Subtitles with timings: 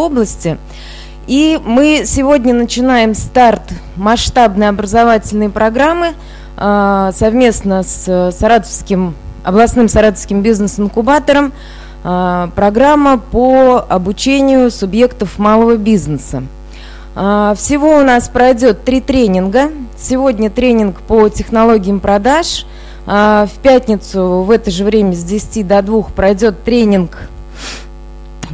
[0.00, 0.58] области.
[1.26, 3.62] И мы сегодня начинаем старт
[3.94, 6.14] масштабной образовательной программы
[6.56, 11.52] э, совместно с Саратовским, областным Саратовским бизнес-инкубатором
[12.02, 16.42] э, программа по обучению субъектов малого бизнеса.
[17.14, 19.70] Э, всего у нас пройдет три тренинга.
[19.96, 22.66] Сегодня тренинг по технологиям продаж.
[23.06, 27.28] Э, в пятницу в это же время с 10 до 2 пройдет тренинг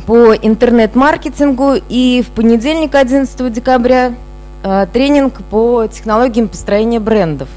[0.07, 4.15] по интернет-маркетингу и в понедельник, 11 декабря,
[4.63, 7.49] э, тренинг по технологиям построения брендов.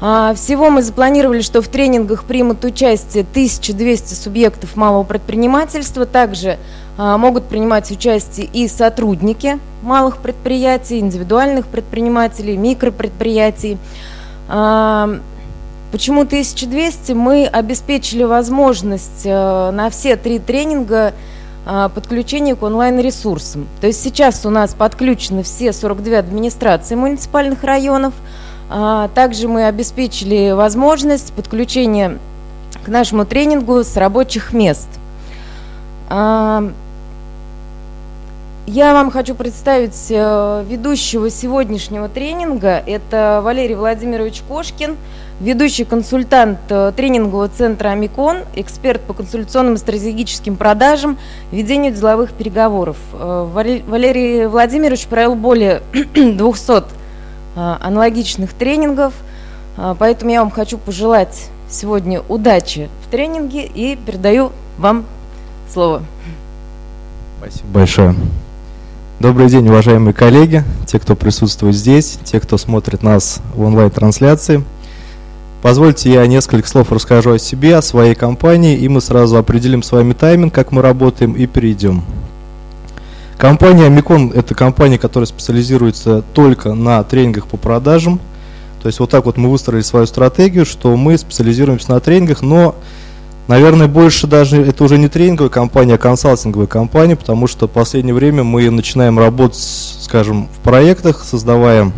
[0.00, 6.06] А, всего мы запланировали, что в тренингах примут участие 1200 субъектов малого предпринимательства.
[6.06, 6.58] Также
[6.96, 13.78] а, могут принимать участие и сотрудники малых предприятий, индивидуальных предпринимателей, микропредприятий.
[14.48, 15.18] А,
[15.90, 17.12] почему 1200?
[17.12, 21.12] Мы обеспечили возможность э, на все три тренинга
[21.94, 23.68] подключение к онлайн-ресурсам.
[23.80, 28.14] То есть сейчас у нас подключены все 42 администрации муниципальных районов.
[28.70, 32.18] А, также мы обеспечили возможность подключения
[32.84, 34.88] к нашему тренингу с рабочих мест.
[36.08, 36.70] А,
[38.66, 42.82] я вам хочу представить э, ведущего сегодняшнего тренинга.
[42.86, 44.96] Это Валерий Владимирович Кошкин–
[45.40, 51.18] ведущий консультант э, тренингового центра «Амикон», эксперт по консультационным и стратегическим продажам,
[51.52, 52.96] ведению деловых переговоров.
[53.12, 53.46] Э,
[53.86, 56.82] Валерий Владимирович провел более 200 э,
[57.54, 59.14] аналогичных тренингов,
[59.98, 65.04] поэтому я вам хочу пожелать сегодня удачи в тренинге и передаю вам
[65.72, 66.02] слово.
[67.40, 68.14] Спасибо большое.
[69.20, 74.64] Добрый день, уважаемые коллеги, те, кто присутствует здесь, те, кто смотрит нас в онлайн-трансляции–
[75.60, 79.90] Позвольте я несколько слов расскажу о себе, о своей компании, и мы сразу определим с
[79.90, 82.04] вами тайминг, как мы работаем, и перейдем.
[83.36, 88.20] Компания Amicon– это компания, которая специализируется только на тренингах по продажам.
[88.82, 92.76] То есть вот так вот мы выстроили свою стратегию, что мы специализируемся на тренингах, но,
[93.48, 98.14] наверное, больше даже это уже не тренинговая компания, а консалтинговая компания, потому что в последнее
[98.14, 99.58] время мы начинаем работать,
[100.00, 101.92] скажем, в проектах, создавая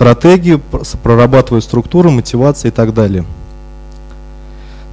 [0.00, 0.62] стратегию,
[1.02, 3.26] прорабатываю структуру, мотивацию и так далее.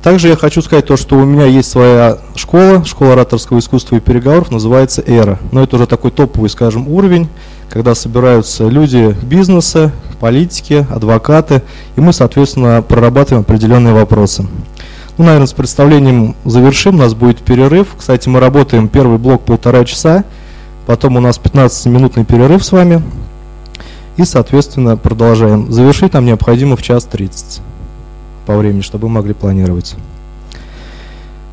[0.04, 4.00] Также я хочу сказать то, что у меня есть своя школа, школа ораторского искусства и
[4.02, 5.40] переговоров, называется «Эра».
[5.54, 7.30] Но это уже такой топовый, скажем, уровень,
[7.70, 11.62] когда собираются люди бизнеса, политики, адвокаты,
[11.96, 14.46] и мы, соответственно, прорабатываем определенные вопросы.
[15.18, 17.96] Ну, наверное, с представлением завершим, у нас будет перерыв.
[17.98, 20.26] Кстати, мы работаем первый блок полтора часа,
[20.86, 23.02] потом у нас 15-минутный перерыв с вами,
[24.18, 25.72] и, соответственно, продолжаем.
[25.72, 27.62] Завершить нам необходимо в час 30
[28.46, 29.96] по времени, чтобы мы могли планировать.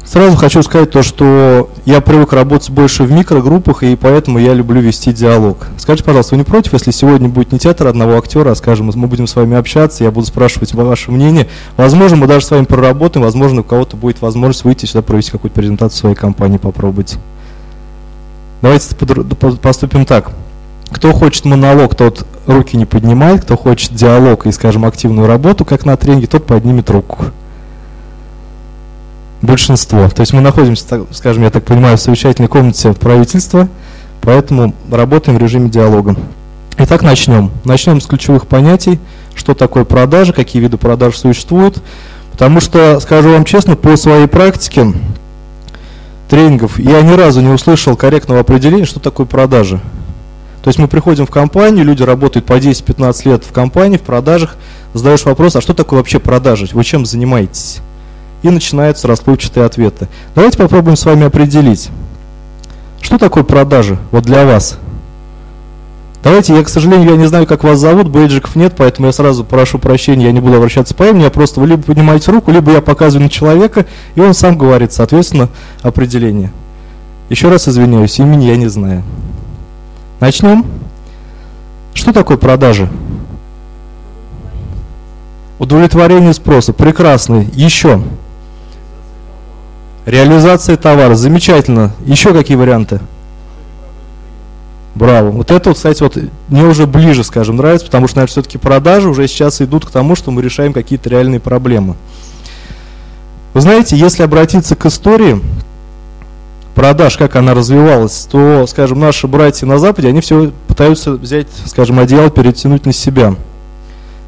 [0.04, 4.80] Сразу хочу сказать то, что я привык работать больше в микрогруппах, и поэтому я люблю
[4.80, 5.66] вести диалог.
[5.78, 9.06] Скажите, пожалуйста, вы не против, если сегодня будет не театр одного актера, а, скажем, мы
[9.06, 11.48] будем с вами общаться, я буду спрашивать ваше мнение.
[11.76, 15.56] Возможно, мы даже с вами проработаем, возможно, у кого-то будет возможность выйти сюда, провести какую-то
[15.56, 17.16] презентацию своей компании, попробовать.
[18.60, 18.94] Давайте
[19.60, 20.30] поступим так.
[20.94, 23.43] Кто хочет монолог, тот руки не поднимает.
[23.43, 27.27] Кто хочет диалог и, скажем, активную работу, как на тренинге, тот поднимет руку.
[29.43, 30.09] Большинство.
[30.09, 33.69] То есть мы находимся, скажем, я так понимаю, в совещательной комнате правительства,
[34.22, 36.16] поэтому работаем в режиме диалога.
[36.78, 37.50] Итак, начнем.
[37.65, 39.00] Начнем с ключевых понятий,
[39.34, 41.83] что такое продажи, какие виды продаж существуют.
[42.31, 44.93] Потому что, скажу вам честно, по своей практике
[46.28, 49.81] тренингов я ни разу не услышал корректного определения, что такое продажи.
[50.64, 54.56] То есть мы приходим в компанию, люди работают по 10-15 лет в компании, в продажах,
[54.94, 57.80] задаешь вопрос, а что такое вообще продажи, вы чем занимаетесь?
[58.42, 60.08] И начинаются расплывчатые ответы.
[60.34, 61.91] Давайте попробуем с вами определить,
[63.03, 64.78] что такое продажи вот для вас.
[66.22, 69.44] Давайте, я, к сожалению, я не знаю, как вас зовут, бейджиков нет, поэтому я сразу
[69.44, 72.72] прошу прощения, я не буду обращаться по имени, я просто вы либо поднимаете руку, либо
[72.72, 75.50] я показываю на человека, и он сам говорит, соответственно,
[75.82, 76.50] определение.
[77.28, 79.03] Еще раз извиняюсь, имени я не знаю.
[80.24, 80.65] Начнем.
[81.92, 82.88] Что такое продажи?
[85.59, 86.72] Удовлетворение спроса.
[86.72, 87.44] Прекрасно.
[87.53, 88.00] Еще.
[90.06, 91.15] Реализация товара.
[91.15, 91.92] Замечательно.
[92.06, 93.00] Еще какие варианты?
[94.94, 95.30] Браво.
[95.30, 96.16] Вот это, вот, кстати, вот
[96.48, 100.16] мне уже ближе, скажем, нравится, потому что, наверное, все-таки продажи уже сейчас идут к тому,
[100.16, 101.97] что мы решаем какие-то реальные проблемы.
[103.53, 105.42] Вы знаете, если обратиться к истории,
[106.74, 111.98] продаж, как она развивалась, то, скажем, наши братья на Западе, они все пытаются взять, скажем,
[111.98, 113.34] одеяло, перетянуть на себя.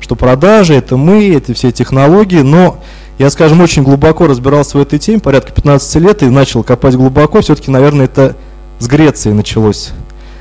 [0.00, 2.78] Что продажи, это мы, это все технологии, но
[3.18, 7.40] я, скажем, очень глубоко разбирался в этой теме, порядка 15 лет, и начал копать глубоко.
[7.40, 8.36] Все-таки, наверное, это
[8.78, 9.90] с Греции началось.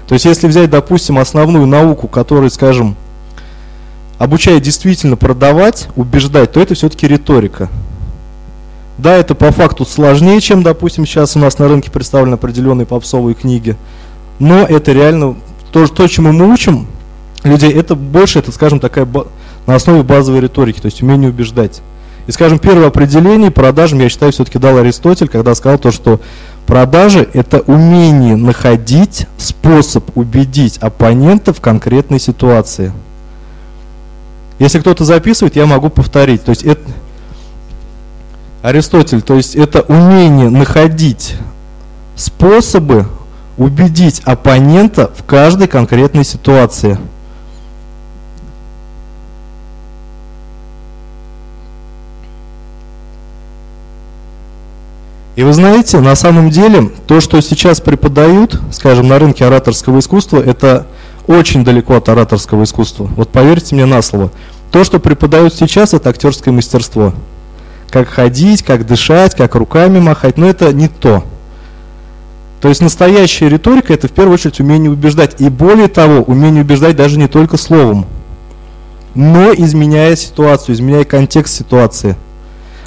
[0.08, 2.96] То есть если взять, допустим, основную науку, которая, скажем,
[4.18, 7.70] обучает действительно продавать, убеждать, то это все-таки риторика.
[8.98, 13.36] Да, это по факту сложнее, чем, допустим, сейчас у нас на рынке представлены определенные попсовые
[13.36, 13.76] книги.
[14.40, 15.36] Но это реально
[15.72, 16.88] то, то чему мы учим
[17.44, 19.08] людей, это больше, это, скажем, такая
[19.68, 21.82] на основе базовой риторики, то есть умение убеждать.
[22.28, 26.20] И, скажем, первое определение продажам, я считаю, все-таки дал Аристотель, когда сказал то, что
[26.66, 32.92] продажи– это умение находить способ убедить оппонента в конкретной ситуации.
[34.58, 36.44] Если кто-то записывает, я могу повторить.
[36.44, 36.82] То есть это
[38.66, 41.36] Аристотель, то есть это умение находить
[42.16, 43.06] способы
[43.58, 46.98] убедить оппонента в каждой конкретной ситуации.
[55.36, 60.42] И вы знаете, на самом деле, то, что сейчас преподают, скажем, на рынке ораторского искусства,
[60.42, 60.88] это
[61.28, 63.08] очень далеко от ораторского искусства.
[63.16, 64.32] Вот поверьте мне на слово.
[64.72, 67.14] То, что преподают сейчас, это актерское мастерство.
[67.96, 71.24] Как ходить, как дышать, как руками махать, но это не то.
[72.60, 75.40] То есть настоящая риторика– это в первую очередь умение убеждать.
[75.40, 78.06] И более того, умение убеждать даже не только словом,
[79.14, 82.18] но изменяя ситуацию, изменяя контекст ситуации–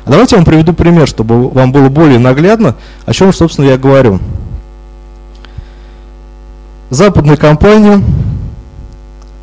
[0.04, 4.20] Давайте я вам приведу пример, чтобы вам было более наглядно, о чем, собственно, я говорю.
[6.88, 8.02] Западная компания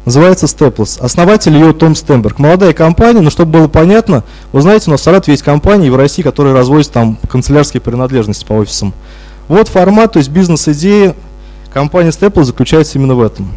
[0.05, 0.99] называется Staples.
[0.99, 2.39] Основатель ее Том Стемберг.
[2.39, 5.95] Молодая компания, но чтобы было понятно, вы знаете, у нас в Саратове есть компании в
[5.95, 8.93] России, которые развозят там канцелярские принадлежности по офисам.
[9.47, 11.15] Вот формат, то есть бизнес-идея
[11.73, 13.51] компании Staples заключается именно в этом.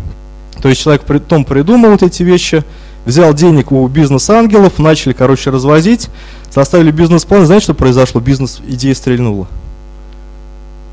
[0.60, 2.64] То есть человек, Том придумал вот эти вещи,
[3.04, 6.08] взял денег у бизнес-ангелов, начали, короче, развозить,
[6.50, 8.20] составили бизнес-план, знаете, что произошло?
[8.20, 9.46] Бизнес-идея стрельнула.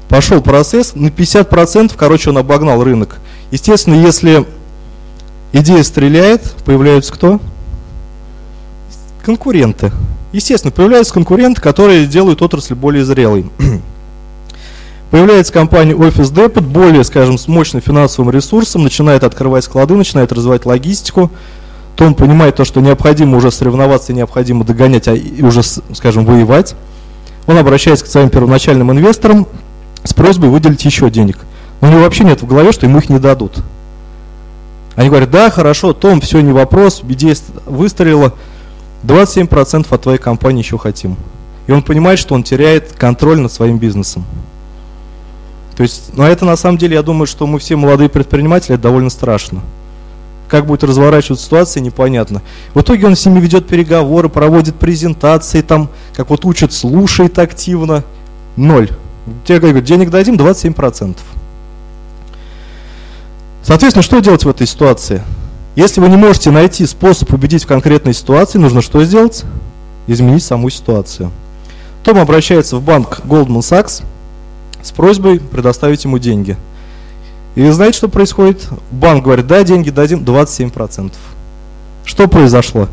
[0.08, 3.18] Пошел процесс, на 50%, короче, он обогнал рынок.
[3.52, 4.46] Естественно, если
[5.60, 7.40] идея стреляет, появляются кто?
[9.24, 9.92] Конкуренты.
[10.32, 13.50] Естественно, появляются конкуренты, которые делают отрасль более зрелой.
[15.12, 20.66] Появляется компания Office Depot, более, скажем, с мощным финансовым ресурсом, начинает открывать склады, начинает развивать
[20.66, 21.32] логистику,
[21.96, 26.76] то он понимает то, что необходимо уже соревноваться, необходимо догонять, а уже, скажем, воевать.
[27.48, 29.48] Он обращается к своим первоначальным инвесторам
[30.04, 31.38] с просьбой выделить еще денег.
[31.80, 33.64] у него вообще нет в голове, что ему их не дадут.
[34.96, 38.34] Они говорят, да, хорошо, Том, все, не вопрос, идея выстрелила,
[39.04, 41.18] 27% от твоей компании еще хотим.
[41.68, 44.24] И он понимает, что он теряет контроль над своим бизнесом.
[45.76, 48.84] То есть, но это на самом деле, я думаю, что мы все молодые предприниматели, это
[48.84, 49.62] довольно страшно.
[50.48, 52.42] Как будет разворачиваться ситуация, непонятно.
[52.74, 58.04] В итоге он с ними ведет переговоры, проводит презентации, там, как вот учат, слушает активно.
[58.56, 58.90] Ноль.
[59.44, 61.18] Тебе говорят, денег дадим 27%.
[63.66, 65.22] Соответственно, что делать в этой ситуации?
[65.76, 69.44] Если вы не можете найти способ убедить в конкретной ситуации, нужно что сделать?
[70.08, 71.32] Изменить саму ситуацию.
[72.04, 74.04] Том обращается в банк Goldman Sachs
[74.82, 76.56] с просьбой предоставить ему деньги–
[77.56, 78.68] и знаете, что происходит?
[78.92, 81.14] Банк говорит, да, деньги дадим, 27%.
[82.04, 82.90] Что произошло?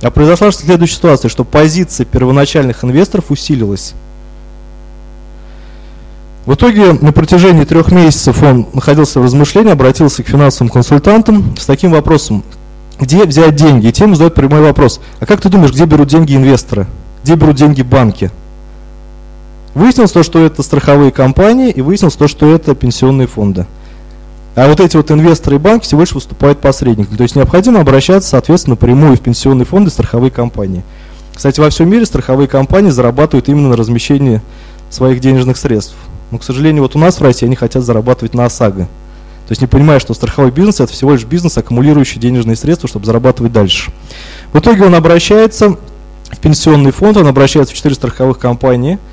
[0.00, 3.94] А произошла следующая ситуация, что позиция первоначальных инвесторов усилилась.
[6.46, 11.66] В итоге на протяжении трех месяцев он находился в размышлении, обратился к финансовым консультантам с
[11.66, 12.44] таким вопросом.
[13.00, 13.88] Где взять деньги?
[13.88, 15.00] И тем задают прямой вопрос.
[15.18, 16.86] А как ты думаешь, где берут деньги инвесторы?
[17.24, 18.30] Где берут деньги банки?
[19.74, 23.66] Выяснилось то, что это страховые компании, и выяснилось то, что это пенсионные фонды.
[24.54, 27.16] А вот эти вот инвесторы и банки всего лишь выступают посредниками.
[27.16, 30.84] То есть необходимо обращаться, соответственно, напрямую в пенсионные фонды страховые компании.
[31.34, 34.40] Кстати, во всем мире страховые компании зарабатывают именно на размещении
[34.90, 35.96] своих денежных средств.
[36.30, 38.84] Но, к сожалению, вот у нас в России они хотят зарабатывать на ОСАГО.
[38.84, 43.06] То есть не понимая, что страховой бизнес это всего лишь бизнес, аккумулирующий денежные средства, чтобы
[43.06, 43.92] зарабатывать дальше.
[44.52, 45.76] В итоге он обращается
[46.30, 48.98] в пенсионный фонд, он обращается в четыре страховых компании–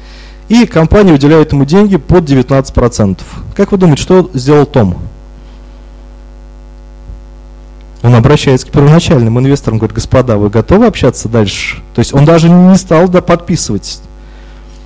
[0.49, 3.19] и компания уделяет ему деньги под 19%.
[3.55, 4.97] Как вы думаете, что сделал Том?
[8.01, 11.81] Он обращается к первоначальным инвесторам, говорит, господа, вы готовы общаться дальше?
[11.95, 14.01] То есть он даже не стал да, подписывать.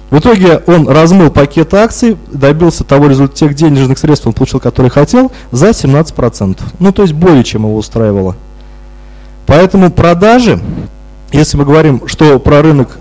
[0.09, 4.89] В итоге он размыл пакет акций, добился того результата, тех денежных средств он получил, которые
[4.89, 6.59] хотел, за 17%.
[6.79, 8.35] Ну, то есть более чем его устраивало.
[9.45, 10.61] Поэтому продажи,
[11.31, 12.97] если мы говорим, что про рынок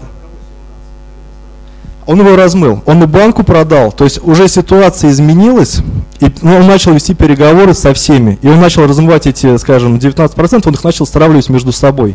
[2.06, 5.78] он его размыл, он и банку продал, то есть уже ситуация изменилась,
[6.20, 10.62] и ну, он начал вести переговоры со всеми, и он начал размывать эти, скажем, 19%,
[10.64, 12.14] он их начал стравливать между собой.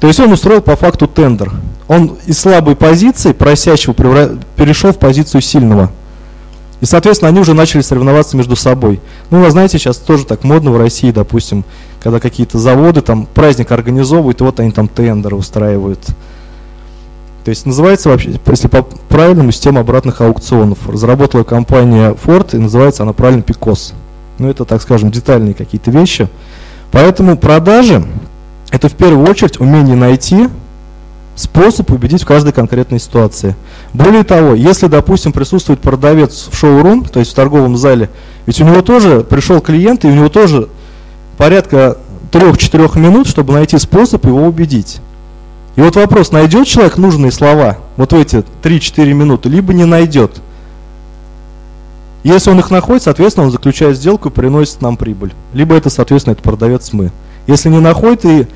[0.00, 1.52] То есть он устроил по факту тендер.
[1.86, 3.92] Он из слабой позиции, просящего,
[4.56, 5.90] перешел в позицию сильного.
[6.80, 9.00] И, соответственно, они уже начали соревноваться между собой.
[9.28, 11.64] Ну, вы знаете, сейчас тоже так модно в России, допустим,
[12.02, 16.00] когда какие-то заводы там праздник организовывают, и вот они там тендеры устраивают.
[17.44, 20.88] То есть называется вообще, если по правильному, система обратных аукционов.
[20.88, 23.92] Разработала компания Ford, и называется она правильно PICOS.
[24.38, 26.28] Ну, это, так скажем, детальные какие-то вещи.
[26.90, 28.02] Поэтому продажи–
[28.70, 30.48] это в первую очередь умение найти
[31.34, 33.56] способ убедить в каждой конкретной ситуации.
[33.92, 38.10] Более того, если, допустим, присутствует продавец в шоу-рум, то есть в торговом зале,
[38.46, 40.68] ведь у него тоже пришел клиент, и у него тоже
[41.36, 41.96] порядка
[42.32, 45.00] 3-4 минут, чтобы найти способ его убедить.
[45.76, 50.40] И вот вопрос, найдет человек нужные слова вот в эти 3-4 минуты, либо не найдет.
[52.22, 55.32] Если он их находит, соответственно, он заключает сделку и приносит нам прибыль.
[55.54, 57.10] Либо это, соответственно, это продавец мы.
[57.46, 58.46] Если не находит и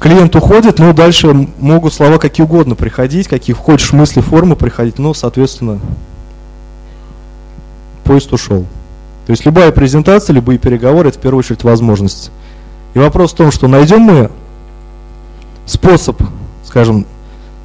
[0.00, 5.14] клиент уходит, ну, дальше могут слова какие угодно приходить, какие хочешь мысли, формы приходить, но,
[5.14, 5.78] соответственно,
[8.04, 8.64] поезд ушел.
[9.26, 12.30] То есть любая презентация, любые переговоры– это в первую очередь возможность.
[12.94, 14.30] И вопрос в том, что найдем мы
[15.66, 16.20] способ,
[16.64, 17.04] скажем,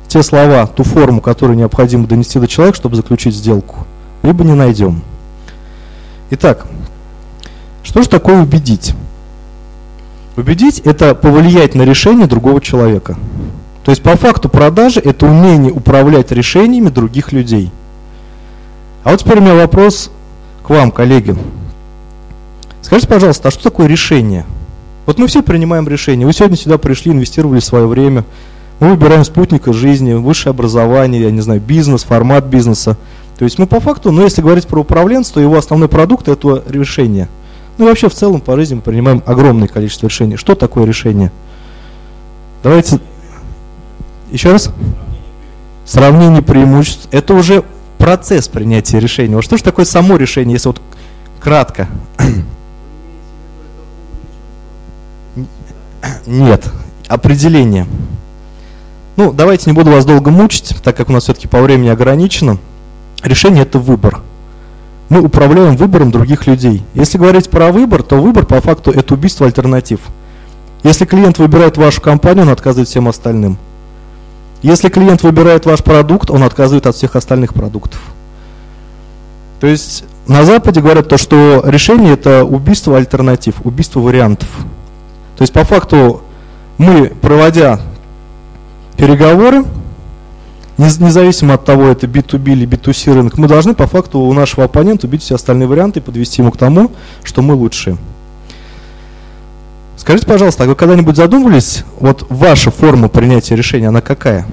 [0.09, 3.87] те слова, ту форму, которую необходимо донести до человека, чтобы заключить сделку,
[4.21, 5.01] либо не найдем.
[6.29, 6.67] Итак,
[7.83, 8.93] что же такое убедить?
[10.35, 13.17] Убедить– это повлиять на решение другого человека.
[13.83, 17.71] То есть по факту продажи– это умение управлять решениями других людей.
[19.03, 20.09] А вот теперь у меня вопрос
[20.63, 21.35] к вам, коллеги.
[22.81, 24.45] Скажите, пожалуйста, а что такое решение?
[25.05, 26.25] Вот мы все принимаем решения.
[26.25, 28.23] Вы сегодня сюда пришли, инвестировали свое время.
[28.79, 32.97] Мы выбираем спутника жизни, высшее образование, я не знаю, бизнес, формат бизнеса.
[33.37, 37.27] То есть мы по факту, ну если говорить про управленство, его основной продукт– это решение–
[37.77, 40.37] ну и вообще в целом по жизни мы принимаем огромное количество решений.
[40.37, 41.31] Что такое решение?
[42.61, 42.99] Давайте
[44.31, 44.69] еще раз.
[45.85, 47.07] Сравнение преимуществ.
[47.11, 47.63] Это уже
[47.97, 49.35] процесс принятия решения.
[49.35, 50.81] Вот что же такое само решение, если вот
[51.39, 51.87] кратко?
[56.25, 56.71] Нет.
[57.07, 57.85] Определение.
[59.15, 62.57] Ну, давайте не буду вас долго мучить, так как у нас все-таки по времени ограничено.
[63.23, 64.21] Решение– это выбор
[65.13, 66.83] мы управляем выбором других людей.
[66.95, 69.99] Если говорить про выбор, то выбор по факту это убийство альтернатив.
[70.81, 73.57] Если клиент выбирает вашу компанию, он отказывает всем остальным.
[74.63, 77.99] Если клиент выбирает ваш продукт, он отказывает от всех остальных продуктов.
[79.59, 84.49] То есть на Западе говорят то, что решение это убийство альтернатив, убийство вариантов.
[85.37, 86.21] То есть по факту
[86.79, 87.79] мы, проводя
[88.97, 89.63] переговоры,
[90.77, 95.07] независимо от того, это B2B или B2C рынок, мы должны по факту у нашего оппонента
[95.07, 96.91] убить все остальные варианты и подвести ему к тому,
[97.23, 97.97] что мы лучшие.
[99.97, 104.45] Скажите, пожалуйста, а вы когда-нибудь задумывались, вот ваша форма принятия решения, она какая?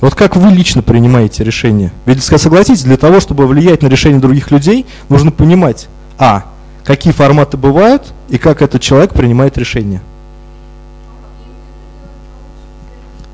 [0.00, 1.92] Вот как вы лично принимаете решение?
[2.06, 5.88] Ведь согласитесь, для того, чтобы влиять на решение других людей, нужно понимать,
[6.18, 6.46] а,
[6.84, 10.00] какие форматы бывают и как этот человек принимает решение.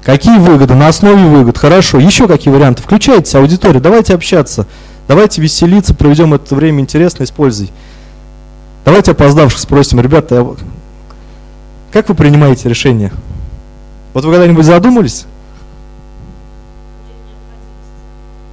[0.07, 0.77] Какие выгоды?
[0.77, 1.59] На основе выгод.
[1.59, 1.99] Хорошо.
[1.99, 2.81] Еще какие варианты?
[2.81, 3.81] Включайтесь, аудитория.
[3.81, 4.65] Давайте общаться.
[5.09, 7.73] Давайте веселиться, проведем это время интересно, используй.
[8.85, 10.57] Давайте опоздавших спросим, ребята, а
[11.91, 13.11] как вы принимаете решения?
[14.15, 15.27] Вот вы когда-нибудь задумались?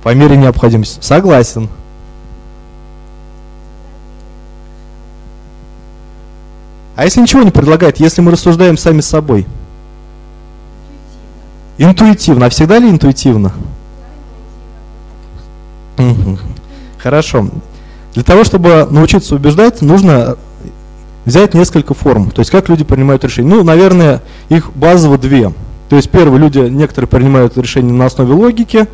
[0.02, 0.98] По мере необходимости.
[1.02, 1.70] Согласен.
[6.96, 9.46] А если ничего не предлагает, если мы рассуждаем сами с собой–
[11.78, 12.46] Интуитивно.
[12.46, 13.52] А всегда ли интуитивно?
[15.98, 16.38] Угу.
[16.98, 17.48] Хорошо.
[18.14, 20.38] Для того, чтобы научиться убеждать, нужно
[21.26, 22.32] взять несколько форм.
[22.32, 23.50] То есть, как люди принимают решения.
[23.50, 25.52] Ну, наверное, их базово две.
[25.90, 28.88] То есть, первые люди, некоторые принимают решения на основе логики,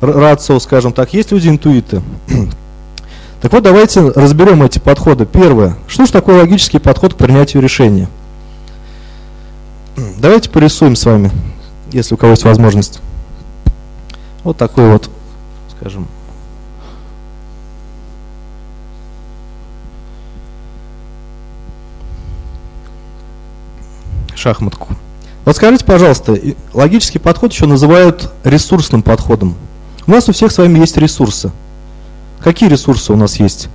[0.00, 1.14] рацио, скажем так.
[1.14, 2.02] Есть люди интуиты.
[3.40, 5.24] Так вот, давайте разберем эти подходы.
[5.24, 5.74] Первое.
[5.88, 8.06] Что же такое логический подход к принятию решения?
[10.18, 11.30] Давайте порисуем с вами
[11.92, 13.00] если у кого есть возможность.
[14.44, 15.10] Вот такой вот,
[15.76, 16.06] скажем,
[24.34, 24.88] шахматку.
[25.44, 26.38] Вот скажите, пожалуйста,
[26.72, 29.54] логический подход еще называют ресурсным подходом.
[30.06, 31.50] У нас у всех с вами есть ресурсы.
[32.40, 33.68] Какие ресурсы у нас есть?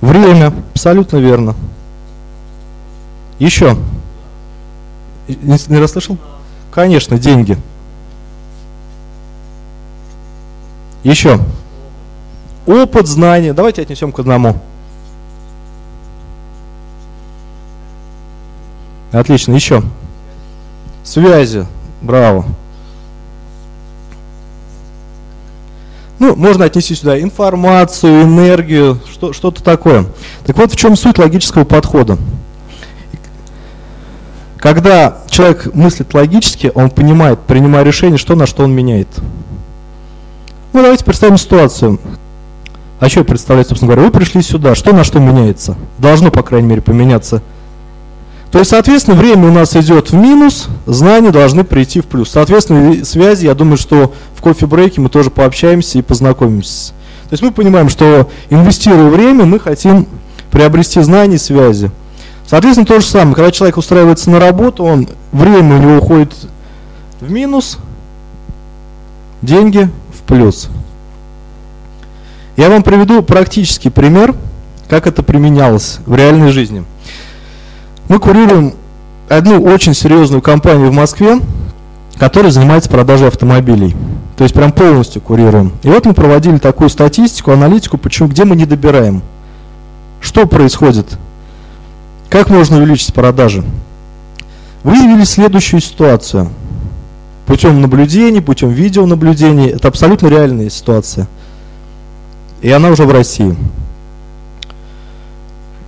[0.00, 1.54] Время, абсолютно верно.
[3.38, 3.76] Еще.
[5.28, 6.16] Не, не расслышал?
[6.72, 7.56] Конечно, деньги.
[11.02, 11.40] Еще.
[12.66, 13.52] Опыт, знания.
[13.52, 14.56] Давайте отнесем к одному.
[19.12, 19.54] Отлично.
[19.54, 19.82] Еще.
[21.02, 21.66] Связи.
[22.00, 22.44] Браво.
[26.18, 30.04] Ну, можно отнести сюда информацию, энергию, что, что-то такое.
[30.44, 32.18] Так вот, в чем суть логического подхода?
[34.60, 39.08] Когда человек мыслит логически, он понимает, принимая решение, что на что он меняет.
[40.74, 41.98] Ну, давайте представим ситуацию.
[43.00, 44.06] А что представлять, собственно говоря?
[44.06, 45.76] Вы пришли сюда, что на что меняется?
[45.98, 47.42] Должно, по крайней мере, поменяться.
[48.52, 52.30] То есть, соответственно, время у нас идет в минус, знания должны прийти в плюс.
[52.30, 56.92] Соответственно, связи, я думаю, что в кофе-брейке мы тоже пообщаемся и познакомимся.
[57.30, 60.06] То есть мы понимаем, что инвестируя время, мы хотим
[60.50, 61.90] приобрести знания и связи.
[62.50, 66.34] Соответственно, то же самое, когда человек устраивается на работу, он, время у него уходит
[67.20, 67.78] в минус,
[69.40, 70.68] деньги в плюс.
[72.56, 74.34] Я вам приведу практический пример,
[74.88, 76.84] как это применялось в реальной жизни.
[78.08, 78.74] Мы курируем
[79.28, 81.38] одну очень серьезную компанию в Москве,
[82.18, 83.94] которая занимается продажей автомобилей.
[84.36, 85.70] То есть прям полностью курируем.
[85.84, 89.22] И вот мы проводили такую статистику, аналитику, почему, где мы не добираем.
[90.20, 91.16] Что происходит?
[92.30, 93.64] Как можно увеличить продажи?
[94.84, 96.48] Выявили следующую ситуацию.
[97.46, 99.66] Путем наблюдений, путем видеонаблюдений.
[99.70, 101.26] Это абсолютно реальная ситуация.
[102.62, 103.56] И она уже в России.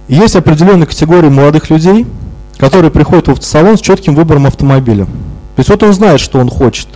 [0.08, 2.06] Есть определенная категория молодых людей,
[2.58, 5.04] которые приходят в автосалон с четким выбором автомобиля.
[5.04, 6.88] То есть вот он знает, что он хочет.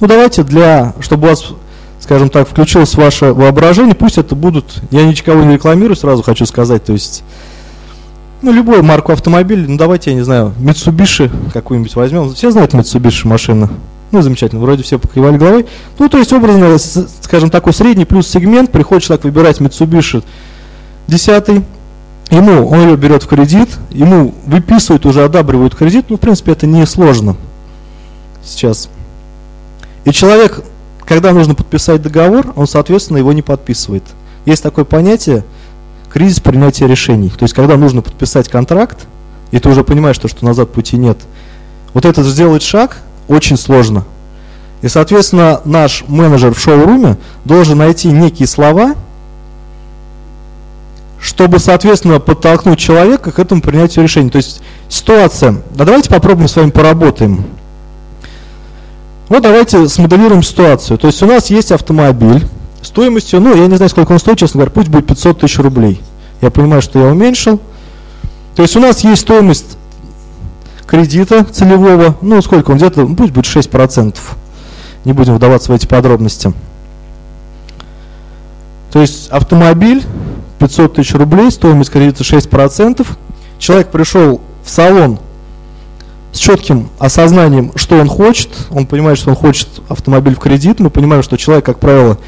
[0.00, 1.50] Ну давайте для, чтобы у вас,
[2.00, 6.84] скажем так, включилось ваше воображение, пусть это будут, я никого не рекламирую, сразу хочу сказать,
[6.84, 7.22] то есть
[8.44, 12.32] ну, любую марку автомобиля, ну, давайте, я не знаю, Mitsubishi какую-нибудь возьмем.
[12.34, 13.70] Все знают Mitsubishi машина.
[14.12, 15.66] Ну, замечательно, вроде все покивали головой.
[15.98, 16.76] Ну, то есть, образно,
[17.22, 20.22] скажем, такой средний плюс сегмент, приходит человек выбирать Mitsubishi
[21.06, 21.64] 10
[22.30, 26.66] ему, он ее берет в кредит, ему выписывают, уже одабривают кредит, ну, в принципе, это
[26.66, 27.36] не сложно
[28.44, 28.90] сейчас.
[30.04, 30.62] И человек,
[31.06, 34.04] когда нужно подписать договор, он, соответственно, его не подписывает.
[34.44, 35.44] Есть такое понятие–
[36.14, 37.28] кризис принятия решений.
[37.28, 39.08] То есть, когда нужно подписать контракт,
[39.50, 41.18] и ты уже понимаешь, что, что назад пути нет,
[41.92, 44.04] вот этот сделать шаг очень сложно.
[44.80, 48.94] И, соответственно, наш менеджер в шоуруме должен найти некие слова,
[51.20, 54.30] чтобы, соответственно, подтолкнуть человека к этому принятию решений.
[54.30, 57.44] То есть ситуация, да давайте попробуем с вами поработаем.
[59.28, 60.96] Вот давайте смоделируем ситуацию.
[60.96, 62.46] То есть у нас есть автомобиль,
[62.86, 66.00] стоимостью, ну, я не знаю, сколько он стоит, честно говоря, пусть будет 500 тысяч рублей.
[66.40, 67.60] Я понимаю, что я уменьшил.
[68.54, 69.76] То есть у нас есть стоимость
[70.86, 74.16] кредита целевого, ну, сколько он где-то, ну, пусть будет 6%.
[75.04, 76.52] Не будем вдаваться в эти подробности.
[78.92, 80.04] То есть автомобиль
[80.60, 83.06] 500 тысяч рублей, стоимость кредита 6%.
[83.58, 85.18] Человек пришел в салон
[86.32, 88.50] с четким осознанием, что он хочет.
[88.70, 90.80] Он понимает, что он хочет автомобиль в кредит.
[90.80, 92.18] Мы понимаем, что человек, как правило,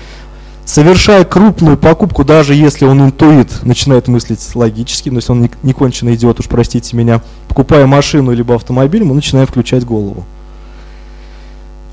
[0.66, 5.72] совершая крупную покупку, даже если он интуит, начинает мыслить логически, то есть он не, не
[5.72, 10.24] конченый идиот, уж простите меня, покупая машину либо автомобиль, мы начинаем включать голову.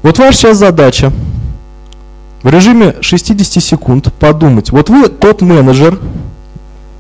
[0.02, 1.14] Вот ваша сейчас задача
[2.42, 4.72] в режиме 60 секунд подумать.
[4.72, 5.98] Вот вы тот менеджер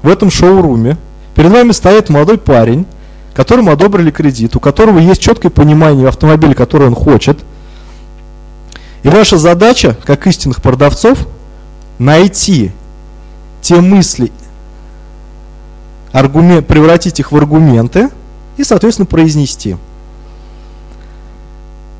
[0.03, 0.95] в этом шоуруме,
[1.35, 2.85] перед вами стоит молодой парень,
[3.33, 7.39] которому одобрили кредит, у которого есть четкое понимание автомобиля, который он хочет.
[9.01, 11.27] И ваша задача, как истинных продавцов,
[11.99, 12.71] найти
[13.61, 14.31] те мысли,
[16.11, 18.09] аргумент, превратить их в аргументы
[18.57, 19.77] и, соответственно, произнести.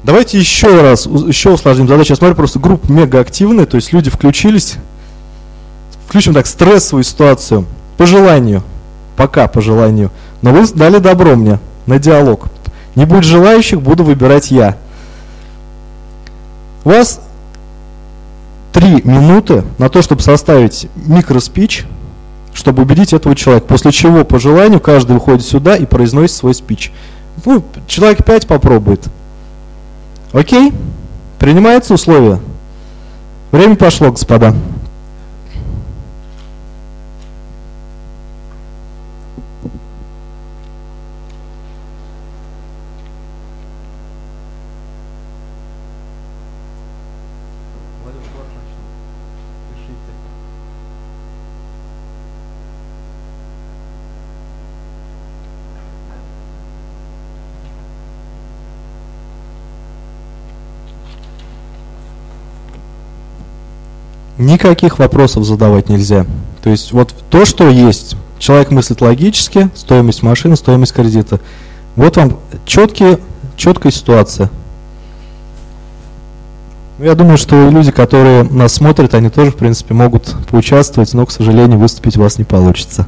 [0.03, 2.12] Давайте еще раз, еще усложним задачу.
[2.12, 4.75] Я смотрю, просто группа мега активная, то есть люди включились.
[6.06, 7.65] Включим так стрессовую ситуацию.
[7.97, 8.63] По желанию.
[9.15, 10.12] Пока по желанию.
[10.41, 12.47] Но вы дали добро мне на диалог.
[12.95, 14.77] Не будет желающих, буду выбирать я.
[16.84, 17.21] У вас
[18.73, 21.86] три минуты на то, чтобы составить микроспич,
[22.53, 23.67] чтобы убедить этого человека.
[23.67, 26.91] После чего, по желанию, каждый выходит сюда и произносит свой спич.
[27.45, 29.07] Ну, человек пять попробует.
[30.33, 30.73] Окей?
[31.39, 32.39] Принимается условие?
[33.51, 34.55] Время пошло, господа.
[64.45, 66.25] Никаких вопросов задавать нельзя.
[66.63, 71.39] То есть вот то, что есть, человек мыслит логически, стоимость машины, стоимость кредита.
[71.95, 73.19] Вот вам четкие,
[73.56, 74.49] четкая ситуация.
[76.99, 81.32] Я думаю, что люди, которые нас смотрят, они тоже, в принципе, могут поучаствовать, но, к
[81.32, 83.08] сожалению, выступить у вас не получится.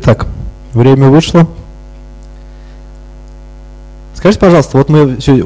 [0.00, 0.28] Итак,
[0.74, 1.48] время вышло.
[4.14, 5.44] Скажите, пожалуйста, вот мы все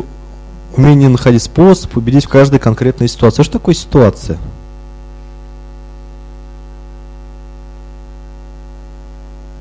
[0.76, 3.44] умение находить способ, убедить в каждой конкретной ситуации.
[3.44, 4.36] Что такое ситуация?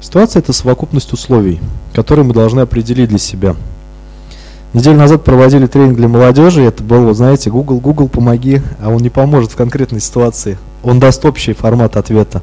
[0.01, 1.61] Ситуация– это совокупность условий,
[1.93, 3.55] которые мы должны определить для себя.
[4.73, 8.97] Неделю назад проводили тренинг для молодежи, это был, вот знаете, Google, Google, помоги, а он
[8.97, 10.57] не поможет в конкретной ситуации.
[10.83, 12.41] Он даст общий формат ответа.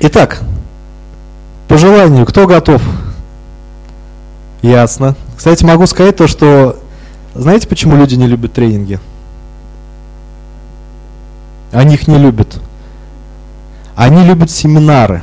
[0.00, 0.42] Итак,
[1.76, 2.80] по желанию, кто готов?
[4.62, 5.14] Ясно.
[5.36, 6.78] Кстати, могу сказать то, что
[7.34, 8.98] знаете, почему люди не любят тренинги?
[11.72, 12.62] Они их не любят.
[13.94, 15.20] Они любят семинары.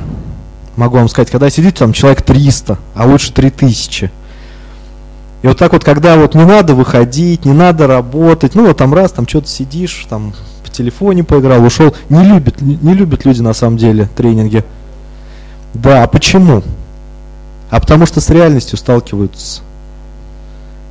[0.76, 4.12] Могу вам сказать, когда сидит там человек 300, а лучше 3000.
[5.42, 8.94] И вот так вот, когда вот не надо выходить, не надо работать, ну вот там
[8.94, 13.54] раз, там что-то сидишь, там в телефоне поиграл, ушел, не любят, не любят люди на
[13.54, 14.64] самом деле тренинги.
[15.74, 16.62] Да, а почему?
[17.70, 19.62] А потому что с реальностью сталкиваются.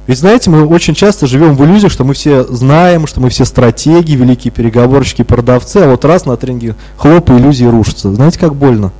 [0.05, 3.45] Ведь знаете, мы очень часто живем в иллюзии, что мы все знаем, что мы все
[3.45, 8.13] стратеги, великие переговорщики, продавцы, а вот раз на тренинге хлоп, и иллюзии рушатся.
[8.13, 8.91] Знаете, как больно?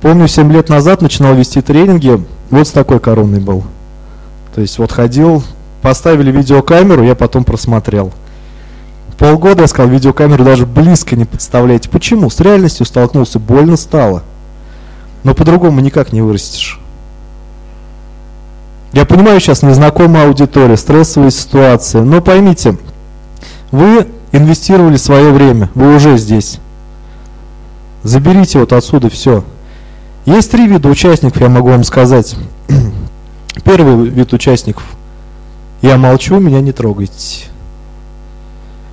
[0.00, 3.64] Помню, 7 лет назад начинал вести тренинги, вот с такой короной был.
[4.54, 5.44] То есть вот ходил,
[5.82, 8.12] поставили видеокамеру, я потом просмотрел.
[9.18, 11.90] Полгода я сказал, видеокамеру даже близко не представляете.
[11.90, 12.30] Почему?
[12.30, 14.22] С реальностью столкнулся, больно стало.
[15.26, 16.78] Но по-другому никак не вырастешь.
[18.92, 22.76] Я понимаю, сейчас незнакомая аудитория, стрессовая ситуация, но поймите,
[23.72, 26.60] вы инвестировали свое время, вы уже здесь.
[28.04, 29.42] Заберите вот отсюда все.
[30.26, 32.36] Есть три вида участников, я могу вам сказать.
[33.64, 34.84] Первый вид участников.
[35.82, 37.46] Я молчу, меня не трогайте.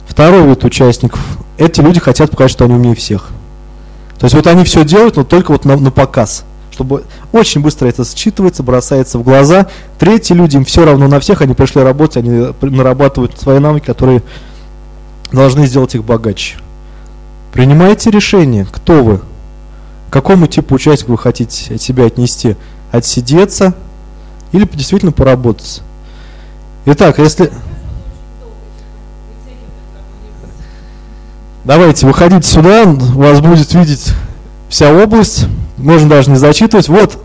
[0.07, 1.19] Второй вид участников.
[1.59, 3.29] Эти люди хотят показать, что они умнее всех.
[4.23, 6.45] То есть вот они все делают, но только вот на, на показ.
[6.71, 9.67] Чтобы очень быстро это считывается, бросается в глаза.
[9.99, 14.23] Третьи люди, им все равно на всех, они пришли работать, они нарабатывают свои навыки, которые
[15.33, 16.55] должны сделать их богаче.
[17.51, 22.55] Принимайте решение, кто вы, к какому типу участника вы хотите от себя отнести.
[22.93, 23.73] Отсидеться
[24.53, 25.81] или действительно поработать.
[26.85, 27.51] Итак, если...
[31.65, 34.11] Давайте, выходите сюда, вас будет видеть
[34.67, 35.45] вся область,
[35.77, 36.89] можно даже не зачитывать.
[36.89, 37.17] Вот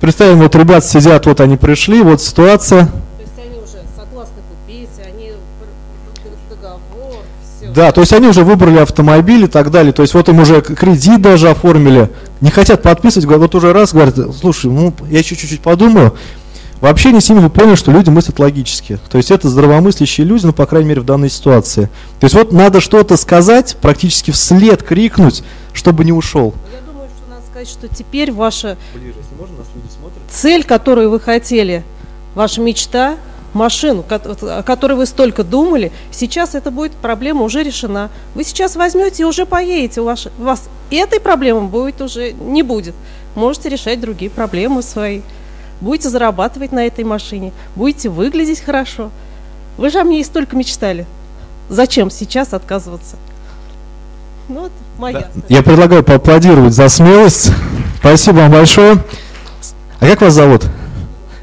[0.00, 2.86] представим, вот ребята сидят, вот они пришли, вот ситуация.
[2.86, 5.32] То есть они уже согласны купить, они
[6.48, 7.22] договор,
[7.58, 7.70] все.
[7.72, 9.92] Да, то есть они уже выбрали автомобиль и так далее.
[9.92, 12.10] То есть вот им уже кредит даже оформили.
[12.40, 16.14] Не хотят подписывать, вот уже раз говорят, слушай, ну я чуть-чуть подумаю.
[16.80, 18.98] Вообще не с ними вы поняли, что люди мыслят логически.
[19.10, 21.90] То есть это здравомыслящие люди, ну, по крайней мере, в данной ситуации.
[22.20, 25.42] То есть вот надо что-то сказать, практически вслед крикнуть,
[25.74, 26.54] чтобы не ушел.
[26.72, 30.18] Я думаю, что надо сказать, что теперь ваша Ближе, если можно, нас люди смотрят.
[30.30, 31.84] цель, которую вы хотели,
[32.34, 33.16] ваша мечта,
[33.52, 38.08] машину, о которой вы столько думали, сейчас это будет проблема уже решена.
[38.34, 42.62] Вы сейчас возьмете и уже поедете, у вас, у вас этой проблемы будет уже не
[42.62, 42.94] будет.
[43.34, 45.20] Можете решать другие проблемы свои
[45.80, 49.10] будете зарабатывать на этой машине, будете выглядеть хорошо.
[49.76, 51.06] Вы же о мне и столько мечтали.
[51.68, 53.16] Зачем сейчас отказываться?
[54.48, 55.28] Ну, вот моя.
[55.34, 55.42] Да.
[55.48, 57.52] Я предлагаю поаплодировать за смелость.
[58.00, 58.96] Спасибо вам большое.
[60.00, 60.66] А как вас зовут?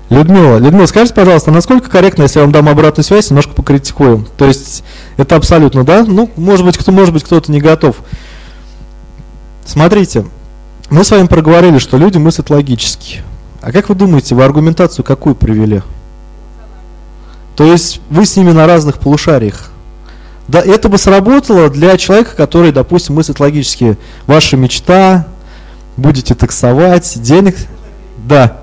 [0.09, 0.57] Людмила.
[0.57, 4.27] Людмила, скажите, пожалуйста, насколько корректно, если я вам дам обратную связь, немножко покритикуем?
[4.37, 4.83] То есть
[5.17, 6.03] это абсолютно, да?
[6.05, 7.97] Ну, может быть, кто, может быть, кто-то не готов.
[9.65, 10.25] Смотрите,
[10.89, 13.21] мы с вами проговорили, что люди мыслят логически.
[13.67, 15.81] А как вы думаете, вы аргументацию какую привели?
[17.57, 19.71] То есть вы с ними на разных полушариях.
[20.47, 23.97] Да, это бы сработало для человека, который, допустим, мыслит логически.
[24.25, 25.27] Ваша мечта,
[25.97, 27.57] будете таксовать, денег.
[28.25, 28.55] Да.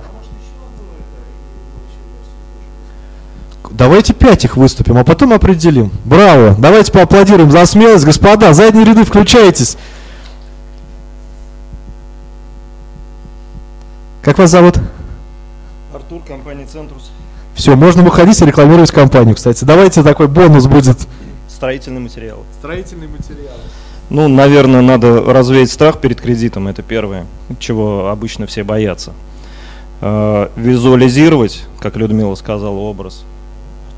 [3.73, 5.91] Давайте пять их выступим, а потом определим.
[6.07, 6.57] Браво!
[6.59, 8.55] Давайте поаплодируем за смелость, господа.
[8.55, 9.77] Задние ряды включайтесь.
[14.23, 14.79] Как вас зовут?
[16.25, 17.11] Артур, компания Центрус.
[17.55, 19.65] Все, можно выходить и рекламировать компанию, кстати.
[19.65, 20.97] Давайте такой бонус будет.
[21.49, 22.39] Строительный материал.
[22.59, 23.55] Строительный материал.
[24.11, 27.27] Ну, наверное, надо развеять страх перед кредитом, это первое,
[27.59, 29.13] чего обычно все боятся.
[30.01, 33.25] Э, визуализировать, как Людмила сказала, образ.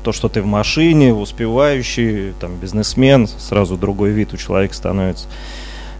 [0.03, 5.27] То, что ты в машине, успевающий, там, бизнесмен, сразу другой вид у человека становится.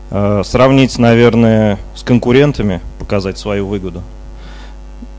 [0.09, 4.03] Э, сравнить, наверное, с конкурентами, показать свою выгоду.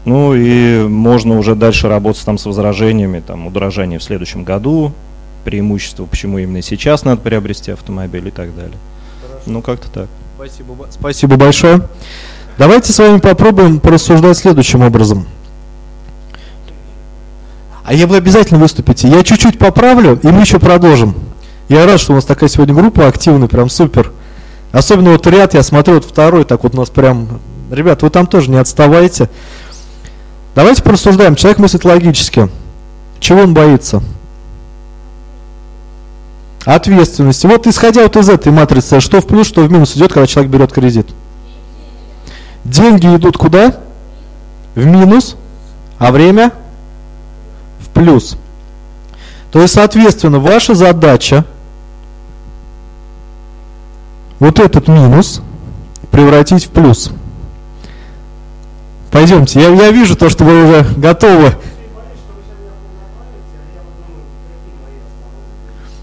[0.04, 4.92] Ну и можно уже дальше работать там с возражениями, там удорожание в следующем году,
[5.44, 8.76] преимущество, почему именно сейчас надо приобрести автомобиль и так далее.
[9.22, 9.50] Хорошо.
[9.50, 10.08] Ну как-то так.
[10.36, 11.88] Спасибо, спасибо большое.
[12.58, 15.26] Давайте с вами попробуем порассуждать следующим образом.
[17.84, 19.08] А я вы обязательно выступите.
[19.08, 21.14] Я чуть-чуть поправлю, и мы еще продолжим.
[21.68, 24.12] Я рад, что у нас такая сегодня группа активная, прям супер.
[24.72, 27.40] Особенно вот ряд, я смотрю, вот второй, так вот у нас прям...
[27.70, 29.30] Ребят, вы там тоже не отставайте.
[30.58, 31.36] Давайте порассуждаем.
[31.36, 32.48] Человек мыслит логически.
[33.20, 34.02] Чего он боится?
[36.64, 37.46] Ответственности.
[37.46, 40.50] Вот исходя вот из этой матрицы, что в плюс, что в минус идет, когда человек
[40.50, 41.06] берет кредит?
[42.64, 43.76] Деньги идут куда?
[44.74, 45.36] В минус,
[46.00, 46.50] а время
[47.78, 48.36] в плюс.
[49.52, 51.44] То есть, соответственно, ваша задача
[54.40, 55.40] вот этот минус
[56.10, 57.12] превратить в плюс.
[59.10, 61.52] Пойдемте, я, я вижу то, что вы уже готовы.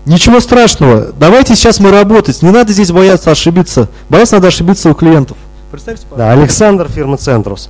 [0.06, 1.14] Ничего страшного.
[1.18, 2.42] Давайте сейчас мы работать.
[2.44, 3.90] Не надо здесь бояться ошибиться.
[4.08, 5.38] Бояться надо ошибиться у клиентов.
[5.72, 7.70] Представьте, Да, Александр, фирма Центрус.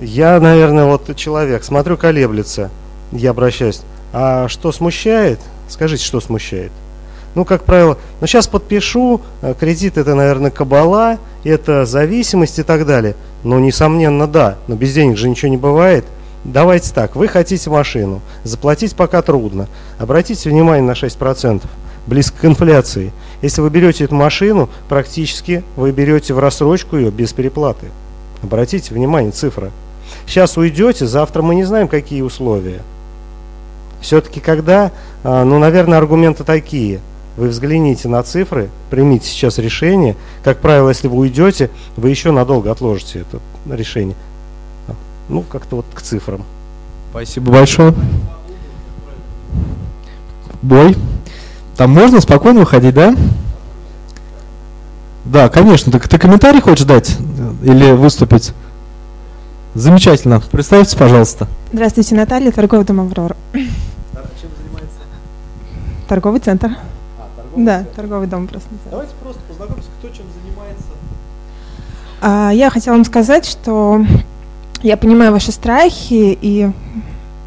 [0.00, 2.70] Я, наверное, вот человек, смотрю, колеблется.
[3.12, 3.80] Я обращаюсь.
[4.12, 5.40] А что смущает?
[5.68, 6.70] Скажите, что смущает?
[7.34, 12.86] Ну, как правило, ну сейчас подпишу, э, кредит это, наверное, кабала, это зависимость и так
[12.86, 13.16] далее.
[13.44, 16.04] Ну, несомненно, да, но без денег же ничего не бывает.
[16.44, 19.68] Давайте так, вы хотите машину, заплатить пока трудно.
[19.98, 21.62] Обратите внимание на 6%,
[22.06, 23.12] близко к инфляции.
[23.42, 27.86] Если вы берете эту машину, практически вы берете в рассрочку ее без переплаты.
[28.42, 29.70] Обратите внимание, цифра.
[30.26, 32.82] Сейчас уйдете, завтра мы не знаем, какие условия.
[34.00, 34.92] Все-таки когда,
[35.24, 37.00] а, ну, наверное, аргументы такие–
[37.38, 40.16] вы взгляните на цифры, примите сейчас решение.
[40.42, 43.38] Как правило, если вы уйдете, вы еще надолго отложите это
[43.72, 44.16] решение.
[45.28, 46.42] Ну, как-то вот к цифрам.
[47.10, 47.94] Спасибо большое.
[50.62, 50.96] Бой.
[51.76, 53.14] Там можно спокойно выходить, да?
[55.24, 55.92] Да, конечно.
[55.92, 57.16] Так ты комментарий хочешь дать
[57.62, 58.52] или выступить?
[59.74, 60.42] Замечательно.
[60.50, 61.46] Представьте, пожалуйста.
[61.72, 63.36] Здравствуйте, Наталья, торговый дом «Аврора».
[63.52, 64.98] Чем занимается?
[66.08, 66.70] Торговый центр.
[67.58, 68.68] Да, торговый дом просто.
[68.88, 70.84] Давайте просто познакомимся, кто чем занимается.
[72.20, 74.00] А, я хотела вам сказать, что
[74.82, 76.70] я понимаю ваши страхи и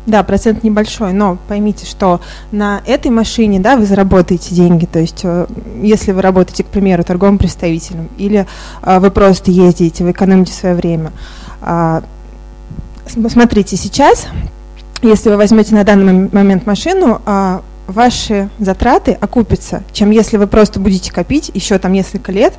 [0.05, 2.19] да, процент небольшой, но поймите, что
[2.51, 5.45] на этой машине, да, вы заработаете деньги, то есть э,
[5.81, 8.47] если вы работаете, к примеру, торговым представителем, или
[8.81, 11.11] а, вы просто ездите, вы экономите свое время,
[11.61, 12.03] а,
[13.05, 14.27] смотрите, сейчас,
[15.03, 20.79] если вы возьмете на данный момент машину, а, ваши затраты окупятся, чем если вы просто
[20.79, 22.53] будете копить еще там несколько лет,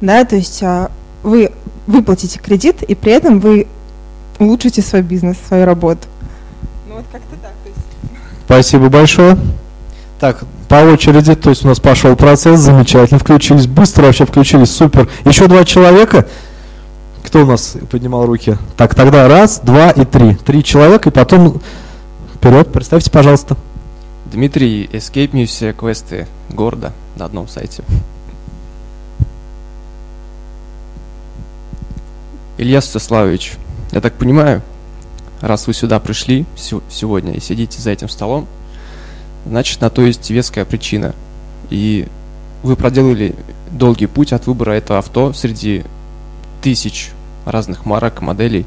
[0.00, 0.90] да, то есть а,
[1.22, 1.50] вы
[1.86, 3.66] выплатите кредит, и при этом вы
[4.38, 6.00] улучшите свой бизнес, свою работу.
[6.88, 7.52] Ну вот как-то так.
[7.64, 7.78] Есть...
[8.44, 9.38] Спасибо большое.
[10.20, 15.08] Так, по очереди, то есть у нас пошел процесс, замечательно, включились, быстро вообще включились, супер.
[15.24, 16.26] Еще два человека.
[17.24, 18.56] Кто у нас поднимал руки?
[18.76, 20.34] Так, тогда раз, два и три.
[20.34, 21.60] Три человека, и потом
[22.34, 23.56] вперед, представьте, пожалуйста.
[24.32, 27.84] Дмитрий, Escape Me все квесты города на одном сайте.
[32.58, 33.52] Илья Стаславович,
[33.92, 34.62] я так понимаю,
[35.40, 38.48] раз вы сюда пришли сегодня и сидите за этим столом,
[39.46, 41.14] значит, на то есть веская причина.
[41.70, 42.08] И
[42.64, 43.36] вы проделали
[43.70, 45.84] долгий путь от выбора этого авто среди
[46.62, 47.10] тысяч
[47.44, 48.66] разных марок, моделей.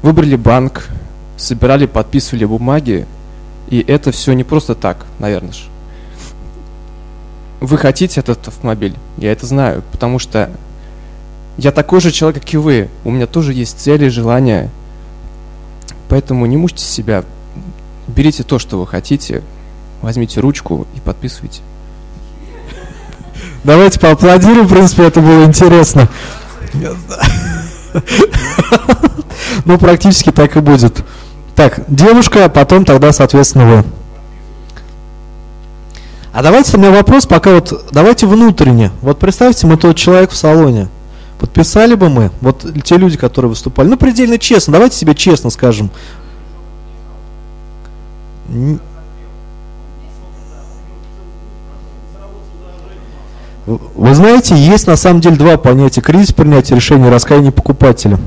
[0.00, 0.88] Выбрали банк,
[1.36, 3.06] собирали, подписывали бумаги,
[3.72, 5.62] и это все не просто так, наверное же.
[7.62, 10.50] Вы хотите этот автомобиль, я это знаю, потому что
[11.56, 12.90] я такой же человек, как и вы.
[13.02, 14.68] У меня тоже есть цели, желания.
[16.10, 17.24] Поэтому не мучьте себя.
[18.08, 19.42] Берите то, что вы хотите,
[20.02, 21.62] возьмите ручку и подписывайте.
[23.64, 26.10] Давайте поаплодируем, в принципе, это было интересно.
[29.64, 31.04] Ну, практически так и будет.
[31.54, 33.84] Так, девушка, потом тогда, соответственно, вы.
[36.32, 38.90] А давайте у меня вопрос пока вот, давайте внутренне.
[39.02, 40.88] Вот представьте, мы тот человек в салоне.
[41.38, 45.90] Подписали бы мы, вот те люди, которые выступали, ну предельно честно, давайте себе честно скажем.
[53.66, 56.00] Вы знаете, есть на самом деле два понятия.
[56.00, 58.18] Кризис принятия решения, раскаяние покупателя.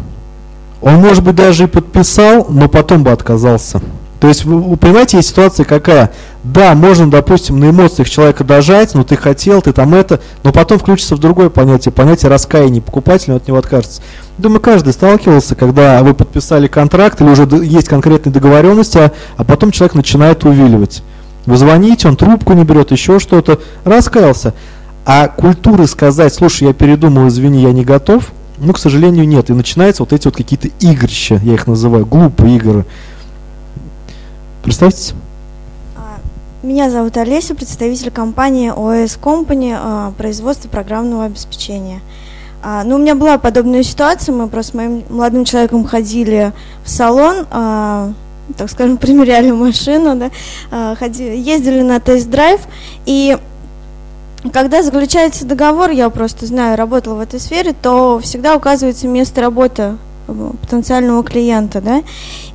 [0.85, 3.81] Он, может быть, даже и подписал, но потом бы отказался.
[4.19, 6.11] То есть, вы, вы понимаете, есть ситуация какая?
[6.43, 10.77] Да, можно, допустим, на эмоциях человека дожать, но ты хотел, ты там это, но потом
[10.77, 14.03] включится в другое понятие, понятие раскаяния покупателя, от него откажется.
[14.37, 19.71] Думаю, каждый сталкивался, когда вы подписали контракт или уже есть конкретные договоренности, а, а потом
[19.71, 21.01] человек начинает увиливать.
[21.47, 24.53] Вы звоните, он трубку не берет, еще что-то, раскаялся.
[25.03, 29.49] А культуры сказать, слушай, я передумал, извини, я не готов, ну, к сожалению, нет.
[29.49, 32.85] И начинаются вот эти вот какие-то игрища, я их называю, глупые игры.
[34.63, 35.13] Представьтесь.
[35.95, 36.17] А,
[36.63, 42.01] меня зовут Олеся, представитель компании OS Company, а, производство программного обеспечения.
[42.63, 46.51] А, ну, у меня была подобная ситуация, мы просто с моим молодым человеком ходили
[46.83, 52.61] в салон, так скажем, примеряли машину, да, ездили на тест-драйв,
[53.05, 53.37] и
[54.51, 59.97] когда заключается договор, я просто знаю, работала в этой сфере, то всегда указывается место работы
[60.25, 62.03] потенциального клиента, да,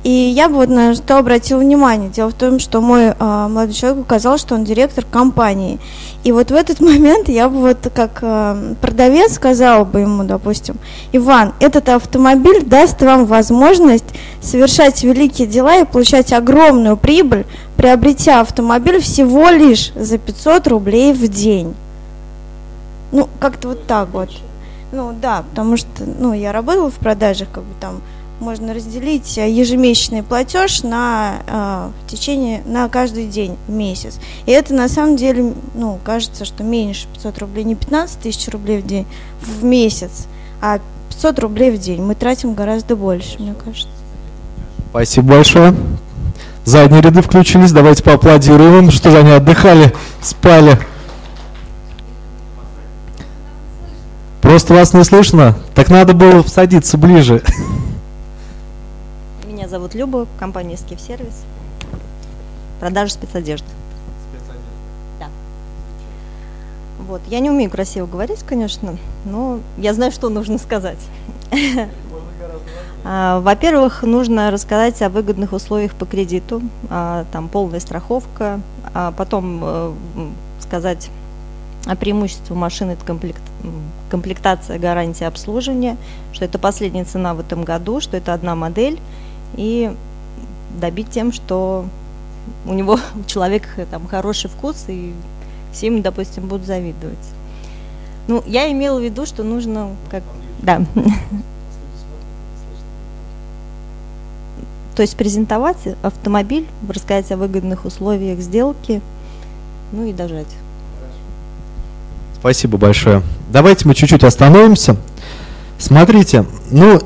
[0.03, 2.09] и я бы вот на что обратила внимание.
[2.09, 5.79] Дело в том, что мой а, молодой человек указал, что он директор компании,
[6.23, 10.75] и вот в этот момент я бы вот как а, продавец сказала бы ему, допустим,
[11.11, 14.05] Иван, этот автомобиль даст вам возможность
[14.41, 17.45] совершать великие дела и получать огромную прибыль,
[17.77, 21.73] приобретя автомобиль всего лишь за 500 рублей в день.
[23.11, 24.29] Ну, как-то вот так вот.
[24.91, 28.01] Ну да, потому что ну, я работала в продажах, как бы там
[28.41, 34.19] можно разделить э, ежемесячный платеж на э, в течение на каждый день месяц.
[34.45, 38.81] И это на самом деле, ну, кажется, что меньше 500 рублей, не 15 тысяч рублей
[38.81, 39.05] в день
[39.41, 40.25] в месяц,
[40.59, 42.01] а 500 рублей в день.
[42.01, 43.87] Мы тратим гораздо больше, мне кажется.
[44.89, 45.73] Спасибо большое.
[46.65, 47.71] Задние ряды включились.
[47.71, 50.77] Давайте поаплодируем, что они отдыхали, спали.
[54.51, 55.55] Просто вас не слышно.
[55.75, 57.41] Так надо было садиться ближе.
[59.47, 61.45] Меня зовут Люба, компания Скиф Сервис.
[62.81, 63.65] Продажа спецодежды.
[64.29, 64.67] Спецодежда.
[65.21, 65.27] Да.
[67.07, 67.21] Вот.
[67.29, 70.99] Я не умею красиво говорить, конечно, но я знаю, что нужно сказать.
[73.03, 78.59] А, во-первых, нужно рассказать о выгодных условиях по кредиту, а, там полная страховка,
[78.93, 79.93] а потом э,
[80.59, 81.09] сказать
[81.85, 83.41] о преимуществе машины это комплект,
[84.09, 85.97] комплектация, гарантия обслуживания,
[86.31, 88.99] что это последняя цена в этом году, что это одна модель,
[89.55, 89.95] и
[90.79, 91.85] добить тем, что
[92.65, 95.13] у него у человека там хороший вкус, и
[95.71, 97.17] все ему, допустим, будут завидовать.
[98.27, 100.21] Ну, я имела в виду, что нужно как...
[100.59, 100.85] Да.
[104.95, 109.01] То есть презентовать автомобиль, рассказать о выгодных условиях сделки,
[109.91, 110.53] ну и дожать.
[112.41, 113.21] Спасибо большое.
[113.51, 114.97] Давайте мы чуть-чуть остановимся.
[115.77, 116.99] Смотрите, ну,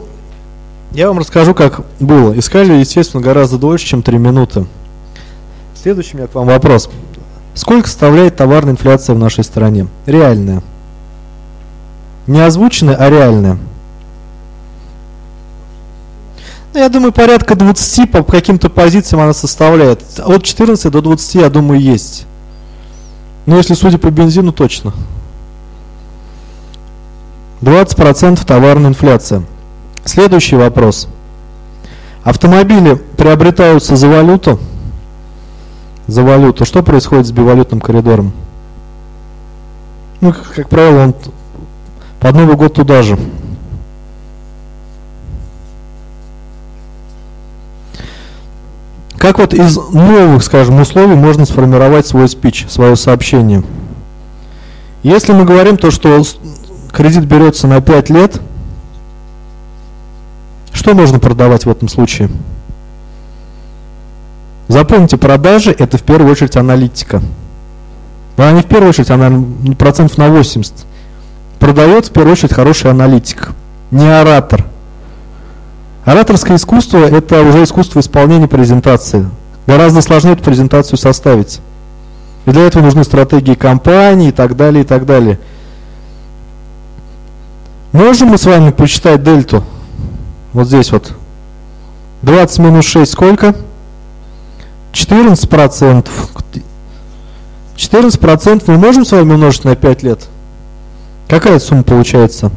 [0.95, 2.39] Я вам расскажу, как было.
[2.39, 4.65] Искали, естественно, гораздо дольше, чем 3 минуты.
[5.75, 6.89] Следующий у меня к вам вопрос.
[7.53, 9.87] Сколько составляет товарная инфляция в нашей стране?
[10.05, 10.63] Реальная.
[12.27, 13.57] Не озвученная, а реальная.
[16.73, 20.01] Ну, я думаю, порядка 20 по каким-то позициям она составляет.
[20.19, 22.25] От 14 до 20, я думаю, есть.
[23.45, 24.93] Но если судя по бензину, точно.
[27.61, 29.43] 20% товарная инфляция.
[30.03, 31.07] Следующий вопрос.
[32.23, 34.59] Автомобили приобретаются за валюту?
[36.07, 36.65] За валюту.
[36.65, 38.33] Что происходит с бивалютным коридором?
[40.21, 41.15] Ну, как, как правило, он
[42.19, 43.17] под Новый год туда же.
[49.17, 53.63] Как вот из новых, скажем, условий можно сформировать свой спич, свое сообщение?
[55.01, 56.21] Если мы говорим то, что
[56.95, 58.41] кредит берется на 5 лет,
[60.71, 62.29] что можно продавать в этом случае?
[64.67, 67.21] Запомните, продажи это в первую очередь аналитика.
[68.37, 69.31] Но не в первую очередь, она
[69.77, 70.73] процентов на 80.
[71.59, 73.51] Продает в первую очередь хороший аналитик,
[73.91, 74.65] не оратор–
[76.05, 79.27] Ораторское искусство– это уже искусство исполнения презентации.
[79.65, 81.61] Гораздо сложнее эту презентацию составить.
[82.45, 85.39] И для этого нужны стратегии компании и так далее, и так далее.
[87.95, 89.63] Можем мы с вами посчитать дельту?
[90.51, 91.13] Вот здесь вот.
[92.23, 93.55] 20 минус 6 сколько?
[94.91, 96.29] 14 процентов.
[97.77, 100.27] 14 процентов мы можем с вами умножить на 5 лет?
[101.29, 102.51] Какая сумма получается?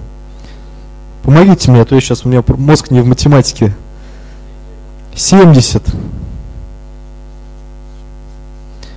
[1.22, 3.72] Помогите мне, а то я сейчас у меня мозг не в математике.
[5.14, 5.84] 70.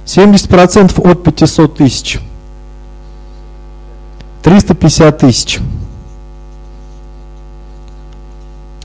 [0.05, 2.19] 70% от 500 тысяч.
[4.41, 5.59] 350 тысяч.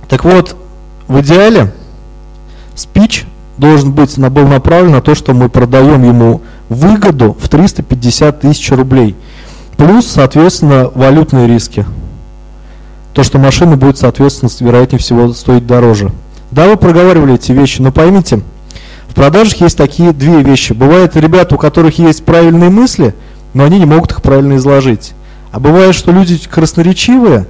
[0.08, 0.56] Так вот,
[1.08, 1.72] в идеале
[2.74, 3.24] спич
[3.58, 9.16] должен быть был направлен на то, что мы продаем ему выгоду в 350 тысяч рублей.
[9.76, 11.86] Плюс, соответственно, валютные риски
[13.16, 16.12] то, что машина будет, соответственно, вероятнее всего стоить дороже.
[16.50, 18.42] Да, вы проговаривали эти вещи, но поймите,
[19.08, 20.74] в продажах есть такие две вещи.
[20.74, 23.14] Бывают ребята, у которых есть правильные мысли,
[23.54, 25.14] но они не могут их правильно изложить.
[25.50, 27.46] А бывает, что люди красноречивые,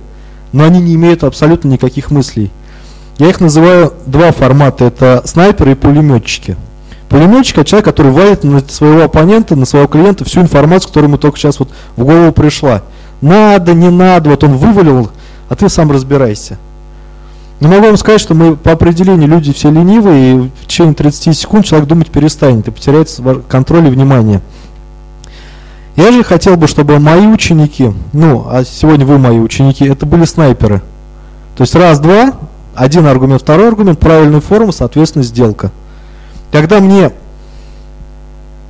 [0.53, 2.51] но они не имеют абсолютно никаких мыслей.
[3.18, 4.84] Я их называю два формата.
[4.84, 6.57] Это снайперы и пулеметчики.
[7.09, 11.18] Пулеметчик– это человек, который валит на своего оппонента, на своего клиента всю информацию, которая ему
[11.18, 12.82] только сейчас вот в голову пришла.
[13.20, 15.11] Надо, не надо, вот он вывалил
[15.49, 16.59] а ты сам разбирайся.
[17.61, 21.36] Но могу вам сказать, что мы по определению люди все ленивые, и в течение 30
[21.36, 23.09] секунд человек думать перестанет и потеряет
[23.49, 24.42] контроль и внимание.
[25.97, 30.26] Я же хотел бы, чтобы мои ученики, ну, а сегодня вы мои ученики, это были
[30.26, 30.82] снайперы.
[31.57, 32.34] То есть раз-два,
[32.74, 35.70] один аргумент, второй аргумент, правильная форма, соответственно, сделка.
[36.53, 37.12] Когда мне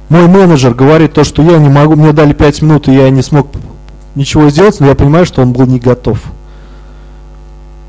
[0.09, 3.23] мой менеджер говорит то, что я не могу, мне дали 5 минут, и я не
[3.23, 3.49] смог
[4.15, 6.21] ничего сделать, но я понимаю, что он был не готов.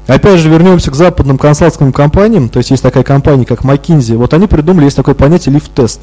[0.07, 4.33] Опять же, вернемся к западным консалтинговым компаниям, то есть есть такая компания, как McKinsey, вот
[4.33, 6.01] они придумали, есть такое понятие лифт-тест.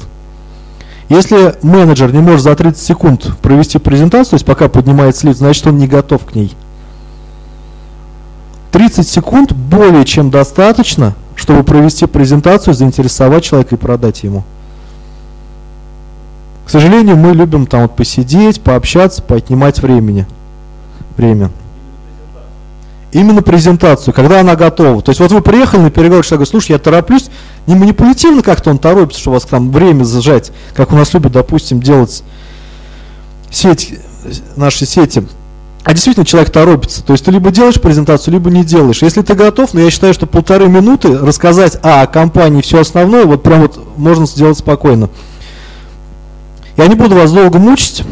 [1.09, 5.67] Если менеджер не может за 30 секунд провести презентацию, то есть пока поднимается лифт, значит
[5.67, 6.55] он не готов к ней.
[8.71, 14.43] 30 секунд более чем достаточно, чтобы провести презентацию, заинтересовать человека и продать ему.
[16.65, 20.25] К сожалению, мы любим там вот посидеть, пообщаться, поотнимать времени.
[21.15, 21.51] Время
[23.15, 25.01] именно презентацию, когда она готова.
[25.01, 27.29] То есть вот вы приехали на переговоры, человек говорит, слушай, я тороплюсь,
[27.65, 31.31] не манипулятивно как-то он торопится, что у вас там время зажать, как у нас любят,
[31.31, 32.23] допустим, делать
[33.49, 33.93] сеть,
[34.57, 35.23] наши сети.
[35.85, 37.05] А действительно человек торопится.
[37.05, 39.01] То есть ты либо делаешь презентацию, либо не делаешь.
[39.01, 43.23] Если ты готов, но я считаю, что полторы минуты рассказать а, о компании все основное,
[43.25, 45.09] вот прям вот можно сделать спокойно.
[46.75, 48.03] Я не буду вас долго мучить.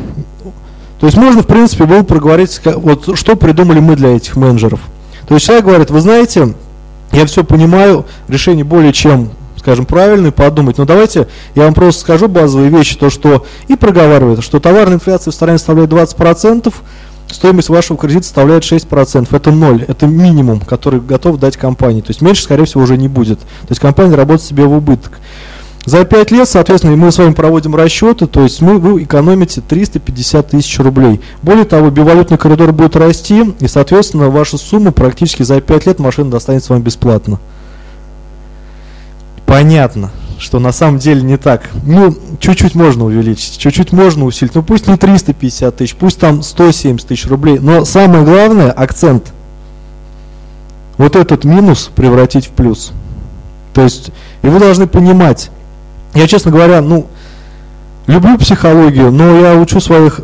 [1.01, 4.80] То есть можно, в принципе, было проговорить, вот что придумали мы для этих менеджеров.
[5.28, 6.53] То есть человек говорит, вы знаете,
[7.11, 9.32] я все понимаю, решение более чем
[9.63, 10.78] скажем, правильное, подумать.
[10.78, 15.32] Но давайте я вам просто скажу базовые вещи, то что и проговаривает, что товарная инфляция
[15.32, 16.74] в стране составляет 20%,
[17.30, 19.28] стоимость вашего кредита составляет 6%.
[19.32, 22.01] Это ноль, это минимум, который готов дать компания.
[22.01, 23.39] То есть меньше, скорее всего, уже не будет.
[23.39, 25.13] То есть компания работает себе в убыток.
[25.86, 30.49] За 5 лет, соответственно, мы с вами проводим расчеты, то есть мы, вы экономите 350
[30.49, 31.19] тысяч рублей.
[31.41, 36.31] Более того, бивалютный коридор будет расти, и, соответственно, ваша сумма практически за 5 лет машина
[36.31, 37.39] достанется вам бесплатно.
[39.45, 41.69] Понятно, что на самом деле не так.
[41.86, 44.55] Ну, чуть-чуть можно увеличить, чуть-чуть можно усилить.
[44.55, 47.59] Ну, пусть не 350 тысяч, пусть там 170 тысяч рублей.
[47.59, 49.34] Но самое главное, акцент.
[50.97, 52.93] вот этот минус превратить в плюс.
[53.73, 54.11] То есть,
[54.43, 55.51] и вы должны понимать,
[56.14, 57.07] я, честно говоря, ну,
[58.07, 60.22] люблю психологию, но я учу своих,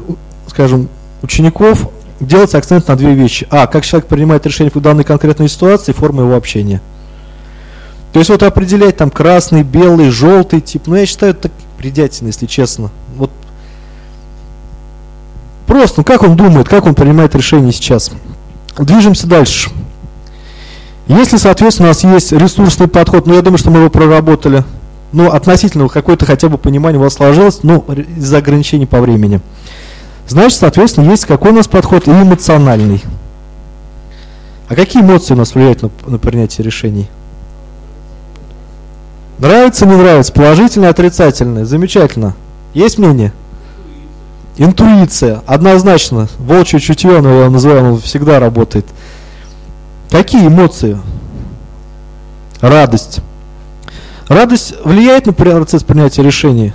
[0.47, 0.89] скажем,
[1.21, 3.47] учеников делать акцент на две вещи.
[3.49, 6.81] А, как человек принимает решение в данной конкретной ситуации, форма его общения.
[8.13, 12.47] То есть вот определять там красный, белый, желтый тип, ну я считаю это предательно, если
[12.47, 12.89] честно.
[13.15, 13.31] Вот
[15.67, 18.11] просто, ну как он думает, как он принимает решение сейчас.
[18.77, 19.69] Движемся дальше.
[21.07, 24.63] Если, соответственно, у нас есть ресурсный подход, ну я думаю, что мы его проработали,
[25.11, 27.85] ну относительно какое-то хотя бы понимание у вас сложилось, ну
[28.17, 29.41] из-за ограничений по времени.
[30.27, 33.03] Значит, соответственно, есть какой у нас подход и эмоциональный.
[34.67, 37.09] А какие эмоции у нас влияют на, на принятие решений?
[39.39, 42.35] Нравится, не нравится, положительное, отрицательное, замечательно.
[42.73, 43.31] Есть мнение?
[44.57, 46.27] Интуиция, однозначно.
[46.37, 48.85] Волчье чутье, но я называю, оно всегда работает.
[50.11, 50.99] Какие эмоции?
[52.59, 53.21] Радость.
[54.29, 56.71] Радость влияет на процесс принятия решений?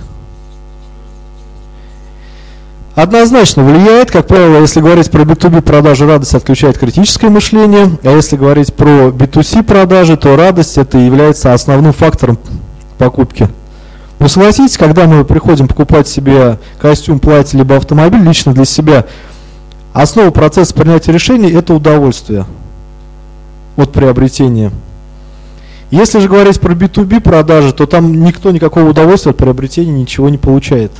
[2.95, 8.35] Однозначно влияет, как правило, если говорить про B2B продажи, радость отключает критическое мышление, а если
[8.35, 12.37] говорить про B2C продажи, то радость это является основным фактором
[12.97, 13.47] покупки.
[14.19, 19.05] Но согласитесь, когда мы приходим покупать себе костюм, платье, либо автомобиль лично для себя,
[19.93, 22.45] основа процесса принятия решений это удовольствие
[23.77, 24.71] от приобретения.
[25.91, 30.37] Если же говорить про B2B продажи, то там никто никакого удовольствия от приобретения ничего не
[30.37, 30.91] получает.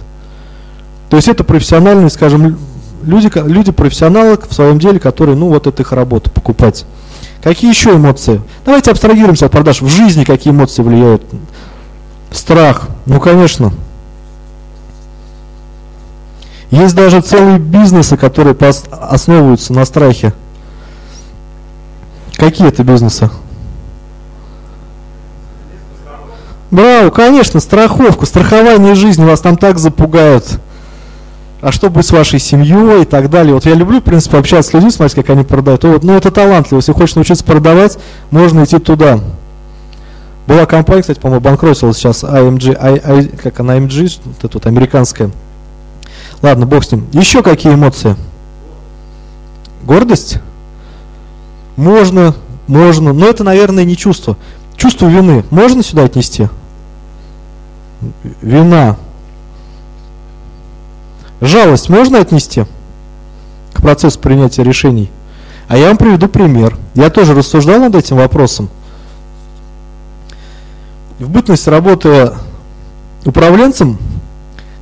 [1.10, 2.58] То есть это профессиональные, скажем,
[3.04, 6.86] люди, люди профессионалы в своем деле, которые, ну вот это их работа, покупать.
[7.42, 8.42] Какие еще эмоции?
[8.66, 9.82] Давайте абстрагируемся от продаж.
[9.82, 11.24] В жизни какие эмоции влияют?
[12.32, 12.88] Страх.
[13.06, 13.72] Ну, конечно.
[16.72, 18.56] Есть даже целые бизнесы, которые
[18.92, 20.34] основываются на страхе.
[22.36, 23.30] Какие это бизнесы?
[26.76, 30.60] Браво, конечно, страховку, страхование жизни вас там так запугают
[31.62, 33.56] а что будет с вашей семьей и так далее.
[33.56, 35.84] Вот я люблю, в принципе, общаться с людьми, смотреть, как они продают.
[35.84, 36.78] Вот, ну, это талантливо.
[36.78, 37.98] Если хочешь научиться продавать,
[38.30, 39.20] можно идти туда.
[40.46, 44.68] Была компания, кстати, по-моему, банкротилась сейчас, IMG, I, I, как она, IMG, вот эта вот
[44.68, 45.32] американская.
[46.44, 47.08] Ладно, бог с ним.
[47.14, 48.16] Еще какие эмоции?
[49.82, 50.38] Гордость?
[51.78, 52.36] Можно,
[52.68, 54.38] можно, но это, наверное, не чувство.
[54.78, 56.48] Чувство вины можно сюда отнести?
[58.42, 58.98] Вина.
[61.42, 62.66] Жалость можно отнести
[63.74, 65.12] к процессу принятия решений?
[65.68, 66.78] А я вам приведу пример.
[66.94, 68.70] Я тоже рассуждал над этим вопросом.
[71.20, 72.34] В бытность работая
[73.24, 73.98] управленцем,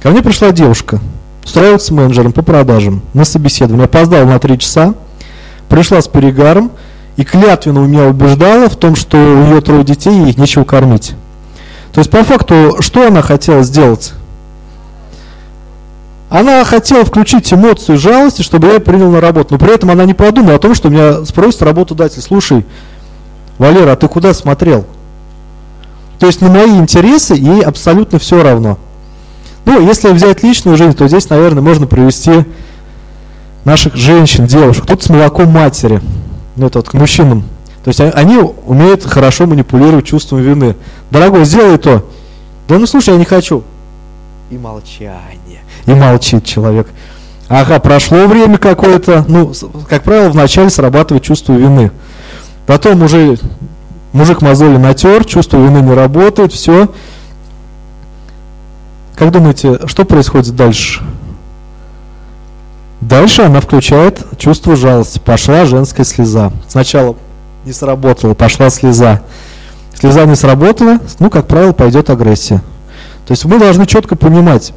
[0.01, 0.99] ко мне пришла девушка,
[1.43, 3.86] устраиваться менеджером по продажам на собеседование.
[3.86, 4.95] Опоздала на три часа,
[5.70, 6.72] пришла с перегаром
[7.18, 10.64] и клятвенно у меня убеждала в том, что у нее трое детей и их нечего
[10.64, 11.14] кормить.
[11.94, 14.14] То есть по факту, что она хотела сделать?
[16.30, 19.50] Она хотела включить эмоцию жалости, чтобы я принял на работу.
[19.52, 22.66] Но при этом она не подумала о том, что меня спросит работодатель, слушай,
[23.60, 24.86] Валера, а ты куда смотрел?
[26.18, 28.80] То есть на мои интересы ей абсолютно все равно.
[29.66, 32.46] Ну, если взять личную жизнь, то здесь, наверное, можно привести
[33.66, 34.88] наших женщин, девушек.
[34.88, 36.02] Тут с молоком матери.
[36.56, 37.44] Ну, это вот к мужчинам.
[37.84, 40.76] То есть они умеют хорошо манипулировать чувством вины.
[41.14, 42.03] Дорогой, сделай то.
[42.68, 43.64] Да ну слушай, я не хочу.
[44.49, 46.88] И молчание и молчит человек.
[47.49, 49.53] Ага, прошло время какое-то, ну,
[49.88, 51.91] как правило, вначале срабатывает чувство вины.
[52.66, 53.38] Потом уже
[54.11, 56.89] мужик мозоли натер, чувство вины не работает, все.
[59.16, 61.03] Как думаете, что происходит дальше?
[63.01, 65.20] Дальше она включает чувство жалости.
[65.20, 66.51] Пошла женская слеза.
[66.68, 67.16] Сначала
[67.66, 69.22] не сработала, пошла слеза.
[70.00, 72.62] Слеза не сработала, ну, как правило, пойдет агрессия.
[73.26, 74.74] То есть мы должны четко понимать,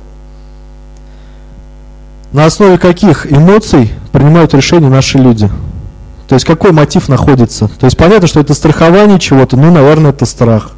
[2.33, 5.51] на основе каких эмоций принимают решения наши люди?
[6.29, 7.69] То есть какой мотив находится?
[7.69, 10.73] То есть понятно, что это страхование чего-то, ну, наверное, это страх.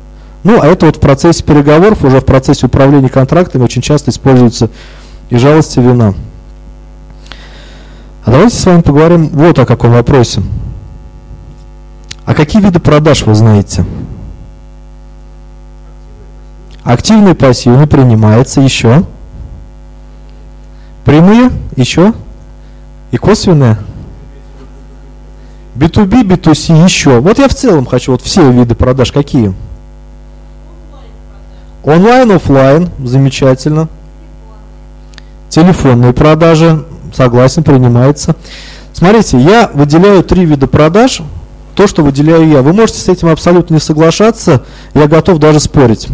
[0.45, 4.70] Ну, а это вот в процессе переговоров, уже в процессе управления контрактами очень часто используется
[5.30, 6.14] и жалость, и вина.
[8.24, 10.43] А давайте с вами поговорим вот о каком вопросе.
[12.24, 13.84] А какие виды продаж вы знаете?
[16.85, 19.05] Активный пассивный принимается еще.
[21.05, 22.12] Прямые, еще.
[23.11, 23.79] И косвенные.
[25.74, 27.20] B2B, B2C, еще.
[27.20, 29.55] Вот я в целом хочу, вот все виды продаж какие?
[31.85, 33.89] Онлайн, офлайн, замечательно.
[35.49, 38.35] Телефонные продажи, согласен, принимается.
[38.93, 41.22] Смотрите, я выделяю три вида продаж,
[41.76, 42.62] то, что выделяю я.
[42.62, 44.64] Вы можете с этим абсолютно не соглашаться,
[44.95, 46.09] я готов даже спорить.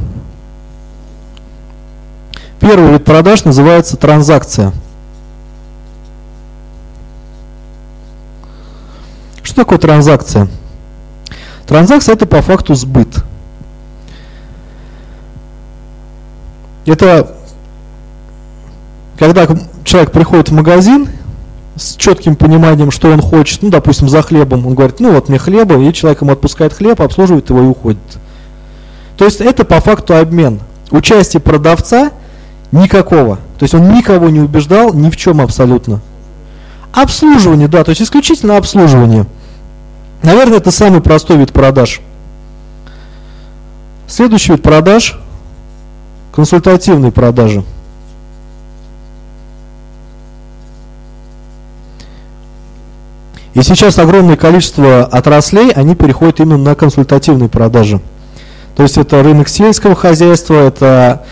[2.64, 4.72] Первый вид продаж называется транзакция.
[9.42, 10.48] Что такое транзакция?
[11.66, 13.22] Транзакция это по факту сбыт.
[16.86, 17.36] Это
[19.18, 19.46] когда
[19.84, 21.10] человек приходит в магазин
[21.76, 25.38] с четким пониманием, что он хочет, ну, допустим, за хлебом, он говорит, ну, вот мне
[25.38, 28.00] хлеба, и человек ему отпускает хлеб, обслуживает его и уходит.
[29.18, 30.60] То есть это по факту обмен.
[30.90, 32.10] Участие продавца
[32.74, 33.36] никакого.
[33.58, 36.00] То есть он никого не убеждал ни в чем абсолютно.
[36.92, 39.26] Обслуживание, да, то есть исключительно обслуживание.
[40.22, 42.00] Наверное, это самый простой вид продаж.
[44.06, 45.18] Следующий вид продаж–
[46.34, 47.64] консультативные продажи.
[53.54, 58.00] И сейчас огромное количество отраслей, они переходят именно на консультативные продажи.
[58.76, 61.24] То есть это рынок сельского хозяйства, это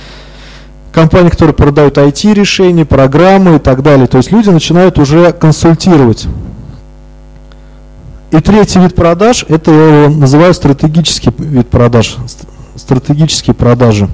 [0.92, 4.06] компании, которые продают IT-решения, программы и так далее.
[4.06, 6.26] То есть люди начинают уже консультировать.
[8.30, 12.16] И третий вид продаж, это я его называю стратегический вид продаж,
[12.76, 14.08] стратегические продажи.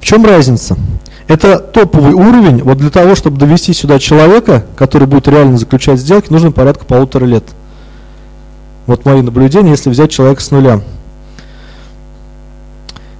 [0.00, 0.76] В чем разница?
[1.26, 2.62] Это топовый уровень.
[2.62, 7.24] Вот для того, чтобы довести сюда человека, который будет реально заключать сделки, нужно порядка полутора
[7.24, 7.44] лет.
[8.86, 10.80] Вот мои наблюдения, если взять человека с нуля.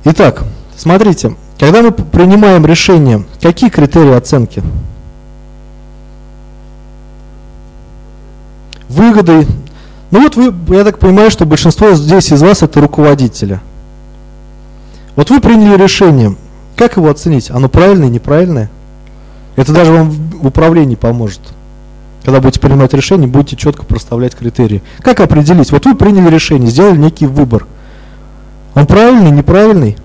[0.08, 0.44] Итак,
[0.76, 4.62] смотрите, когда мы принимаем решение, какие критерии оценки?
[8.88, 9.48] Выгоды.
[10.12, 13.58] Ну вот вы, я так понимаю, что большинство здесь из вас это руководители.
[15.16, 16.36] Вот вы приняли решение,
[16.76, 17.50] как его оценить?
[17.50, 18.70] Оно правильное, неправильное?
[19.56, 21.40] Это даже вам в управлении поможет.
[22.24, 24.84] Когда будете принимать решение, будете четко проставлять критерии.
[25.00, 25.72] Как определить?
[25.72, 27.66] Вот вы приняли решение, сделали некий выбор.
[28.76, 29.96] Он правильный, неправильный?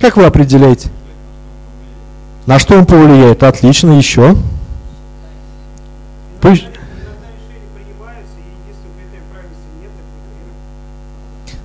[0.00, 0.88] Как вы определяете?
[2.46, 3.42] На что он повлияет?
[3.42, 4.34] Отлично, еще.
[6.40, 6.64] Пусть...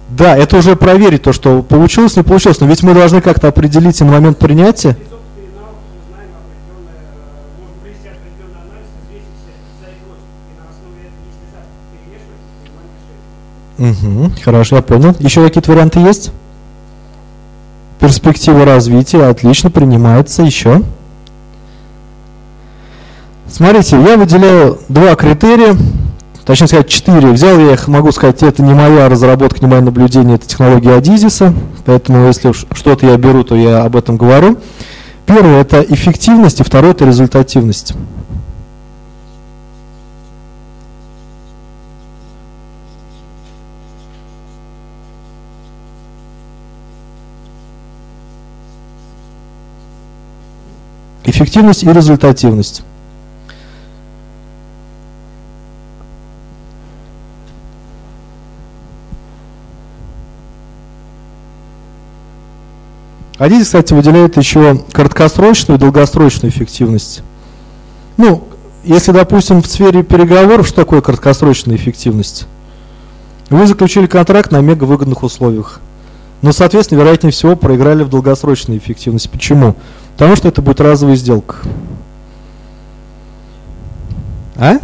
[0.09, 2.59] Да, это уже проверить то, что получилось, не получилось.
[2.59, 4.97] Но ведь мы должны как-то определить и на момент принятия.
[13.77, 15.15] Угу, хорошо, я понял.
[15.19, 16.31] Еще какие-то варианты есть?
[17.99, 20.43] Перспектива развития, отлично, принимается.
[20.43, 20.81] Еще.
[23.47, 25.75] Смотрите, я выделяю два критерия
[26.47, 27.27] точнее сказать, четыре.
[27.31, 31.53] Взял я их, могу сказать, это не моя разработка, не мое наблюдение, это технология Адизиса,
[31.85, 34.57] поэтому если что-то я беру, то я об этом говорю.
[35.25, 37.93] Первое– это эффективность, и второе– это результативность.
[51.27, 52.83] Эффективность и результативность.
[63.37, 67.21] Они, кстати, выделяют еще краткосрочную и долгосрочную эффективность.
[68.15, 68.47] Ну,
[68.85, 72.47] если, допустим, в сфере переговоров, что такое краткосрочная эффективность?
[73.49, 75.81] Вы заключили контракт на мега выгодных условиях.
[76.41, 79.27] Но, соответственно, вероятнее всего, проиграли в долгосрочной эффективности.
[79.27, 79.75] Почему?
[80.17, 81.57] Потому что это будет разовая сделка.
[84.55, 84.79] А?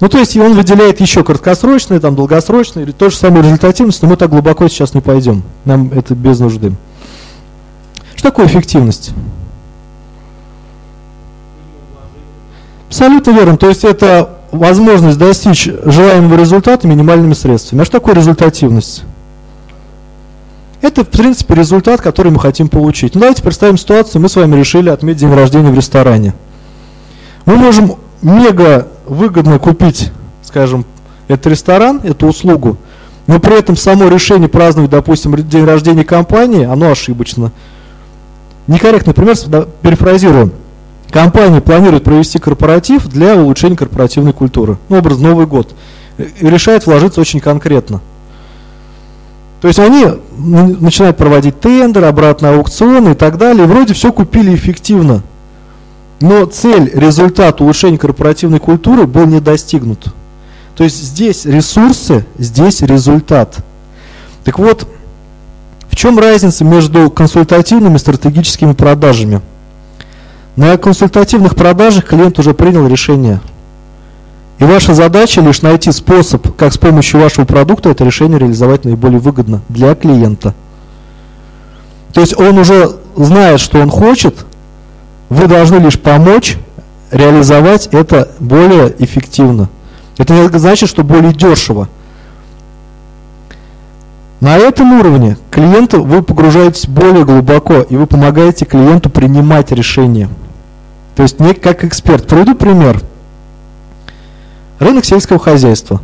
[0.00, 4.16] Ну, то есть он выделяет еще краткосрочные, там, долгосрочные, то же самое результативность, но мы
[4.16, 5.42] так глубоко сейчас не пойдем.
[5.66, 6.72] Нам это без нужды.
[8.14, 9.10] Что такое эффективность?
[12.88, 13.58] Абсолютно верно.
[13.58, 17.82] То есть это возможность достичь желаемого результата минимальными средствами.
[17.82, 19.04] А что такое результативность?
[20.82, 23.14] Это, в принципе, результат, который мы хотим получить.
[23.14, 26.34] Ну, давайте представим ситуацию, мы с вами решили отметить день рождения в ресторане.
[27.46, 30.10] Мы можем мега выгодно купить,
[30.42, 30.84] скажем,
[31.28, 32.76] этот ресторан, эту услугу,
[33.28, 37.52] но при этом само решение праздновать, допустим, день рождения компании, оно ошибочно
[38.66, 39.36] некорректный пример,
[39.82, 40.50] перефразирую.
[41.10, 44.78] Компания планирует провести корпоратив для улучшения корпоративной культуры.
[44.88, 45.74] Ну, образ Новый год.
[46.18, 48.00] И решает вложиться очень конкретно.
[49.62, 50.06] То есть они
[50.36, 53.64] начинают проводить тендер, обратно аукционы и так далее.
[53.64, 55.22] Вроде все купили эффективно.
[56.20, 60.12] Но цель, результат улучшения корпоративной культуры был не достигнут.
[60.74, 63.58] То есть здесь ресурсы, здесь результат.
[64.42, 64.88] Так вот,
[65.88, 69.42] в чем разница между консультативными и стратегическими продажами?
[70.56, 73.40] На консультативных продажах клиент уже принял решение.
[74.62, 79.18] И ваша задача лишь найти способ, как с помощью вашего продукта это решение реализовать наиболее
[79.18, 80.54] выгодно для клиента.
[82.12, 84.46] То есть он уже знает, что он хочет,
[85.30, 86.58] вы должны лишь помочь
[87.10, 89.68] реализовать это более эффективно.
[90.16, 91.88] Это не значит, что более дешево.
[94.38, 100.28] На этом уровне клиенту вы погружаетесь более глубоко, и вы помогаете клиенту принимать решения.
[101.16, 102.28] То есть не как эксперт.
[102.28, 103.02] Приведу пример.
[104.82, 106.00] Рынок сельского хозяйства.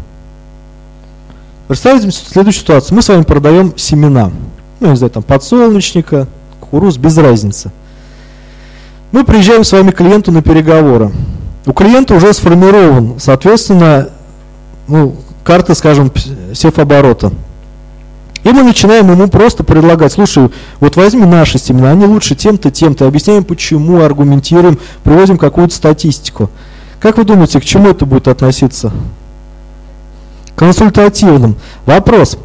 [1.67, 2.95] Представьте следующую ситуацию.
[2.95, 4.31] Мы с вами продаем семена.
[4.79, 6.29] Ну, не знаю, там подсолнечника,
[6.61, 7.73] кукуруз, без разницы.
[9.11, 11.11] Мы приезжаем с вами к клиенту на переговоры.
[11.67, 14.11] У клиента уже сформирован, соответственно,
[14.87, 16.13] ну, карта, скажем,
[16.55, 17.33] севоборота.
[18.45, 23.09] И мы начинаем ему просто предлагать, слушай, вот возьми наши семена, они лучше тем-то, тем-то,
[23.09, 26.49] объясняем почему, аргументируем, приводим какую-то статистику.
[27.01, 28.93] Как вы думаете, к чему это будет относиться?
[30.57, 31.57] Консультативным.
[31.87, 32.37] Вопрос.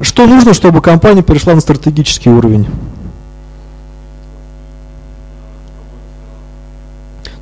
[0.00, 2.66] Что нужно, чтобы компания перешла на стратегический уровень?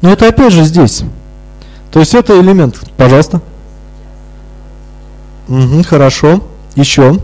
[0.01, 1.05] Но это опять же здесь.
[1.93, 2.81] То есть это элемент.
[2.97, 3.41] Пожалуйста.
[5.49, 6.43] Угу, хорошо.
[6.75, 7.21] Еще.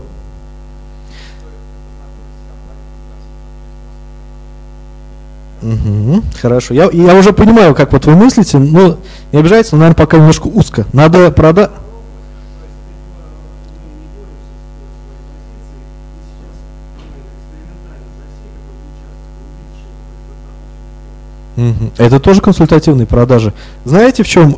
[5.61, 6.73] Угу, хорошо.
[6.73, 8.97] Я, я уже понимаю, как вот вы мыслите, но
[9.31, 10.85] не обижайтесь, но, наверное, пока немножко узко.
[10.93, 11.69] Надо продать...
[21.57, 21.91] Угу.
[21.97, 23.53] Это тоже консультативные продажи.
[23.83, 24.55] Знаете, в чем...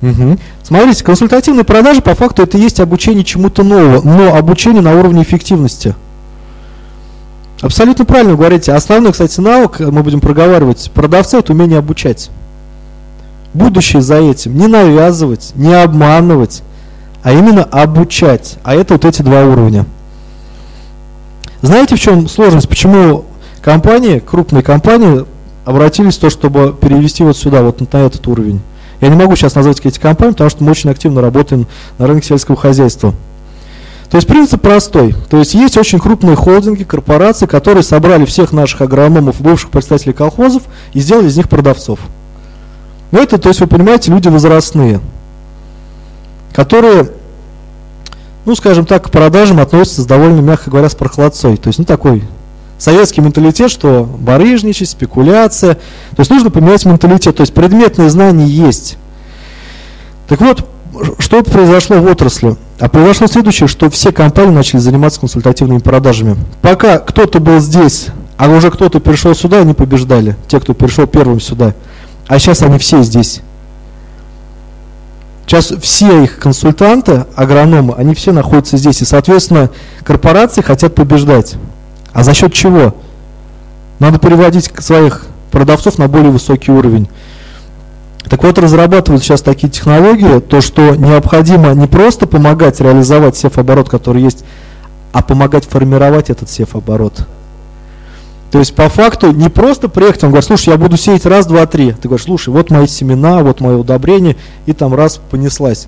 [0.00, 0.38] Угу.
[0.62, 5.94] Смотрите, консультативные продажи по факту это есть обучение чему-то новому, но обучение на уровне эффективности.
[7.62, 8.72] Абсолютно правильно говорите.
[8.72, 12.28] Основной, кстати, навык, мы будем проговаривать, продавца это умение обучать.
[13.54, 14.56] Будущее за этим.
[14.58, 16.62] Не навязывать, не обманывать,
[17.22, 18.58] а именно обучать.
[18.64, 19.86] А это вот эти два уровня.
[21.60, 22.68] Знаете, в чем сложность?
[22.68, 23.26] Почему
[23.62, 25.24] компании, крупные компании
[25.64, 28.60] обратились в то, чтобы перевести вот сюда, вот на этот уровень?
[29.00, 32.26] Я не могу сейчас назвать эти компании, потому что мы очень активно работаем на рынке
[32.26, 33.14] сельского хозяйства.
[34.12, 35.14] То есть принцип простой.
[35.30, 40.64] То есть есть очень крупные холдинги, корпорации, которые собрали всех наших агрономов, бывших представителей колхозов
[40.92, 41.98] и сделали из них продавцов.
[43.10, 45.00] Но это, то есть вы понимаете, люди возрастные,
[46.52, 47.10] которые,
[48.44, 51.56] ну скажем так, к продажам относятся с довольно, мягко говоря, с прохладцой.
[51.56, 52.22] То есть ну такой
[52.76, 55.76] советский менталитет, что барыжничать, спекуляция.
[55.76, 57.36] То есть нужно поменять менталитет.
[57.36, 58.98] То есть предметные знания есть.
[60.28, 60.68] Так вот,
[61.18, 62.56] что произошло в отрасли?
[62.78, 66.36] А произошло следующее, что все компании начали заниматься консультативными продажами.
[66.60, 70.36] Пока кто-то был здесь, а уже кто-то пришел сюда, они побеждали.
[70.48, 71.74] Те, кто пришел первым сюда.
[72.26, 73.40] А сейчас они все здесь.
[75.46, 79.02] Сейчас все их консультанты, агрономы, они все находятся здесь.
[79.02, 79.70] И, соответственно,
[80.02, 81.56] корпорации хотят побеждать.
[82.12, 82.94] А за счет чего?
[83.98, 87.08] Надо переводить своих продавцов на более высокий уровень.
[88.32, 94.22] Так вот, разрабатывают сейчас такие технологии, то, что необходимо не просто помогать реализовать сев-оборот, который
[94.22, 94.42] есть,
[95.12, 97.26] а помогать формировать этот сев-оборот.
[98.50, 101.66] То есть, по факту, не просто приехать, он говорит, слушай, я буду сеять раз, два,
[101.66, 101.92] три.
[101.92, 105.86] Ты говоришь, слушай, вот мои семена, вот мое удобрение, и там раз понеслась.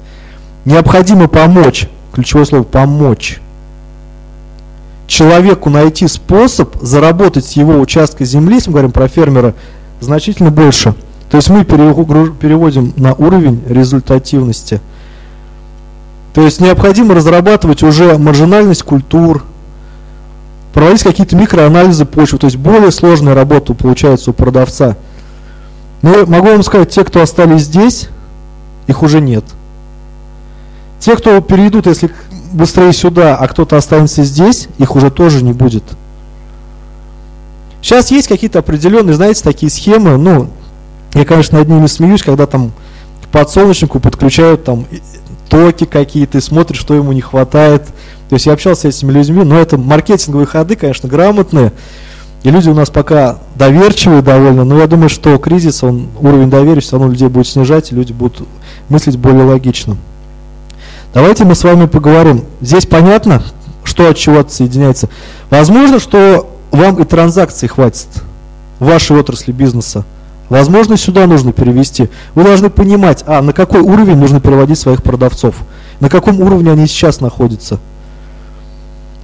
[0.67, 3.41] Необходимо помочь, ключевое слово, помочь
[5.07, 9.55] человеку найти способ заработать с его участка земли, если мы говорим про фермера,
[10.01, 10.95] значительно больше–
[11.35, 14.81] то есть мы переводим на уровень результативности.
[16.33, 19.43] То есть необходимо разрабатывать уже маржинальность культур,
[20.73, 24.97] проводить какие-то микроанализы почвы, то есть более сложная работа получается у продавца.
[26.03, 28.11] Но могу вам сказать, те, кто остались здесь,
[28.87, 29.45] их уже нет.
[31.01, 32.13] Те, кто перейдут, если
[32.53, 35.83] быстрее сюда, а кто-то останется здесь, их уже тоже не будет.
[37.83, 40.49] Сейчас есть какие-то определенные, знаете, такие схемы, ну,
[41.15, 42.73] я, конечно, над ними смеюсь, когда там
[43.23, 44.87] к подсолнечнику подключают там
[45.49, 47.85] токи какие-то и смотрят, что ему не хватает.
[48.29, 51.73] То есть я общался с этими людьми, но это маркетинговые ходы, конечно, грамотные.
[52.43, 56.81] И люди у нас пока доверчивые довольно, но я думаю, что кризис, он, уровень доверия
[56.81, 58.47] все равно людей будет снижать, и люди будут
[58.89, 59.97] мыслить более логично.
[61.15, 62.45] Давайте мы с вами поговорим.
[62.61, 63.43] Здесь понятно,
[63.85, 65.09] что от чего отсоединяется.
[65.49, 68.09] Возможно, что вам и транзакций хватит
[68.79, 70.05] в вашей отрасли бизнеса.
[70.55, 72.09] Возможно, сюда нужно перевести.
[72.37, 75.57] Вы должны понимать, а на какой уровень нужно переводить своих продавцов,
[75.99, 77.81] на каком уровне они сейчас находятся.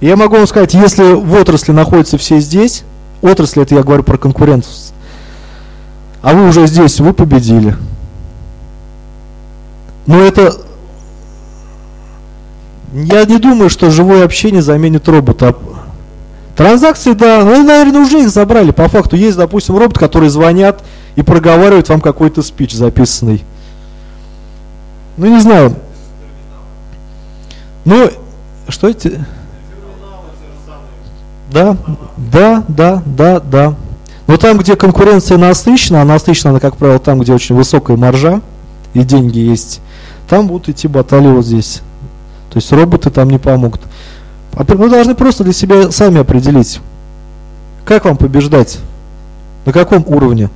[0.01, 2.83] Я могу вам сказать, если в отрасли находятся все здесь,
[3.21, 4.69] отрасли, это я говорю про конкурентов.
[6.21, 7.77] А вы уже здесь, вы победили.
[10.07, 10.53] Но это...
[12.91, 15.55] Я не думаю, что живое общение заменит робота.
[16.57, 18.71] Транзакции, да, ну, наверное, уже их забрали.
[18.71, 20.83] По факту есть, допустим, робот, который звонят
[21.15, 23.43] и проговаривает вам какой-то спич записанный.
[25.17, 25.75] Ну, не знаю.
[27.85, 28.09] Ну,
[28.69, 29.23] что эти...
[31.51, 31.75] Да,
[32.15, 33.75] да, да, да, да.
[34.27, 38.41] Но там, где конкуренция насыщена, а насыщена она, как правило, там, где очень высокая маржа
[38.93, 39.81] и деньги есть,
[40.29, 41.81] там будут идти баталии вот здесь.
[42.49, 43.81] То есть роботы там не помогут.
[44.53, 46.79] А вы должны просто для себя сами определить,
[47.83, 48.79] как вам побеждать,
[49.65, 50.49] на каком уровне.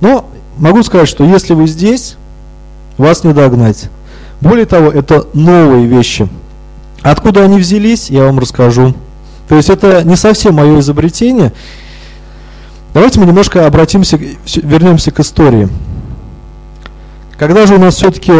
[0.00, 0.28] Но
[0.58, 2.16] могу сказать, что если вы здесь,
[2.96, 3.88] вас не догнать.
[4.40, 6.28] Более того, это новые вещи.
[7.02, 8.94] Откуда они взялись, я вам расскажу.
[9.48, 11.52] То есть это не совсем мое изобретение.
[12.94, 14.18] Давайте мы немножко обратимся,
[14.56, 15.68] вернемся к истории.
[17.38, 18.32] Когда же у нас все-таки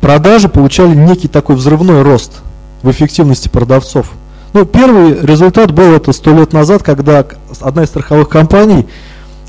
[0.00, 2.42] продажи получали некий такой взрывной рост
[2.82, 4.12] в эффективности продавцов?
[4.52, 7.26] Ну, первый результат был это сто лет назад, когда
[7.60, 8.86] одна из страховых компаний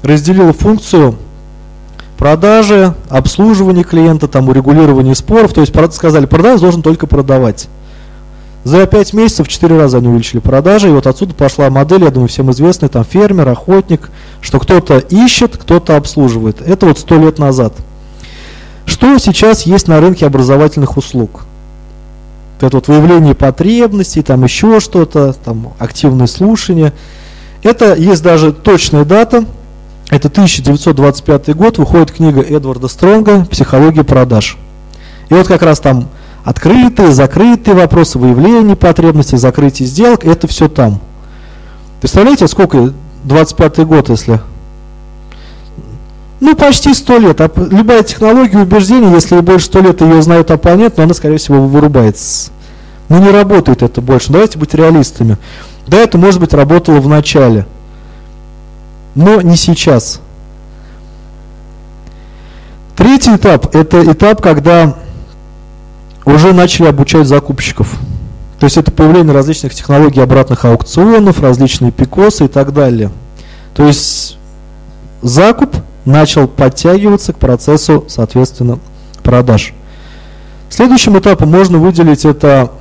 [0.03, 1.15] разделила функцию
[2.17, 5.53] продажи, обслуживания клиента, там, урегулирования споров.
[5.53, 7.67] То есть сказали, продавец должен только продавать.
[8.63, 12.09] За 5 месяцев в 4 раза они увеличили продажи, и вот отсюда пошла модель, я
[12.09, 14.09] думаю, всем известная, там фермер, охотник,
[14.41, 16.61] что кто-то ищет, кто-то обслуживает.
[16.61, 17.73] Это вот 100 лет назад.
[18.85, 21.45] Что сейчас есть на рынке образовательных услуг?
[22.59, 26.91] Это вот выявление потребностей, там еще что-то, там активное слушание.
[27.63, 29.45] Это есть даже точная дата,
[30.09, 34.57] это 1925 год, выходит книга Эдварда Стронга «Психология продаж».
[35.29, 36.07] И вот как раз там
[36.47, 41.01] Открытые, закрытые вопросы, выявление потребностей, закрытие сделок, это все там.
[41.99, 42.93] Представляете, сколько
[43.25, 44.39] 25 год, если...
[46.39, 47.41] Ну, почти 100 лет.
[47.41, 51.67] А любая технология убеждения, если больше 100 лет ее знает оппонент, но она, скорее всего,
[51.67, 52.51] вырубается.
[53.09, 54.31] Но не работает это больше.
[54.31, 55.35] Давайте быть реалистами.
[55.85, 57.65] Да, это, может быть, работало в начале.
[59.17, 60.21] Но не сейчас.
[62.95, 64.95] Третий этап– это этап, когда
[66.23, 67.91] уже начали обучать закупщиков.
[68.59, 73.09] То есть это появление различных технологий обратных аукционов, различные пикосы и так далее.
[73.73, 74.37] То есть
[75.23, 78.77] закуп начал подтягиваться к процессу, соответственно,
[79.23, 79.73] продаж.
[80.69, 82.71] Следующим этапом можно выделить это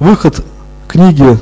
[0.00, 0.44] выход
[0.86, 1.38] книги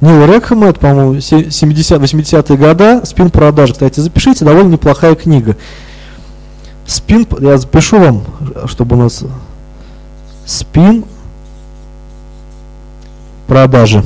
[0.00, 3.72] Нила Рекхэма, это, по-моему, 70-80-е годы, спин продажи.
[3.72, 5.56] Кстати, запишите, довольно неплохая книга.
[6.86, 8.22] Спин, я запишу вам,
[8.66, 9.24] чтобы у нас
[10.44, 11.04] спин
[13.46, 14.04] продажи.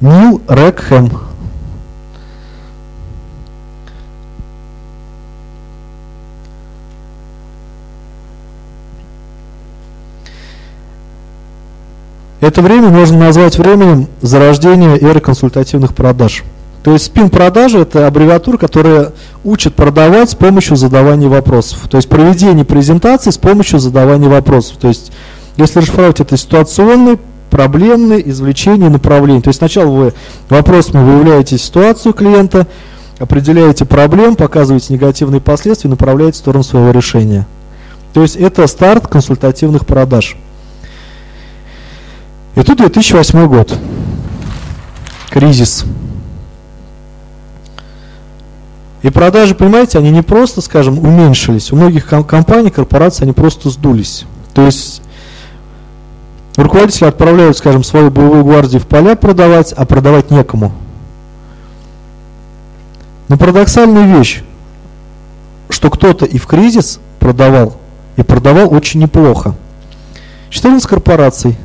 [0.00, 1.10] Нил Рекхэм.
[12.42, 16.42] Это время можно назвать временем зарождения эры консультативных продаж.
[16.82, 19.12] То есть спин-продажи– это аббревиатура, которая
[19.44, 21.88] учит продавать с помощью задавания вопросов.
[21.88, 24.76] То есть проведение презентации с помощью задавания вопросов.
[24.78, 25.12] То есть
[25.56, 29.42] если расшифровать это ситуационный, проблемный, извлечение, направление.
[29.42, 30.12] То есть сначала вы
[30.48, 32.66] вопросом выявляете ситуацию клиента,
[33.20, 37.46] определяете проблем, показываете негативные последствия, направляете в сторону своего решения.
[38.14, 40.36] То есть это старт консультативных продаж.
[42.54, 43.78] И тут 2008 год.
[45.30, 45.84] Кризис.
[49.02, 51.72] И продажи, понимаете, они не просто, скажем, уменьшились.
[51.72, 54.26] У многих компаний, корпораций они просто сдулись.
[54.54, 55.02] То есть
[56.56, 60.72] руководители отправляют, скажем, свою боевую гвардию в поля продавать, а продавать некому.
[63.28, 64.42] Но парадоксальная вещь,
[65.70, 67.74] что кто-то и в кризис продавал,
[68.16, 69.54] и продавал очень неплохо.
[70.50, 71.56] 14 корпораций,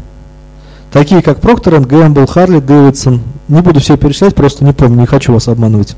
[0.91, 5.33] такие как Procter Gamble, Harley Davidson, не буду все перечислять, просто не помню, не хочу
[5.33, 5.95] вас обманывать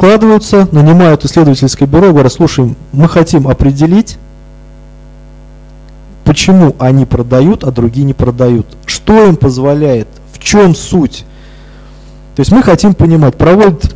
[0.00, 4.16] складываются, нанимают исследовательское бюро говорят, слушай, мы хотим определить,
[6.24, 8.66] почему они продают, а другие не продают.
[8.86, 11.26] Что им позволяет, в чем суть.
[12.34, 13.94] То есть мы хотим понимать, проводят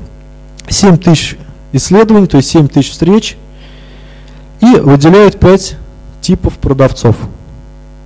[0.69, 1.39] 7 тысяч
[1.73, 3.39] исследований, то есть 7 тысяч встреч,
[4.61, 5.77] и выделяют 5
[6.21, 7.17] типов продавцов.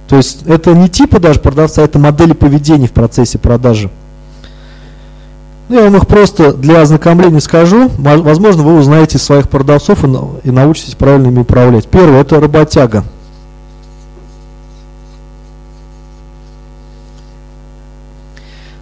[0.08, 3.90] То есть это не типы даже продавца, это модели поведения в процессе продажи.
[5.68, 7.90] Ну, я вам их просто для ознакомления скажу.
[7.98, 11.86] Возможно, вы узнаете своих продавцов и научитесь правильно ими управлять.
[11.88, 13.04] Первое– это работяга.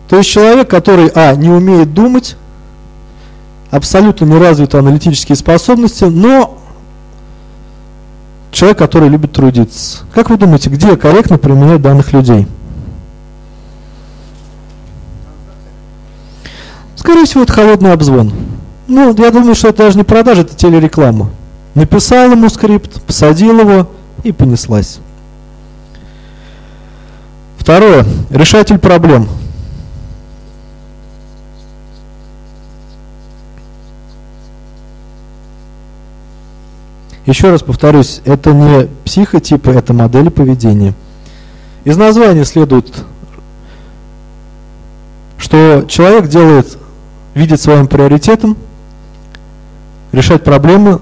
[0.09, 2.37] То есть человек, который, а, не умеет думать,
[3.73, 6.57] абсолютно не развиты аналитические способности, но
[8.57, 9.99] человек, который любит трудиться.
[10.15, 12.47] Как вы думаете, где корректно применять данных людей?
[16.97, 18.33] Скорее всего, это холодный обзвон.
[18.89, 21.31] Ну, я думаю, что это даже не продажа, это телереклама.
[21.75, 23.91] Написал ему скрипт, посадил его
[24.23, 25.01] и понеслась.
[27.59, 28.07] Второе.
[28.31, 29.29] Решатель проблем.
[37.27, 40.95] Еще раз повторюсь, это не психотипы, это модели поведения.
[41.85, 42.87] Из названия следует,
[45.37, 46.79] что человек делает,
[47.35, 48.57] видит своим приоритетом
[50.13, 51.01] решать проблемы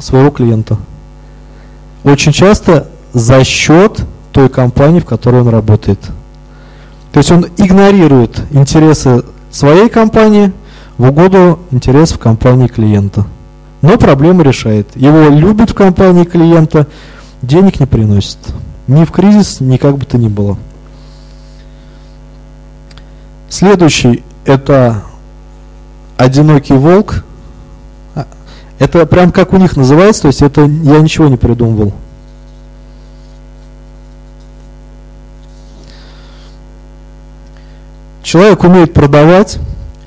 [0.00, 0.78] своего клиента.
[2.02, 4.00] Очень часто за счет
[4.32, 6.00] той компании, в которой он работает.
[7.12, 10.52] То есть он игнорирует интересы своей компании
[10.96, 13.26] в угоду интересов компании клиента
[13.82, 14.94] но проблемы решает.
[14.94, 16.86] Его любят в компании клиента,
[17.42, 18.38] денег не приносит.
[18.86, 20.58] Ни в кризис, ни как бы то ни было.
[23.48, 25.02] Следующий это
[26.16, 27.24] одинокий волк.
[28.14, 28.26] А,
[28.78, 31.92] это прям как у них называется, то есть это я ничего не придумывал.
[38.22, 39.58] Человек умеет продавать,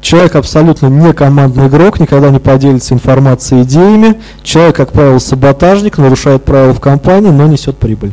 [0.03, 4.19] Человек абсолютно не командный игрок, никогда не поделится информацией, идеями.
[4.43, 8.11] Человек, как правило, саботажник, нарушает правила в компании, но несет прибыль.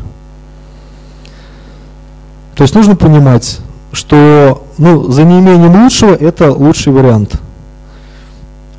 [2.54, 3.58] То есть нужно понимать,
[3.92, 7.32] что ну, за неимением лучшего это лучший вариант.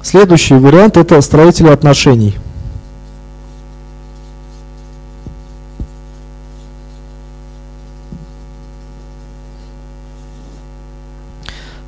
[0.02, 2.38] Следующий вариант это строители отношений.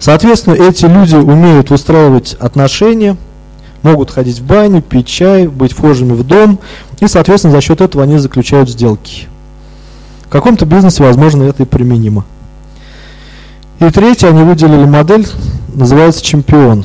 [0.04, 3.16] Соответственно, эти люди умеют устраивать отношения,
[3.84, 6.60] могут ходить в баню, пить чай, быть вхожими в дом,
[7.00, 9.30] и, соответственно, за счет этого они заключают сделки.
[10.26, 12.26] В каком-то бизнесе, возможно, это и применимо.
[13.80, 15.26] И третье, они выделили модель,
[15.74, 16.84] называется чемпион.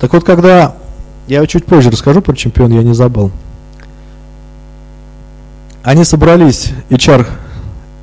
[0.00, 0.74] Так вот, когда,
[1.26, 3.30] я чуть позже расскажу про чемпион, я не забыл.
[5.82, 7.26] Они собрались, HR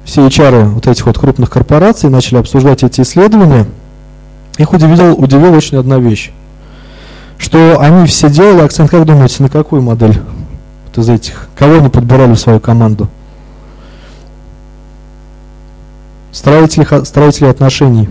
[0.07, 3.67] все HR вот этих вот крупных корпораций начали обсуждать эти исследования,
[4.57, 6.31] их удивил, удивила очень одна вещь,
[7.37, 10.17] что они все делали акцент, как думаете, на какую модель
[10.85, 13.09] вот из этих, кого они подбирали в свою команду?
[16.31, 18.07] Строители, строители отношений.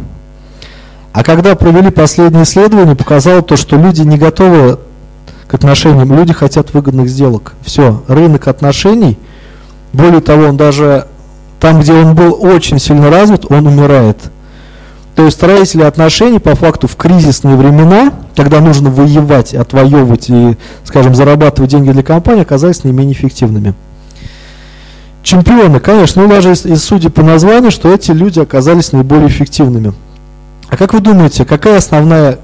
[1.14, 4.78] А когда провели последнее исследование, показало то, что люди не готовы
[5.46, 7.54] к отношениям, люди хотят выгодных сделок.
[7.64, 9.16] Все, рынок отношений,
[9.94, 11.06] более того, он даже
[11.60, 14.18] там, где он был очень сильно развит, он умирает.
[15.14, 21.14] То есть строители отношений по факту в кризисные времена, когда нужно воевать, отвоевывать и, скажем,
[21.14, 23.74] зарабатывать деньги для компании, оказались наименее эффективными.
[25.22, 29.94] Чемпионы, конечно, ну даже из судя по названию, что эти люди оказались наиболее эффективными.
[30.68, 32.38] А как вы думаете, какая основная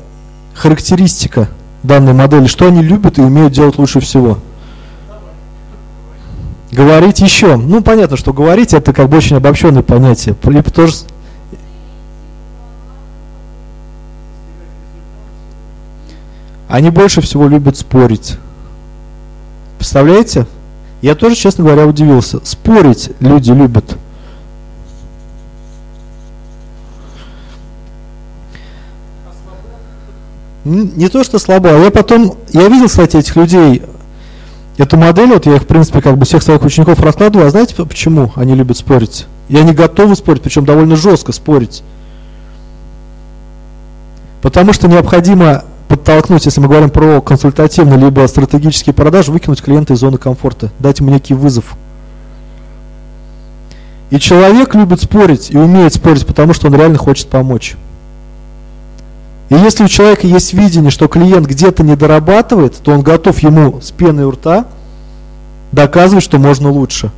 [0.54, 1.48] характеристика
[1.82, 2.46] данной модели?
[2.46, 4.38] Что они любят и умеют делать лучше всего?
[6.72, 7.56] Говорить еще.
[7.56, 10.34] Ну, понятно, что говорить это как бы очень обобщенное понятие.
[10.44, 10.94] Либо тоже...
[16.68, 18.38] Они больше всего любят спорить.
[19.76, 20.46] Представляете?
[21.02, 22.40] Я тоже, честно говоря, удивился.
[22.42, 23.98] Спорить люди любят.
[30.64, 33.82] Не то, что слабо, а я потом, я видел, кстати, этих людей
[34.78, 37.74] Эту модель, вот я их, в принципе, как бы всех своих учеников раскладываю, а знаете
[37.74, 39.26] почему они любят спорить?
[39.48, 41.82] И они готовы спорить, причем довольно жестко спорить.
[44.40, 49.98] Потому что необходимо подтолкнуть, если мы говорим про консультативный либо стратегический продаж, выкинуть клиента из
[49.98, 51.76] зоны комфорта, дать ему некий вызов.
[54.08, 57.76] И человек любит спорить и умеет спорить, потому что он реально хочет помочь.
[59.52, 63.82] И если у человека есть видение, что клиент где-то не дорабатывает, то он готов ему
[63.82, 64.64] с пеной у рта
[65.72, 67.10] доказывать, что можно лучше.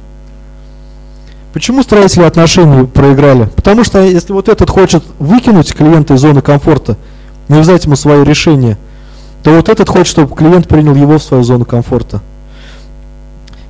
[1.53, 3.45] Почему строители отношений проиграли?
[3.55, 6.97] Потому что если вот этот хочет выкинуть клиента из зоны комфорта,
[7.49, 8.79] не взять ему свое решение,
[9.45, 12.21] то вот этот хочет, чтобы клиент принял его в свою зону комфорта.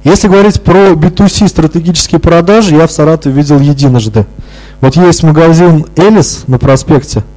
[0.04, 4.24] Если говорить про B2C стратегические продажи, я в Саратове видел единожды.
[4.80, 7.24] Вот есть магазин Элис на проспекте–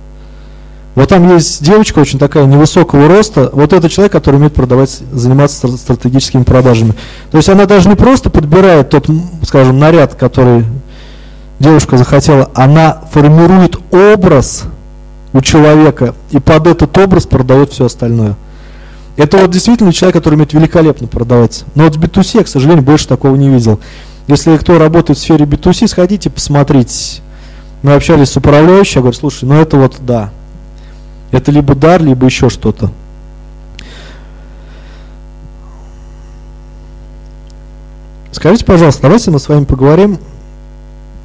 [0.98, 3.52] Вот там есть девочка очень такая невысокого роста.
[3.54, 6.95] Вот это человек, который умеет продавать, заниматься стратегическими продажами.
[7.30, 9.06] То есть она даже не просто подбирает тот,
[9.43, 10.66] скажем, наряд, который
[11.60, 14.64] девушка захотела, она формирует образ
[15.34, 18.36] у человека и под этот образ продает все остальное.
[19.18, 21.64] Это вот действительно человек, который умеет великолепно продавать.
[21.76, 23.80] Но вот в B2C я, к сожалению, больше такого не видел.
[24.26, 27.22] Если кто работает в сфере B2C, сходите, посмотрите.
[27.84, 30.32] Мы общались с управляющим, я говорю, слушай, ну это вот да.
[31.32, 32.92] Это либо дар, либо еще что-то.
[38.32, 40.20] Скажите, пожалуйста, давайте мы с вами поговорим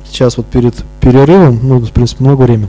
[0.06, 2.68] сейчас вот перед перерывом, ну, в принципе, много времени,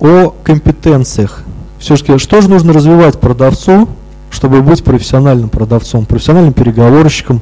[0.00, 1.42] о компетенциях.
[1.78, 3.88] Все-таки, что же нужно развивать продавцу,
[4.30, 7.40] чтобы быть профессиональным продавцом, профессиональным переговорщиком?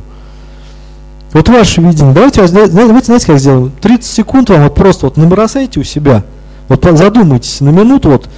[1.33, 2.13] Вот ваше видение.
[2.13, 3.73] Давайте, давайте знаете, как сделаем?
[3.81, 6.25] 30 секунд вам вот просто вот набросайте у себя.
[6.73, 8.31] Вот задумайтесь на минуту, вот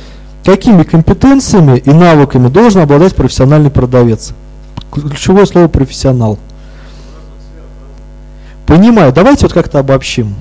[0.44, 4.32] какими компетенциями и навыками должен обладать профессиональный продавец.
[4.90, 6.40] Ключевое слово профессионал.
[8.66, 9.12] Понимаю.
[9.12, 10.34] Давайте вот как-то обобщим.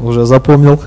[0.00, 0.80] Уже запомнил.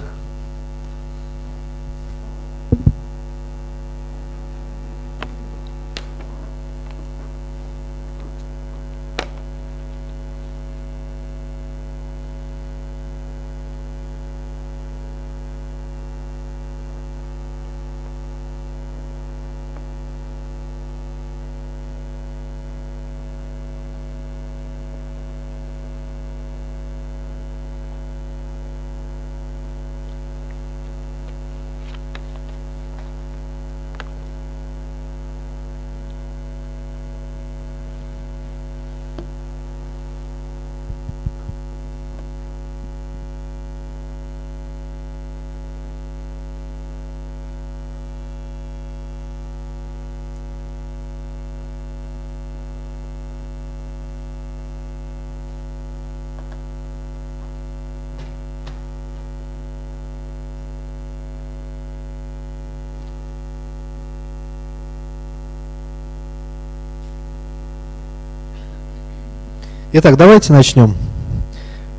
[69.91, 70.93] Итак, давайте начнем.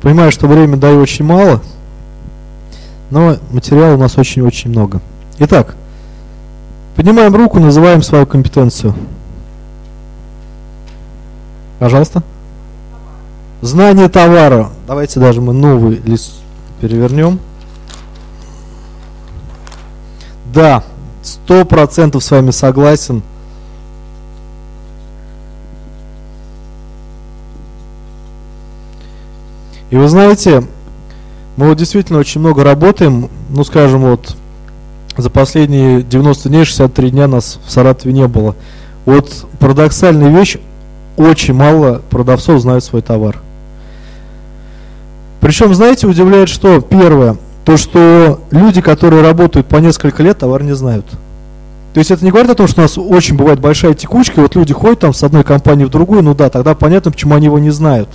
[0.01, 1.61] Понимаю, что времени даю очень мало,
[3.09, 5.01] но материала у нас очень-очень много.
[5.39, 5.75] Итак,
[6.95, 8.95] поднимаем руку, называем свою компетенцию.
[11.79, 12.23] Пожалуйста.
[13.59, 14.69] Знание товара.
[14.87, 16.35] Давайте даже мы новый лист
[16.79, 17.39] перевернем.
[20.53, 20.83] Да,
[21.23, 23.21] сто процентов с вами согласен.
[29.91, 30.63] И вы знаете,
[31.57, 34.35] мы вот действительно очень много работаем, ну скажем вот,
[35.17, 38.55] за последние 90 дней, 63 дня нас в Саратове не было.
[39.05, 40.57] Вот парадоксальная вещь,
[41.17, 43.37] очень мало продавцов знают свой товар.
[45.41, 47.35] Причем, знаете, удивляет, что первое,
[47.65, 51.05] то, что люди, которые работают по несколько лет, товар не знают.
[51.93, 54.43] То есть это не говорит о том, что у нас очень бывает большая текучка, и
[54.43, 57.47] вот люди ходят там с одной компании в другую, ну да, тогда понятно, почему они
[57.47, 58.07] его не знают.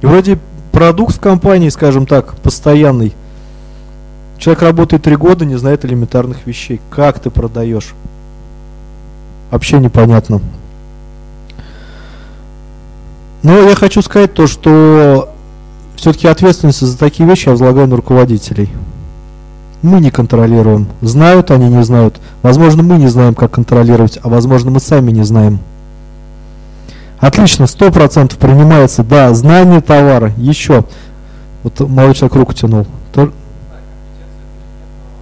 [0.00, 0.38] И вроде
[0.72, 3.14] продукт в компании, скажем так, постоянный.
[4.38, 6.80] Человек работает три года, не знает элементарных вещей.
[6.90, 7.94] Как ты продаешь?
[9.52, 10.40] Вообще непонятно.
[13.42, 15.28] Но я хочу сказать то, что
[15.94, 18.68] все-таки ответственность за такие вещи я возлагаю на руководителей.
[19.82, 20.86] Мы не контролируем.
[21.00, 22.20] Знают они, не знают.
[22.42, 25.58] Возможно, мы не знаем, как контролировать, а возможно, мы сами не знаем.
[27.22, 29.04] Отлично, сто процентов принимается.
[29.04, 30.32] Да, знание товара.
[30.36, 30.84] Еще.
[31.62, 32.84] Вот молодой человек руку тянул.
[33.12, 33.32] То...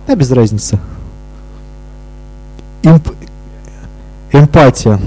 [0.07, 0.81] Да, без разницы.
[2.83, 3.07] Имп...
[4.33, 4.99] Эмпатия.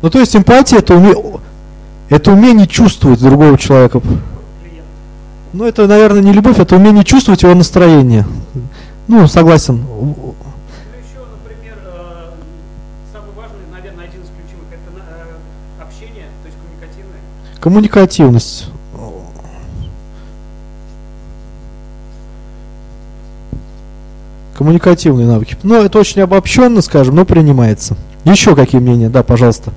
[0.00, 1.14] Ну, то есть эмпатия это, уме...
[2.10, 4.00] это умение чувствовать другого человека.
[5.52, 8.24] Ну, это, наверное, не любовь, это умение чувствовать его настроение.
[9.08, 9.84] Ну, согласен.
[17.68, 18.64] Коммуникативность.
[24.56, 25.54] Коммуникативные навыки.
[25.62, 27.94] Ну, это очень обобщенно, скажем, но принимается.
[28.24, 29.10] Еще какие мнения?
[29.10, 29.74] Да, пожалуйста.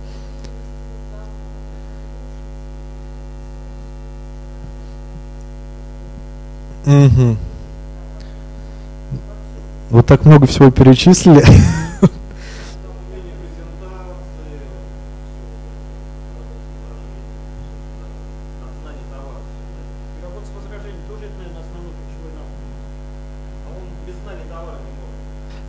[6.86, 7.36] Угу.
[9.90, 11.44] Вот так много всего перечислили.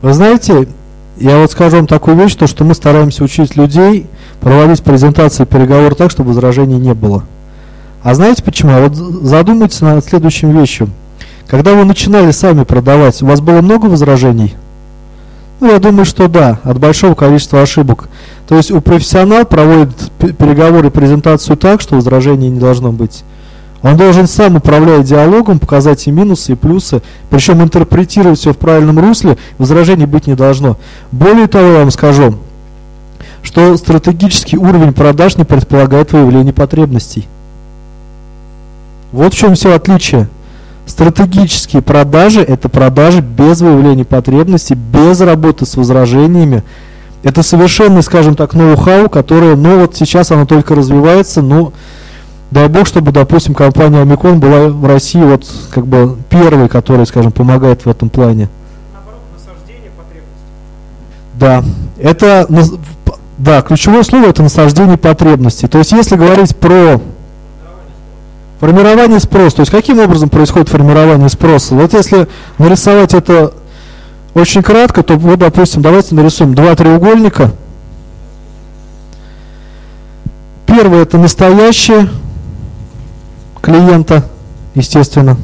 [0.03, 0.67] Вы знаете,
[1.17, 4.07] я вот скажу вам такую вещь, то, что мы стараемся учить людей
[4.41, 7.23] проводить презентации переговоры так, чтобы возражений не было.
[8.03, 8.73] А знаете почему?
[8.73, 10.91] А вот задумайтесь над следующим вещью.
[11.47, 14.57] Когда вы начинали сами продавать, у вас было много возражений?
[15.61, 18.09] Ну, я думаю, что да, от большого количества ошибок.
[18.49, 23.23] То есть у профессионал проводит переговоры презентацию так, что возражений не должно быть.
[23.83, 28.99] Он должен сам управлять диалогом, показать и минусы, и плюсы, причем интерпретировать все в правильном
[29.01, 30.77] русле, возражений быть не должно.
[31.11, 32.37] Более того, я вам скажу,
[33.43, 37.27] что стратегический уровень продаж не предполагает выявление потребностей.
[39.11, 40.29] Вот в чем все отличие.
[40.87, 46.63] Стратегические продажи– это продажи без выявления потребностей, без работы с возражениями.
[47.23, 51.73] Это совершенно, скажем так, ноу-хау, которое, ну вот сейчас оно только развивается, но
[52.53, 57.33] дай бог, чтобы, допустим, компания Омикон была в России вот как бы первой, которая, скажем,
[57.33, 58.49] помогает в этом плане.
[61.35, 61.65] Да,
[61.99, 62.47] это,
[63.39, 65.67] да, ключевое слово это насаждение потребностей.
[65.67, 67.01] То есть, если говорить про
[68.63, 69.57] Формирование спроса.
[69.57, 71.75] То есть каким образом происходит формирование спроса?
[71.75, 73.55] Вот если нарисовать это
[74.35, 77.51] очень кратко, то вот, допустим, давайте нарисуем два треугольника.
[80.65, 82.09] Первый это настоящее
[83.63, 84.25] клиента,
[84.75, 85.39] естественно.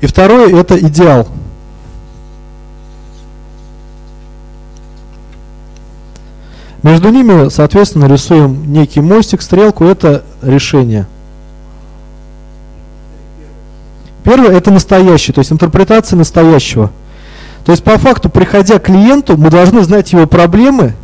[0.00, 1.28] И второй это идеал.
[6.82, 11.06] Между ними, соответственно, рисуем некий мостик, стрелку, это решение.
[14.22, 16.90] Первое– это настоящий, то есть интерпретация настоящего.
[17.64, 20.94] То есть по факту, приходя к клиенту, мы должны знать его проблемы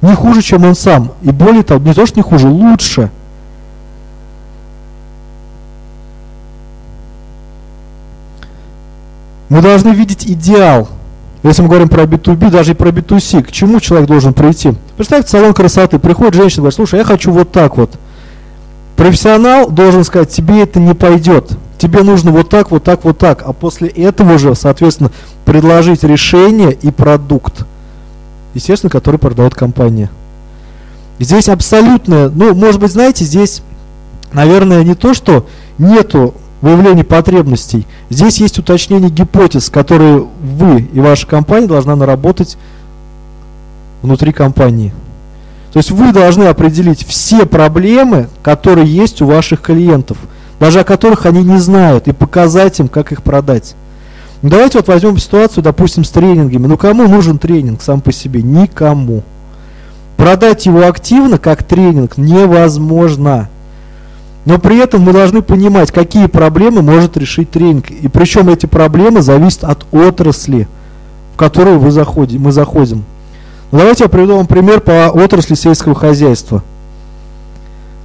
[0.00, 1.12] не хуже, чем он сам.
[1.22, 3.10] И более того, не то, что не хуже, лучше.
[9.54, 10.88] Мы должны видеть идеал–
[11.44, 14.72] если мы говорим про B2B, даже и про B2C, к чему человек должен прийти?
[14.96, 17.90] Представьте, салон красоты, приходит женщина, говорит, слушай, я хочу вот так вот.
[18.96, 21.50] Профессионал должен сказать, тебе это не пойдет.
[21.76, 23.42] Тебе нужно вот так, вот так, вот так.
[23.44, 25.10] А после этого же, соответственно,
[25.44, 27.66] предложить решение и продукт.
[28.54, 30.08] Естественно, который продает компания.
[31.18, 33.62] Здесь абсолютно, ну, может быть, знаете, здесь,
[34.32, 36.34] наверное, не то, что нету
[36.64, 37.86] выявление потребностей.
[38.08, 42.56] Здесь есть уточнение гипотез, которые вы и ваша компания должна наработать
[44.00, 44.94] внутри компании.
[45.74, 50.16] То есть вы должны определить все проблемы, которые есть у ваших клиентов,
[50.58, 53.74] даже о которых они не знают, и показать им, как их продать.
[54.40, 56.66] Ну, давайте вот возьмем ситуацию, допустим, с тренингами.
[56.66, 58.40] Ну кому нужен тренинг сам по себе?
[58.42, 59.22] Никому.
[60.16, 63.50] Продать его активно, как тренинг, невозможно.
[64.44, 67.90] Но при этом мы должны понимать, какие проблемы может решить тренинг.
[67.90, 70.68] И причем эти проблемы зависят от отрасли,
[71.34, 73.04] в которую вы заходите, мы заходим.
[73.72, 76.62] Ну, давайте я приведу вам пример по отрасли сельского хозяйства.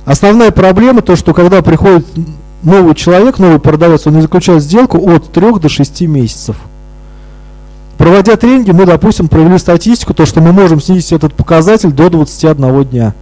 [0.05, 2.05] Основная проблема то, что когда приходит
[2.63, 6.55] новый человек, новый продавец, он не заключает сделку от 3 до 6 месяцев.
[7.97, 12.85] Проводя тренинги, мы, допустим, провели статистику, то, что мы можем снизить этот показатель до 21
[12.85, 13.13] дня.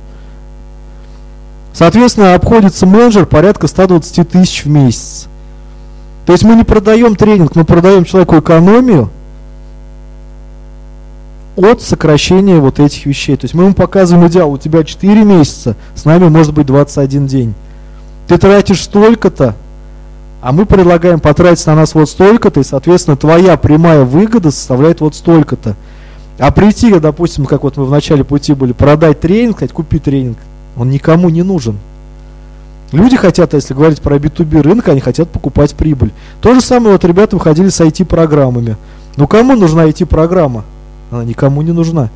[1.78, 5.28] Соответственно, обходится менеджер порядка 120 тысяч в месяц.
[6.26, 9.12] То есть мы не продаем тренинг, мы продаем человеку экономию
[11.56, 13.38] от сокращения вот этих вещей.
[13.38, 17.28] То есть мы ему показываем идеал, у тебя 4 месяца, с нами может быть 21
[17.28, 17.54] день.
[18.28, 19.54] Ты тратишь столько-то,
[20.42, 25.14] а мы предлагаем потратить на нас вот столько-то, и, соответственно, твоя прямая выгода составляет вот
[25.14, 25.76] столько-то.
[26.40, 30.38] А прийти, допустим, как вот мы в начале пути были, продать тренинг, сказать, купи тренинг,
[30.78, 31.78] он никому не нужен.
[32.92, 36.14] Люди хотят, если говорить про B2B рынок, они хотят покупать прибыль.
[36.40, 38.78] То же самое вот ребята выходили с IT-программами.
[39.18, 40.64] Ну кому нужна IT-программа?
[41.12, 42.10] Она никому не нужна.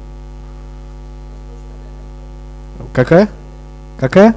[2.94, 3.28] Какая?
[4.00, 4.36] Какая?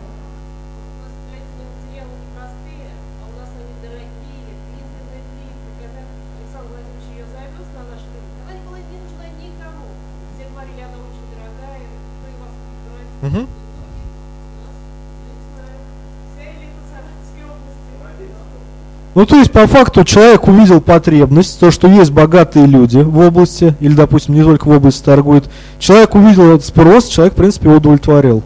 [19.14, 23.76] Ну, то есть, по факту, человек увидел потребность, то, что есть богатые люди в области,
[23.78, 25.48] или, допустим, не только в области торгуют.
[25.78, 28.42] Человек увидел этот спрос, человек, в принципе, его удовлетворил.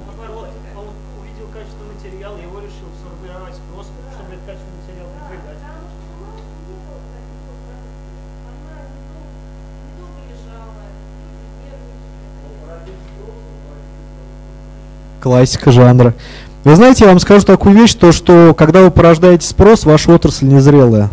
[15.21, 16.15] Классика жанра.
[16.65, 20.47] Вы знаете, я вам скажу такую вещь, то что когда вы порождаете спрос, ваша отрасль
[20.47, 21.09] незрелая.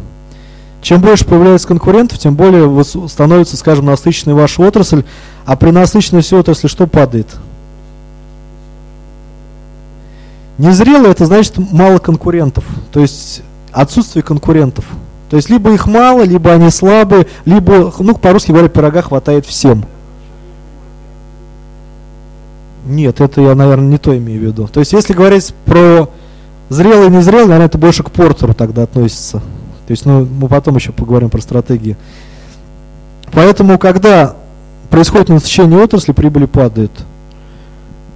[0.82, 5.04] чем больше появляется конкурентов, тем более становится, скажем, насыщенной ваша отрасль,
[5.46, 7.28] а при насыщенности отрасли что падает?
[10.58, 13.42] Незрело это значит мало конкурентов, то есть
[13.72, 14.86] отсутствие конкурентов.
[15.30, 19.86] То есть либо их мало, либо они слабые, либо, ну, по-русски говоря, пирога хватает всем.
[22.86, 24.68] Нет, это я, наверное, не то имею в виду.
[24.68, 26.10] То есть если говорить про
[26.70, 29.40] зрелый и незрелый, наверное, это больше к портеру тогда относится.
[29.88, 31.98] То есть, ну, мы потом еще поговорим про стратегии.
[33.32, 34.36] Поэтому, когда
[34.90, 36.92] происходит насыщение отрасли, прибыли падает.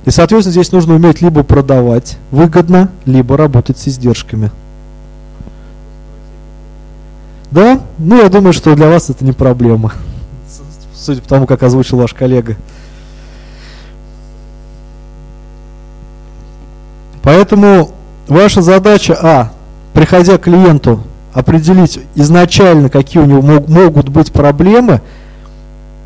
[0.06, 4.52] И, соответственно, здесь нужно уметь либо продавать выгодно, либо работать с издержками.
[7.52, 7.82] Да?
[7.98, 9.94] Ну, я думаю, что для вас это не проблема.
[10.96, 12.56] Судя по тому, как озвучил ваш коллега.
[17.24, 17.92] Поэтому
[18.28, 19.52] ваша задача, а,
[19.94, 25.02] приходя к клиенту, определить изначально, какие у него мог, могут быть проблемы,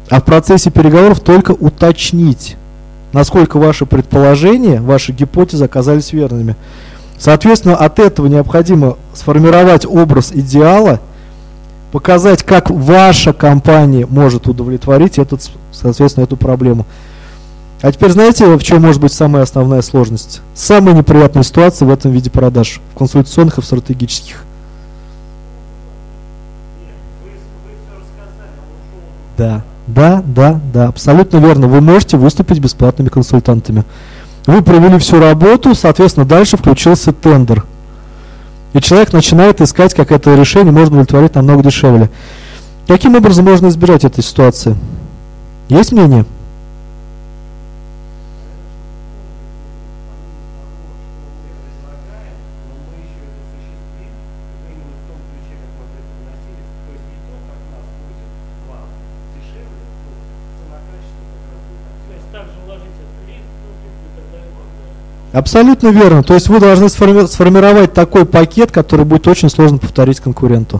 [0.10, 2.57] а в процессе переговоров только уточнить,
[3.14, 6.56] насколько ваши предположения, ваши гипотезы оказались верными.
[7.18, 10.99] Соответственно, от этого необходимо сформировать образ идеала,
[11.91, 16.85] показать, как ваша компания может удовлетворить этот, соответственно, эту проблему.
[17.84, 20.39] А теперь знаете, в чем может быть самая основная сложность?
[20.55, 24.45] Самая неприятная ситуация в этом виде продаж, в консультационных и в стратегических.
[29.38, 29.64] Да.
[29.85, 31.68] Да, да, да, абсолютно верно.
[31.68, 33.84] Вы можете выступить бесплатными консультантами.
[34.45, 37.65] Вы провели всю работу, соответственно, дальше включился тендер.
[38.72, 42.10] И человек начинает искать, как это решение можно удовлетворить намного дешевле.
[42.88, 44.77] Каким образом можно избежать этой ситуации?
[45.68, 46.23] Есть мнение?
[65.34, 66.22] Абсолютно верно.
[66.22, 70.80] То есть вы должны сформи сформировать такой пакет, который будет очень сложно повторить конкуренту.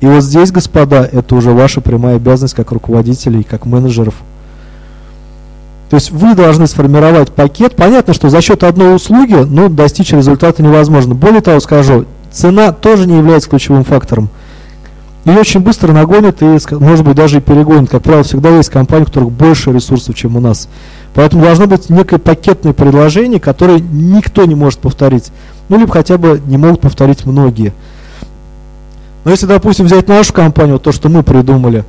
[0.00, 4.14] И вот здесь, господа, это уже ваша прямая обязанность как руководителей, как менеджеров.
[5.88, 7.74] То есть вы должны сформировать пакет.
[7.74, 11.14] Понятно, что за счет одной услуги ну, достичь результата невозможно.
[11.14, 14.28] Более того, скажу, цена тоже не является ключевым фактором.
[15.24, 17.88] И очень быстро нагонят и, может быть, даже и перегонят.
[17.88, 20.68] Как правило, всегда есть компании, у которых больше ресурсов, чем у нас.
[21.16, 25.32] Поэтому должно быть некое пакетное предложение, которое никто не может повторить.
[25.70, 27.72] Ну, либо хотя бы не могут повторить многие.
[29.24, 31.84] Но если, допустим, взять нашу компанию, то, что мы придумали,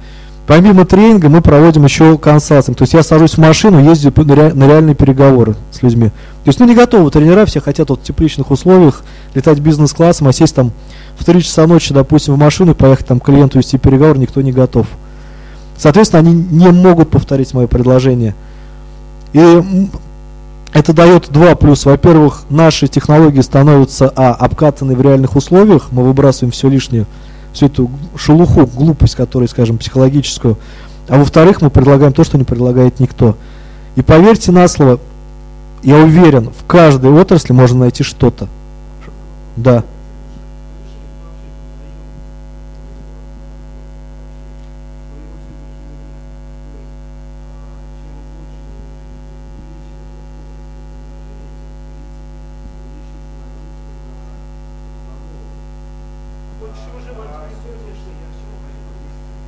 [0.48, 2.78] помимо тренинга мы проводим еще консалтинг.
[2.78, 6.08] То есть я сажусь в машину, ездю на реальные переговоры с людьми.
[6.46, 10.32] То есть, ну, не готовы тренера, все хотят вот в тепличных условиях летать бизнес-классом, а
[10.32, 10.72] сесть там
[11.20, 14.54] в 3 часа ночи, допустим, в машину и поехать там клиенту вести переговор, никто не
[14.54, 14.88] готов.
[15.78, 18.34] Соответственно, они не могут повторить мое предложение–
[19.34, 19.90] и
[20.74, 21.90] это дает два плюса.
[21.90, 27.06] Во-первых, наши технологии становятся а, обкатаны в реальных условиях, мы выбрасываем все лишнее,
[27.54, 30.58] всю эту шелуху, глупость, которую, скажем, психологическую.
[31.08, 33.36] А во-вторых, мы предлагаем то, что не предлагает никто.
[33.96, 35.00] И поверьте на слово,
[35.84, 38.48] я уверен, в каждой отрасли можно найти что-то.
[39.56, 39.84] Да.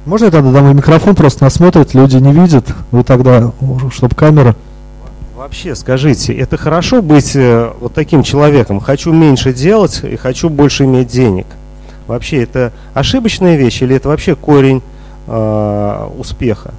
[0.09, 3.51] Можно я тогда дам микрофон, просто нас смотрят, люди не видят, вы тогда,
[3.91, 4.55] чтобы камера...
[5.35, 8.79] Вообще, скажите, это хорошо быть э, вот таким человеком?
[8.79, 11.45] Хочу меньше делать и хочу больше иметь денег.
[12.07, 14.81] Вообще, это ошибочная вещь или это вообще корень
[15.27, 16.73] э, успеха?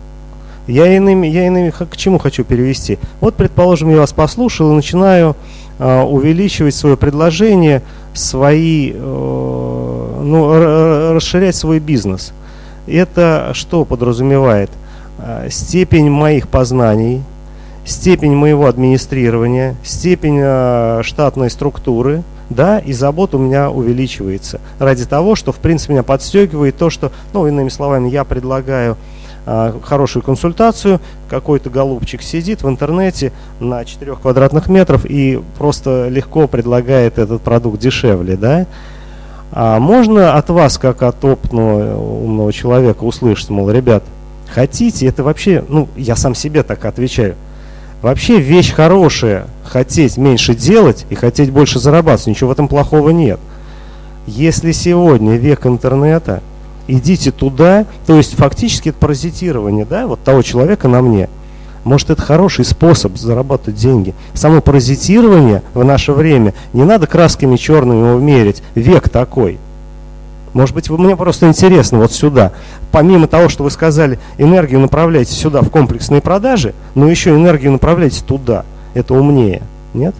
[0.66, 2.98] Я иными, я иными к чему хочу перевести?
[3.20, 5.36] Вот, предположим, я вас послушал и начинаю
[5.78, 7.82] э, увеличивать свое предложение,
[8.12, 12.32] свои, э, ну, расширять свой бизнес.
[12.91, 14.71] Это что подразумевает?
[15.19, 17.23] Э, степень моих познаний,
[17.85, 24.61] степень моего администрирования, степень э, штатной структуры, да, и забота у меня увеличивается.
[24.79, 28.97] Ради того, что, в принципе, меня подстегивает то, что, ну, иными словами, я предлагаю
[29.47, 36.49] э, хорошую консультацию, какой-то голубчик сидит в интернете на 4 квадратных метров и просто легко
[36.49, 38.67] предлагает этот продукт дешевле, да,
[39.53, 44.05] а можно от вас, как от опытного умного человека, услышать, мол, ребят,
[44.49, 47.35] хотите, это вообще, ну, я сам себе так отвечаю,
[48.03, 53.41] вообще вещь хорошая, хотеть меньше делать и хотеть больше зарабатывать, ничего в этом плохого нет.
[54.27, 56.43] Если сегодня век интернета,
[56.91, 57.87] идите туда.
[58.07, 61.29] То есть фактически это паразитирование, да, вот того человека на мне.
[61.85, 64.15] Может, это хороший способ заработать деньги.
[64.35, 68.62] Само паразитирование в наше время не надо красками черными его мерить.
[68.74, 69.59] Век такой.
[70.52, 72.52] Может быть, мне просто интересно вот сюда.
[72.90, 78.23] Помимо того, что вы сказали, энергию направляйте сюда в комплексные продажи, но еще энергию направляйте
[78.24, 78.65] туда.
[78.94, 79.62] Это умнее.
[79.94, 80.15] Нет?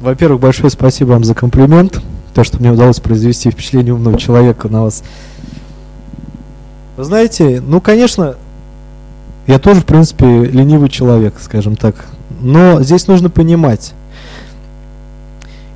[0.00, 2.00] Во-первых, большое спасибо вам за комплимент.
[2.32, 5.02] То, что мне удалось произвести впечатление умного человека на вас.
[7.00, 8.34] Вы знаете, ну, конечно,
[9.46, 11.94] я тоже, в принципе, ленивый человек, скажем так.
[12.42, 13.94] Но здесь нужно понимать,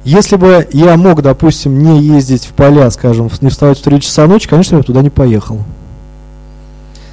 [0.05, 4.27] если бы я мог, допустим, не ездить в поля, скажем, не вставать в 3 часа
[4.27, 5.61] ночи, конечно, я туда не поехал.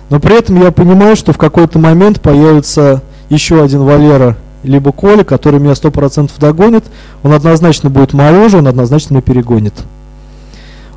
[0.10, 5.24] Но при этом я понимаю, что в какой-то момент появится еще один Валера, либо Коля,
[5.24, 6.84] который меня 100% догонит.
[7.24, 9.76] Он однозначно будет моложе, он однозначно меня перегонит.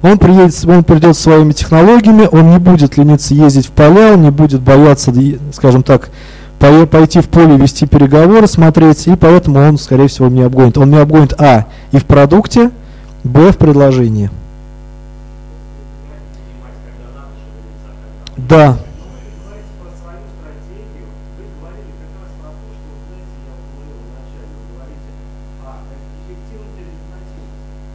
[0.05, 4.31] Он, приедет, он придет своими технологиями, он не будет лениться ездить в поля, он не
[4.31, 5.11] будет бояться,
[5.51, 6.11] скажем так,
[6.59, 10.77] пойти в поле, вести переговоры, смотреть, и поэтому он, скорее всего, меня обгонит.
[10.77, 12.71] Он меня обгонит, а, и в продукте,
[13.23, 14.29] б, в предложении.
[18.37, 18.77] Да.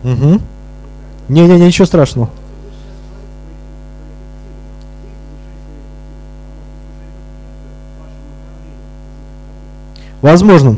[0.03, 0.39] Угу.
[1.29, 2.29] Не-не-не, ничего страшного.
[10.21, 10.75] Возможно.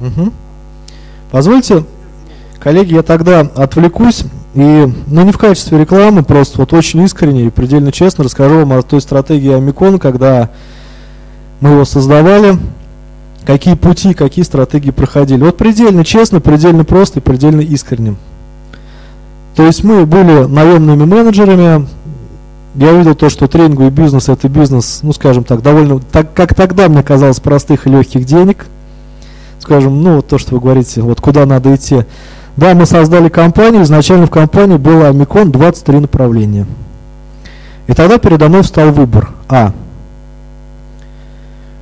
[0.00, 0.32] Угу.
[1.30, 1.84] Позвольте,
[2.60, 4.24] коллеги, я тогда отвлекусь
[4.54, 8.72] и, ну не в качестве рекламы, просто вот очень искренне и предельно честно расскажу вам
[8.72, 10.50] о той стратегии Амикон, когда
[11.60, 12.58] мы его создавали
[13.44, 15.42] какие пути, какие стратегии проходили.
[15.42, 18.16] Вот предельно честно, предельно просто и предельно искренним.
[19.56, 21.86] То есть мы были наемными менеджерами,
[22.74, 26.88] я видел то, что тренинговый бизнес это бизнес, ну скажем так, довольно, так как тогда
[26.88, 28.66] мне казалось, простых и легких денег.
[29.60, 32.04] Скажем, ну вот то, что вы говорите, вот куда надо идти.
[32.56, 36.66] Да, мы создали компанию, изначально в компании было Амикон 23 направления.
[37.86, 39.30] И тогда передо мной встал выбор.
[39.48, 39.72] А.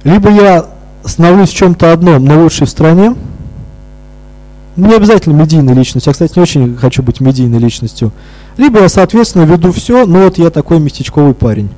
[0.05, 0.67] Либо я
[1.05, 3.15] становлюсь в чем-то одном, но лучший в стране.
[4.77, 6.11] Не обязательно медийной личностью.
[6.11, 8.11] Я, кстати, не очень хочу быть медийной личностью.
[8.57, 11.69] Либо я, соответственно, веду все, но вот я такой местечковый парень.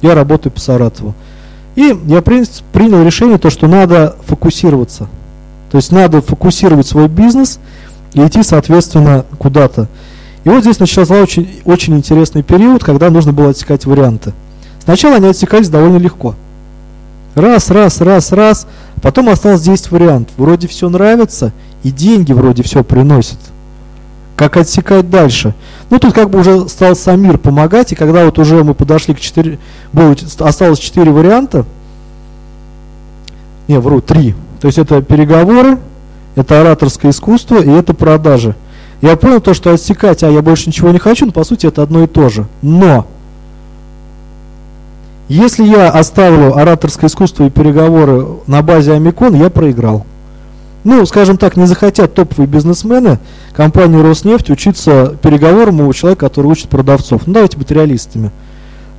[0.00, 1.14] Я работаю по Саратову.
[1.76, 5.08] И я принял решение, то, что надо фокусироваться.
[5.70, 7.60] То есть надо фокусировать свой бизнес
[8.14, 9.88] и идти, соответственно, куда-то.
[10.44, 14.32] И вот здесь начался очень, очень интересный период, когда нужно было отсекать варианты.
[14.82, 16.34] Сначала они отсекались довольно легко.
[17.34, 18.66] Раз, раз, раз, раз.
[19.02, 20.34] Потом остался 10 вариантов.
[20.36, 23.38] Вроде все нравится, и деньги вроде все приносят.
[24.36, 25.54] Как отсекать дальше?
[25.90, 29.20] Ну, тут как бы уже стал Самир помогать, и когда вот уже мы подошли к
[29.20, 29.58] 4,
[29.92, 31.66] было, осталось 4 варианта,
[33.68, 34.34] не, вру, 3.
[34.60, 35.78] То есть это переговоры,
[36.40, 38.54] это ораторское искусство и это продажи.
[39.00, 41.82] Я понял то, что отсекать, а я больше ничего не хочу, но по сути это
[41.82, 42.46] одно и то же.
[42.60, 43.06] Но
[45.28, 50.04] если я оставлю ораторское искусство и переговоры на базе Амикон, я проиграл.
[50.82, 53.18] Ну, скажем так, не захотят топовые бизнесмены
[53.52, 57.26] компании Роснефть учиться переговорам у человека, который учит продавцов.
[57.26, 58.30] Ну, давайте быть реалистами.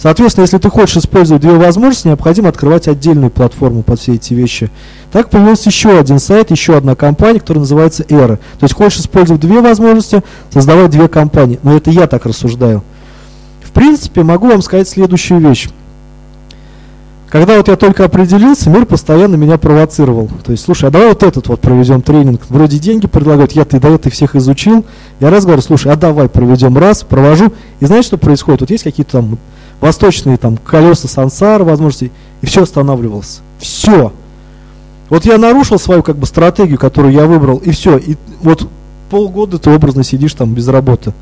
[0.02, 4.72] Соответственно, если ты хочешь использовать две возможности, необходимо открывать отдельную платформу под все эти вещи.
[5.11, 8.38] Так появился еще один сайт, еще одна компания, которая называется Эра.
[8.38, 11.60] То есть хочешь использовать две возможности, создавать две компании.
[11.61, 12.84] Но это я так рассуждаю.
[13.61, 15.69] В принципе, могу вам сказать следующую вещь.
[17.30, 20.30] Когда вот я только определился, мир постоянно меня провоцировал.
[20.44, 22.41] То есть, слушай, а давай вот этот вот проведем тренинг.
[22.49, 24.84] Вроде деньги предлагают, я ты до этого всех изучил.
[25.19, 27.53] Я раз говорю, слушай, а давай проведем раз, провожу.
[27.80, 28.61] И знаешь, что происходит?
[28.61, 29.38] Вот есть какие-то там
[29.82, 33.41] восточные там колеса сансара, возможности, и все останавливалось.
[33.60, 34.14] Все.
[35.10, 37.98] Вот я нарушил свою как бы стратегию, которую я выбрал, и все.
[37.98, 38.68] И вот
[39.10, 41.14] полгода ты образно сидишь там без работы.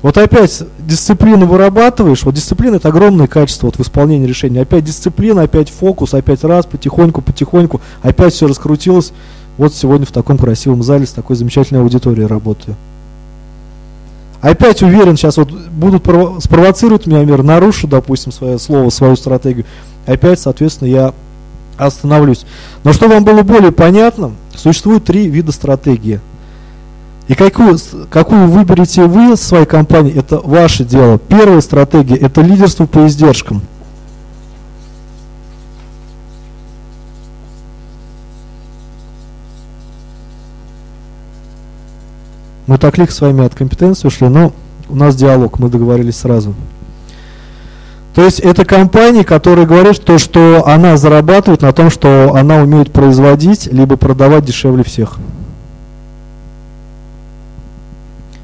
[0.00, 4.60] Вот опять дисциплину вырабатываешь, вот дисциплина это огромное качество вот в исполнении решения.
[4.60, 9.12] Опять дисциплина, опять фокус, опять раз, потихоньку, потихоньку, опять все раскрутилось.
[9.56, 12.76] Вот сегодня в таком красивом зале с такой замечательной аудиторией работаю.
[14.40, 19.64] Опять уверен, сейчас вот будут прово- спровоцируют меня мир, нарушу, допустим, свое слово, свою стратегию.
[20.06, 21.14] Опять, соответственно, я
[21.76, 22.44] остановлюсь.
[22.84, 26.20] Но чтобы вам было более понятно, существует три вида стратегии.
[27.26, 27.78] И какую,
[28.10, 31.18] какую выберете вы в своей компании, это ваше дело.
[31.18, 33.60] Первая стратегия– это лидерство по издержкам.
[42.68, 44.52] Мы так легко с вами от компетенции ушли, но
[44.90, 46.54] у нас диалог, мы договорились сразу.
[48.14, 52.92] То есть это компания, которая говорит то, что она зарабатывает на том, что она умеет
[52.92, 55.16] производить, либо продавать дешевле всех.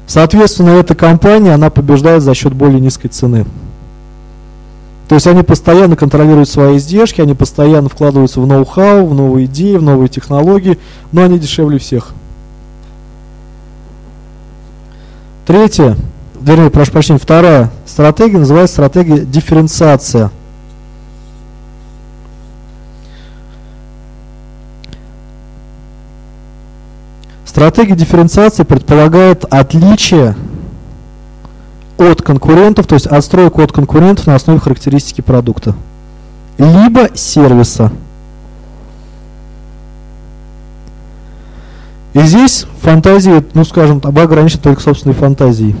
[0.07, 3.45] Соответственно, эта компания, она побеждает за счет более низкой цены.
[5.07, 9.75] То есть они постоянно контролируют свои издержки, они постоянно вкладываются в ноу-хау, в новые идеи,
[9.75, 10.79] в новые технологии,
[11.11, 12.15] но они дешевле всех.
[15.45, 15.95] Третья,
[16.41, 20.31] вернее, прошу прощения, вторая стратегия называется стратегия дифференциация.
[27.45, 30.35] Стратегия дифференциации предполагает отличие
[31.97, 35.75] от конкурентов, то есть отстройку от конкурентов на основе характеристики продукта,
[36.57, 37.91] либо сервиса–
[42.15, 45.75] И здесь фантазии, ну скажем, ограничена только собственной фантазией.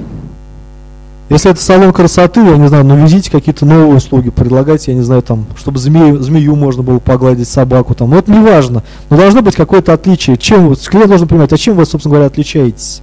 [1.29, 5.03] Если это салон красоты, я не знаю, ну везите какие-то новые услуги, предлагайте, я не
[5.03, 8.09] знаю, там, чтобы змею, змею можно было погладить, собаку там.
[8.09, 8.83] Ну это не важно.
[9.09, 10.35] Но должно быть какое-то отличие.
[10.35, 13.01] Чем вы, клиент должен понимать, а чем вы, собственно говоря, отличаетесь?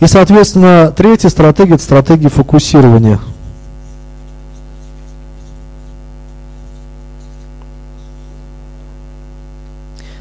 [0.00, 3.20] И, соответственно, третья стратегия– это стратегия фокусирования.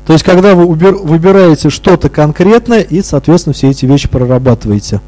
[0.06, 5.02] То есть, когда вы выбираете что-то конкретное и, соответственно, все эти вещи прорабатываете.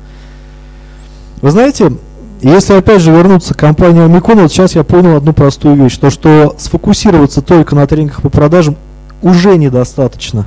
[1.42, 1.94] Вы знаете,
[2.42, 6.10] если опять же вернуться к компании Omicron, вот сейчас я понял одну простую вещь, то
[6.10, 8.76] что сфокусироваться только на тренингах по продажам
[9.22, 10.46] уже недостаточно.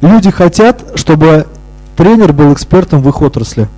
[0.00, 1.46] Люди хотят, чтобы
[1.96, 3.68] тренер был экспертом в их отрасли.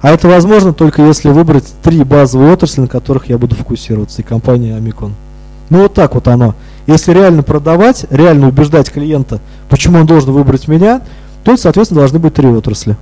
[0.00, 4.24] А это возможно только если выбрать три базовые отрасли, на которых я буду фокусироваться, и
[4.24, 5.12] компания Omicron.
[5.68, 6.54] Ну вот так вот оно.
[6.90, 9.38] Если реально продавать, реально убеждать клиента,
[9.68, 11.02] почему он должен выбрать меня,
[11.44, 12.96] то, соответственно, должны быть три отрасли.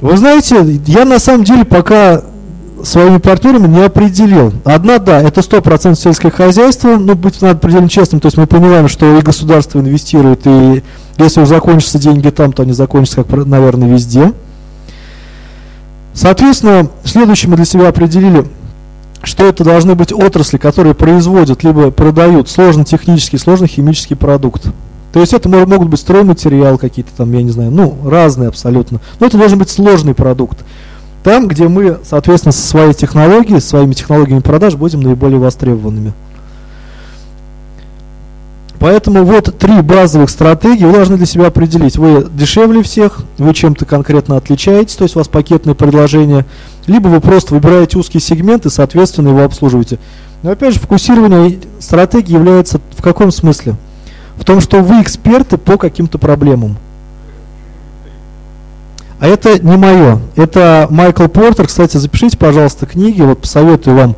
[0.00, 2.22] Вы знаете, я на самом деле пока
[2.82, 4.54] своими партнерами не определил.
[4.64, 8.88] Одна, да, это 100% сельское хозяйство, ну, быть надо предельно честным, то есть мы понимаем,
[8.88, 10.82] что и государство инвестирует, и
[11.18, 14.32] если уже закончатся деньги там, то они закончатся, как, наверное, везде.
[16.14, 18.46] Соответственно, следующее мы для себя определили–
[19.26, 24.68] что это должны быть отрасли, которые производят либо продают сложный технический, сложный химический продукт.
[25.12, 29.00] То есть это могут быть стройматериалы какие-то там, я не знаю, ну, разные абсолютно.
[29.18, 30.58] Но это должен быть сложный продукт.
[31.24, 36.12] Там, где мы, соответственно, со своей технологией, своими технологиями продаж будем наиболее востребованными.
[38.78, 41.96] Поэтому вот три базовых стратегии вы должны для себя определить.
[41.96, 46.44] Вы дешевле всех, вы чем-то конкретно отличаетесь, то есть у вас пакетное предложение–
[46.86, 49.98] либо вы просто выбираете узкий сегмент и, соответственно, его обслуживаете.
[50.42, 53.74] Но опять же, фокусирование стратегии является в каком смысле?
[54.36, 56.76] В том, что вы эксперты по каким-то проблемам.
[59.18, 60.20] А это не мое.
[60.36, 61.66] Это Майкл Портер.
[61.66, 63.22] Кстати, запишите, пожалуйста, книги.
[63.22, 64.16] Вот посоветую вам.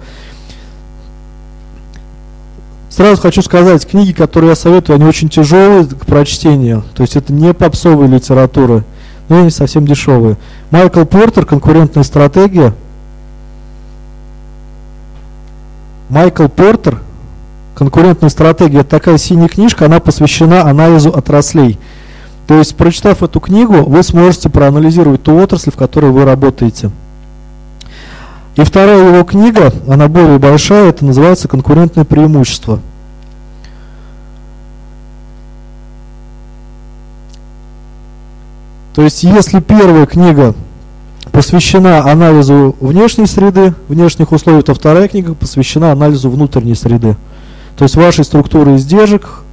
[2.99, 6.83] Сразу хочу сказать, книги, которые я советую, они очень тяжелые к прочтению.
[6.97, 8.83] То есть это не попсовая литература
[9.29, 10.37] но они совсем дешевые.
[10.73, 12.75] Майкл Портер «Конкурентная стратегия».
[16.09, 17.01] Майкл Портер
[17.77, 21.79] «Конкурентная стратегия»– это такая синяя книжка, она посвящена анализу отраслей.
[22.49, 26.91] То есть, прочитав эту книгу, вы сможете проанализировать ту отрасль, в которой вы работаете.
[28.59, 32.81] И вторая его книга, она более большая, это называется «Конкурентное преимущество».
[38.97, 40.57] То есть, если первая книга
[41.31, 47.17] посвящена анализу внешней среды, внешних условий, то вторая книга посвящена анализу внутренней среды.
[47.77, 49.45] То есть вашей структуры издержек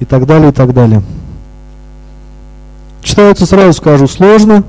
[0.00, 1.02] и так далее, и так далее.
[3.02, 4.64] Читается, сразу скажу, сложно,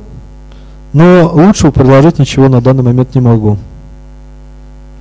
[0.95, 3.57] но лучшего предложить ничего на данный момент не могу.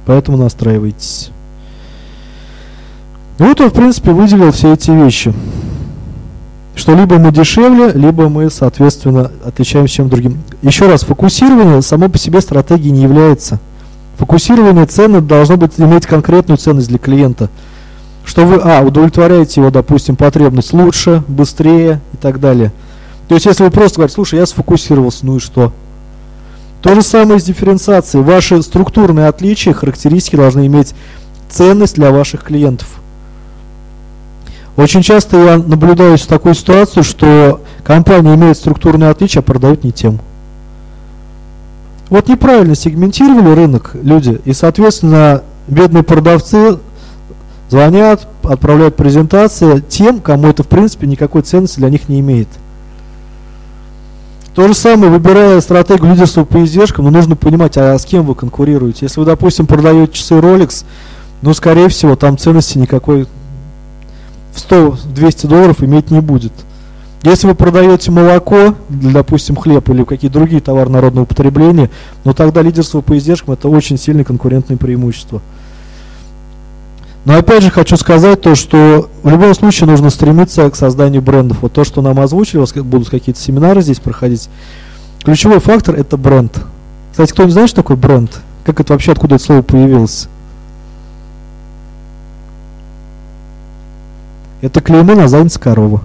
[0.07, 1.31] Поэтому настраивайтесь.
[3.39, 5.33] Вот он, в принципе, выделил все эти вещи
[6.77, 10.39] что либо мы дешевле, либо мы, соответственно, отличаемся чем другим.
[10.62, 13.61] Еще раз, фокусирование само по себе стратегией не является.
[14.19, 17.49] Фокусирование цены должно быть иметь конкретную ценность для клиента.
[18.25, 22.73] Что вы, а, удовлетворяете его, допустим, потребность лучше, быстрее и так далее.
[23.29, 25.73] То есть, если вы просто говорите, слушай, я сфокусировался, ну и что?
[26.85, 28.23] То же самое с дифференциацией.
[28.23, 30.94] Ваши структурные отличия, характеристики должны иметь
[31.48, 32.86] ценность для ваших клиентов.
[34.77, 40.19] Очень часто я наблюдаю такую ситуацию, что компания имеет структурные отличия, а продает не тем.
[42.11, 46.77] Вот неправильно сегментировали рынок люди, и, соответственно, бедные продавцы
[47.70, 52.48] звонят, отправляют презентации тем, кому это, в принципе, никакой ценности для них не имеет.
[54.55, 58.36] То же самое, выбирая стратегию лидерства по издержкам, но нужно понимать, а с кем вы
[58.36, 59.06] конкурируете.
[59.06, 60.85] Если вы, допустим, продаете часы Rolex,
[61.43, 63.26] ну, скорее всего, там ценности никакой
[64.52, 66.52] в 100-200 долларов иметь не будет.
[67.24, 71.90] Если вы продаете молоко, допустим, хлеб или какие-то другие товары народного потребления,
[72.22, 75.40] но тогда лидерство по издержкам это очень сильное конкурентное преимущество.
[77.25, 81.63] Но опять же хочу сказать то, что в любом случае нужно стремиться к созданию брендов.
[81.63, 84.51] Вот то, что нам озвучили, у вас будут какие-то семинары здесь проходить.
[85.23, 86.61] Ключевой фактор это бренд.
[87.13, 88.41] Кстати, кто не знает, что такое бренд?
[88.65, 90.29] Как это вообще, откуда это слово появилось?
[94.61, 96.03] Это клеймо на заднице корова.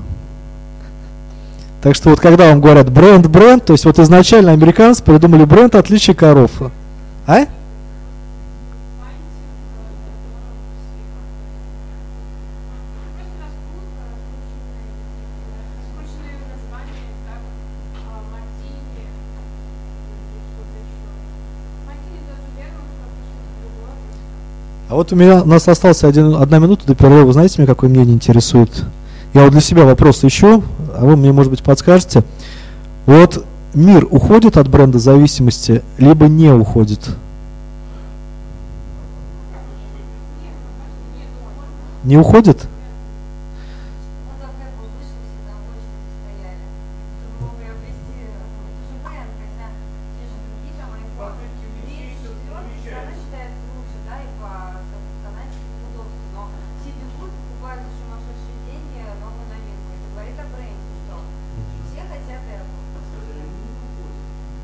[1.81, 5.75] Так что вот когда вам говорят бренд, бренд, то есть вот изначально американцы придумали бренд
[5.75, 6.51] отличие коров.
[7.25, 7.45] А?
[24.89, 27.31] А вот у меня у нас остался один, одна минута до перерыва.
[27.31, 28.71] Знаете, меня какое мнение интересует?
[29.35, 30.63] Я вот для себя вопрос ищу,
[30.95, 32.23] а вы мне, может быть, подскажете.
[33.05, 33.45] Вот
[33.75, 37.01] мир уходит от бренда зависимости, либо не уходит?
[42.03, 42.57] Не уходит?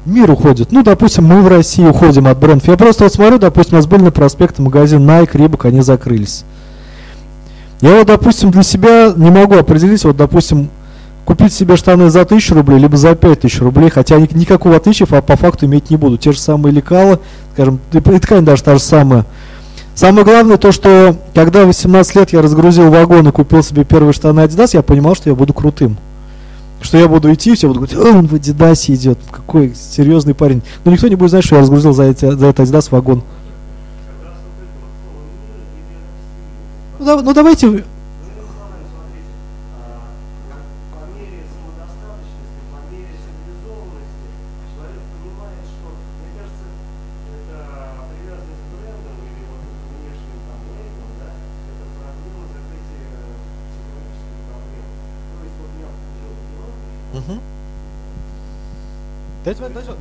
[0.05, 0.71] Мир уходит.
[0.71, 2.67] Ну, допустим, мы в России уходим от брендов.
[2.67, 6.43] Я просто вот смотрю, допустим, у нас были на проспекте магазин Nike, Reebok, они закрылись.
[7.81, 10.69] Я вот, допустим, для себя не могу определить, вот, допустим,
[11.25, 15.35] купить себе штаны за 1000 рублей, либо за 5000 рублей, хотя никакого отличия по, по
[15.35, 16.17] факту иметь не буду.
[16.17, 17.19] Те же самые лекала,
[17.53, 19.25] скажем, и ткань даже та же самая.
[19.95, 24.13] Самое главное то, что когда в 18 лет я разгрузил вагон и купил себе первые
[24.13, 25.97] штаны Adidas, я понимал, что я буду крутым
[26.81, 30.61] что я буду идти, все будут говорить, он в Адидасе идет, какой серьезный парень.
[30.83, 33.23] Но никто не будет знать, что я разгрузил за, эти, за этот Адидас вагон.
[36.99, 37.83] Ну, да, ну давайте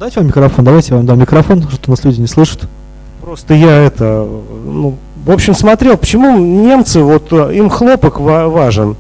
[0.05, 2.69] Дайте вам микрофон, давайте я вам дам микрофон, что нас люди не слышат.
[3.23, 4.29] Просто я это,
[4.67, 8.97] ну, в общем, смотрел, почему немцы, вот э, им хлопок важен,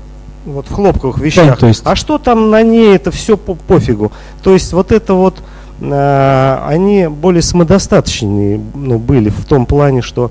[0.47, 1.47] вот в хлопковых вещах.
[1.47, 1.83] Да, то есть...
[1.85, 4.13] А что там на ней, это все по пофигу.
[4.43, 5.43] То есть вот это вот,
[5.83, 10.31] э, они более самодостаточные ну, были в том плане, что...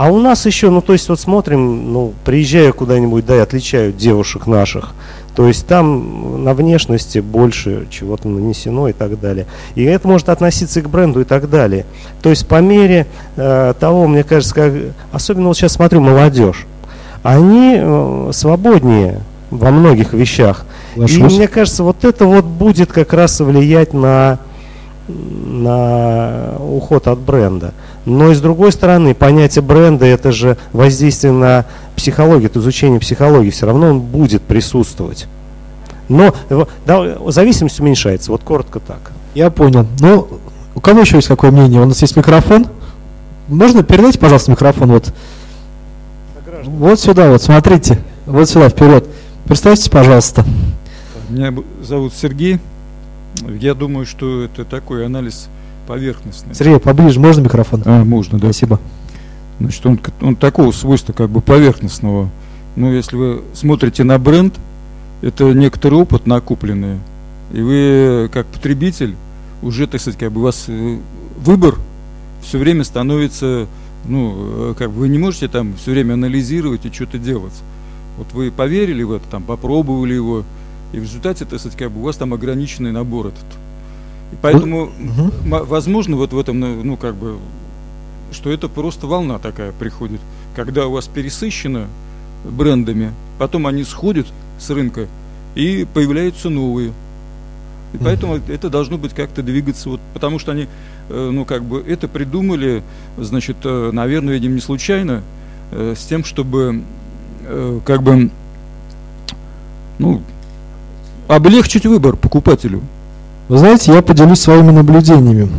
[0.00, 3.98] А у нас еще, ну то есть вот смотрим, ну приезжаю куда-нибудь, да, и отличают
[3.98, 4.94] девушек наших.
[5.36, 9.44] То есть там на внешности больше чего-то нанесено и так далее.
[9.74, 11.84] И это может относиться и к бренду и так далее.
[12.22, 14.72] То есть по мере э, того, мне кажется, как,
[15.12, 16.66] особенно вот сейчас смотрю молодежь,
[17.22, 19.20] они э, свободнее
[19.50, 20.64] во многих вещах.
[20.96, 21.18] Ложусь.
[21.18, 24.38] И мне кажется, вот это вот будет как раз влиять на,
[25.08, 27.74] на уход от бренда.
[28.10, 33.50] Но и с другой стороны, понятие бренда это же воздействие на психологию, это изучение психологии,
[33.50, 35.26] все равно он будет присутствовать.
[36.08, 36.34] Но
[36.86, 39.12] да, зависимость уменьшается, вот коротко так.
[39.34, 39.86] Я понял.
[40.00, 40.26] Ну,
[40.74, 41.80] у кого еще есть какое мнение?
[41.80, 42.66] У нас есть микрофон.
[43.46, 45.12] Можно передайте, пожалуйста, микрофон вот.
[46.64, 48.00] Вот сюда, вот, смотрите.
[48.26, 49.06] Вот сюда, вперед.
[49.44, 50.44] Представьте, пожалуйста.
[51.28, 52.58] Меня зовут Сергей.
[53.60, 55.48] Я думаю, что это такой анализ
[55.90, 56.54] поверхностный.
[56.54, 57.82] Сергей, поближе, можно микрофон?
[57.84, 58.52] А, можно, да.
[58.52, 58.78] Спасибо.
[59.58, 62.30] Значит, он, он такого свойства как бы поверхностного.
[62.76, 64.54] Но если вы смотрите на бренд,
[65.20, 67.00] это некоторый опыт накопленный.
[67.52, 69.16] И вы, как потребитель,
[69.62, 70.98] уже, так сказать, как бы у вас э,
[71.38, 71.74] выбор
[72.40, 73.66] все время становится,
[74.04, 77.60] ну, э, как вы не можете там все время анализировать и что-то делать.
[78.16, 80.44] Вот вы поверили в это, там, попробовали его,
[80.92, 83.44] и в результате, так сказать, как бы у вас там ограниченный набор этот.
[84.32, 85.32] И поэтому, угу.
[85.44, 87.38] возможно, вот в этом, ну, как бы,
[88.32, 90.20] что это просто волна такая приходит.
[90.54, 91.86] когда у вас пересыщено
[92.44, 94.26] брендами, потом они сходят
[94.58, 95.06] с рынка
[95.54, 96.92] и появляются новые.
[97.92, 100.68] И поэтому это должно быть как-то двигаться, вот, потому что они,
[101.08, 102.84] э, ну, как бы, это придумали,
[103.18, 105.22] значит, э, наверное, видимо, не случайно,
[105.72, 106.82] э, с тем, чтобы,
[107.84, 108.30] как бы,
[109.98, 110.22] ну,
[111.26, 112.80] облегчить выбор покупателю.
[113.50, 115.50] Вы знаете, я поделюсь своими наблюдениями.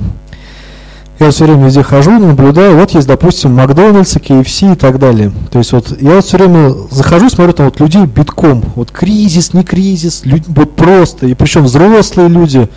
[1.20, 2.78] Я все время везде хожу, наблюдаю.
[2.78, 5.34] Вот есть, допустим, Макдональдс, KFC и так далее.
[5.52, 8.64] То есть вот я вот все время захожу, смотрю там вот людей битком.
[8.76, 11.28] Вот кризис, не кризис, люди, вот просто.
[11.28, 12.70] И причем взрослые люди.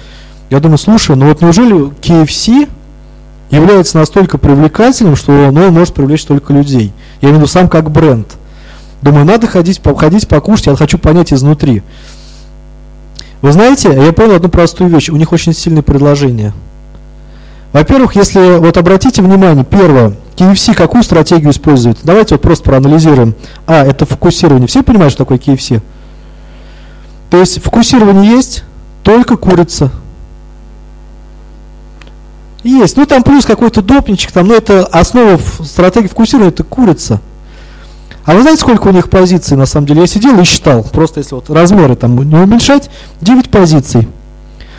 [0.51, 2.69] Я думаю, слушай, ну вот неужели KFC
[3.53, 6.93] является настолько привлекательным, что он может привлечь столько людей?
[7.21, 8.27] Я имею в виду сам как бренд.
[9.01, 11.85] Думаю, надо ходить, ходить покушать, я хочу понять изнутри.
[13.43, 15.11] Вы знаете, я понял одну простую вещь.
[15.11, 16.53] У них очень сильные предложения.
[17.73, 21.99] Во-первых, если вот обратите внимание, первое, KFC какую стратегию использует?
[22.05, 23.35] Давайте вот просто проанализируем.
[23.67, 24.69] А, это фокусирование.
[24.69, 25.81] Все понимают, что такое KFC?
[27.31, 28.65] То есть фокусирование есть,
[29.03, 29.91] только курица.
[32.63, 32.97] Есть.
[32.97, 37.21] Ну там плюс какой-то допничек, там, но это основа стратегии фокусирования, это курица.
[38.25, 40.03] А вы знаете, сколько у них позиций на самом деле?
[40.03, 42.91] Я сидел и считал, просто если вот размеры там не уменьшать,
[43.21, 44.09] 9 позиций.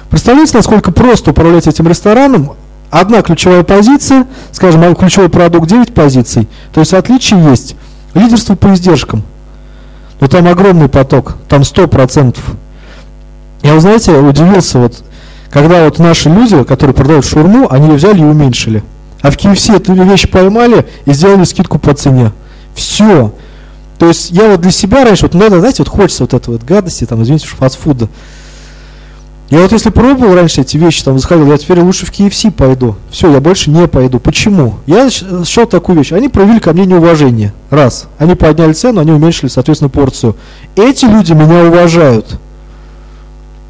[0.09, 2.53] Представляете, насколько просто управлять этим рестораном,
[2.89, 7.75] одна ключевая позиция, скажем, а ключевой продукт 9 позиций, то есть отличие есть.
[8.15, 9.23] Лидерство по издержкам.
[10.19, 12.37] Но там огромный поток, там 100%.
[13.61, 15.03] Я, вы знаете, удивился, вот,
[15.51, 18.83] когда вот наши люди, которые продают шурму, они ее взяли и уменьшили.
[19.21, 22.31] А в KFC эту вещь поймали и сделали скидку по цене.
[22.75, 23.33] Все.
[23.97, 26.63] То есть я вот для себя раньше, вот надо, знаете, вот хочется вот этой вот
[26.63, 28.09] гадости, там, извините, фастфуда.
[29.49, 32.95] Я вот если пробовал раньше эти вещи, там, заходил, я теперь лучше в KFC пойду.
[33.11, 34.19] Все, я больше не пойду.
[34.19, 34.75] Почему?
[34.87, 36.11] Я счел такую вещь.
[36.11, 37.53] Они проявили ко мне неуважение.
[37.69, 38.07] Раз.
[38.17, 40.35] Они подняли цену, они уменьшили, соответственно, порцию.
[40.75, 42.39] Эти люди меня уважают.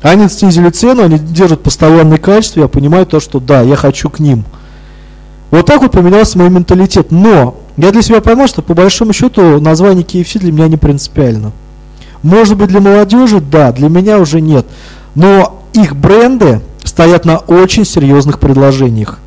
[0.02, 4.20] Они снизили цену, они держат постоянное качество, я понимаю то, что да, я хочу к
[4.20, 4.46] ним.
[5.52, 7.12] Вот так вот поменялся мой менталитет.
[7.12, 11.52] Но я для себя поймал, что по большому счету название KFC для меня не принципиально.
[12.24, 14.66] Может быть для молодежи, да, для меня уже нет.
[15.14, 19.20] Но их бренды стоят на очень серьезных предложениях.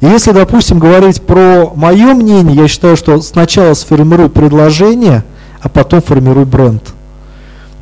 [0.00, 5.24] И если, допустим, говорить про мое мнение, я считаю, что сначала сформируй предложение,
[5.60, 6.82] а потом формируй бренд.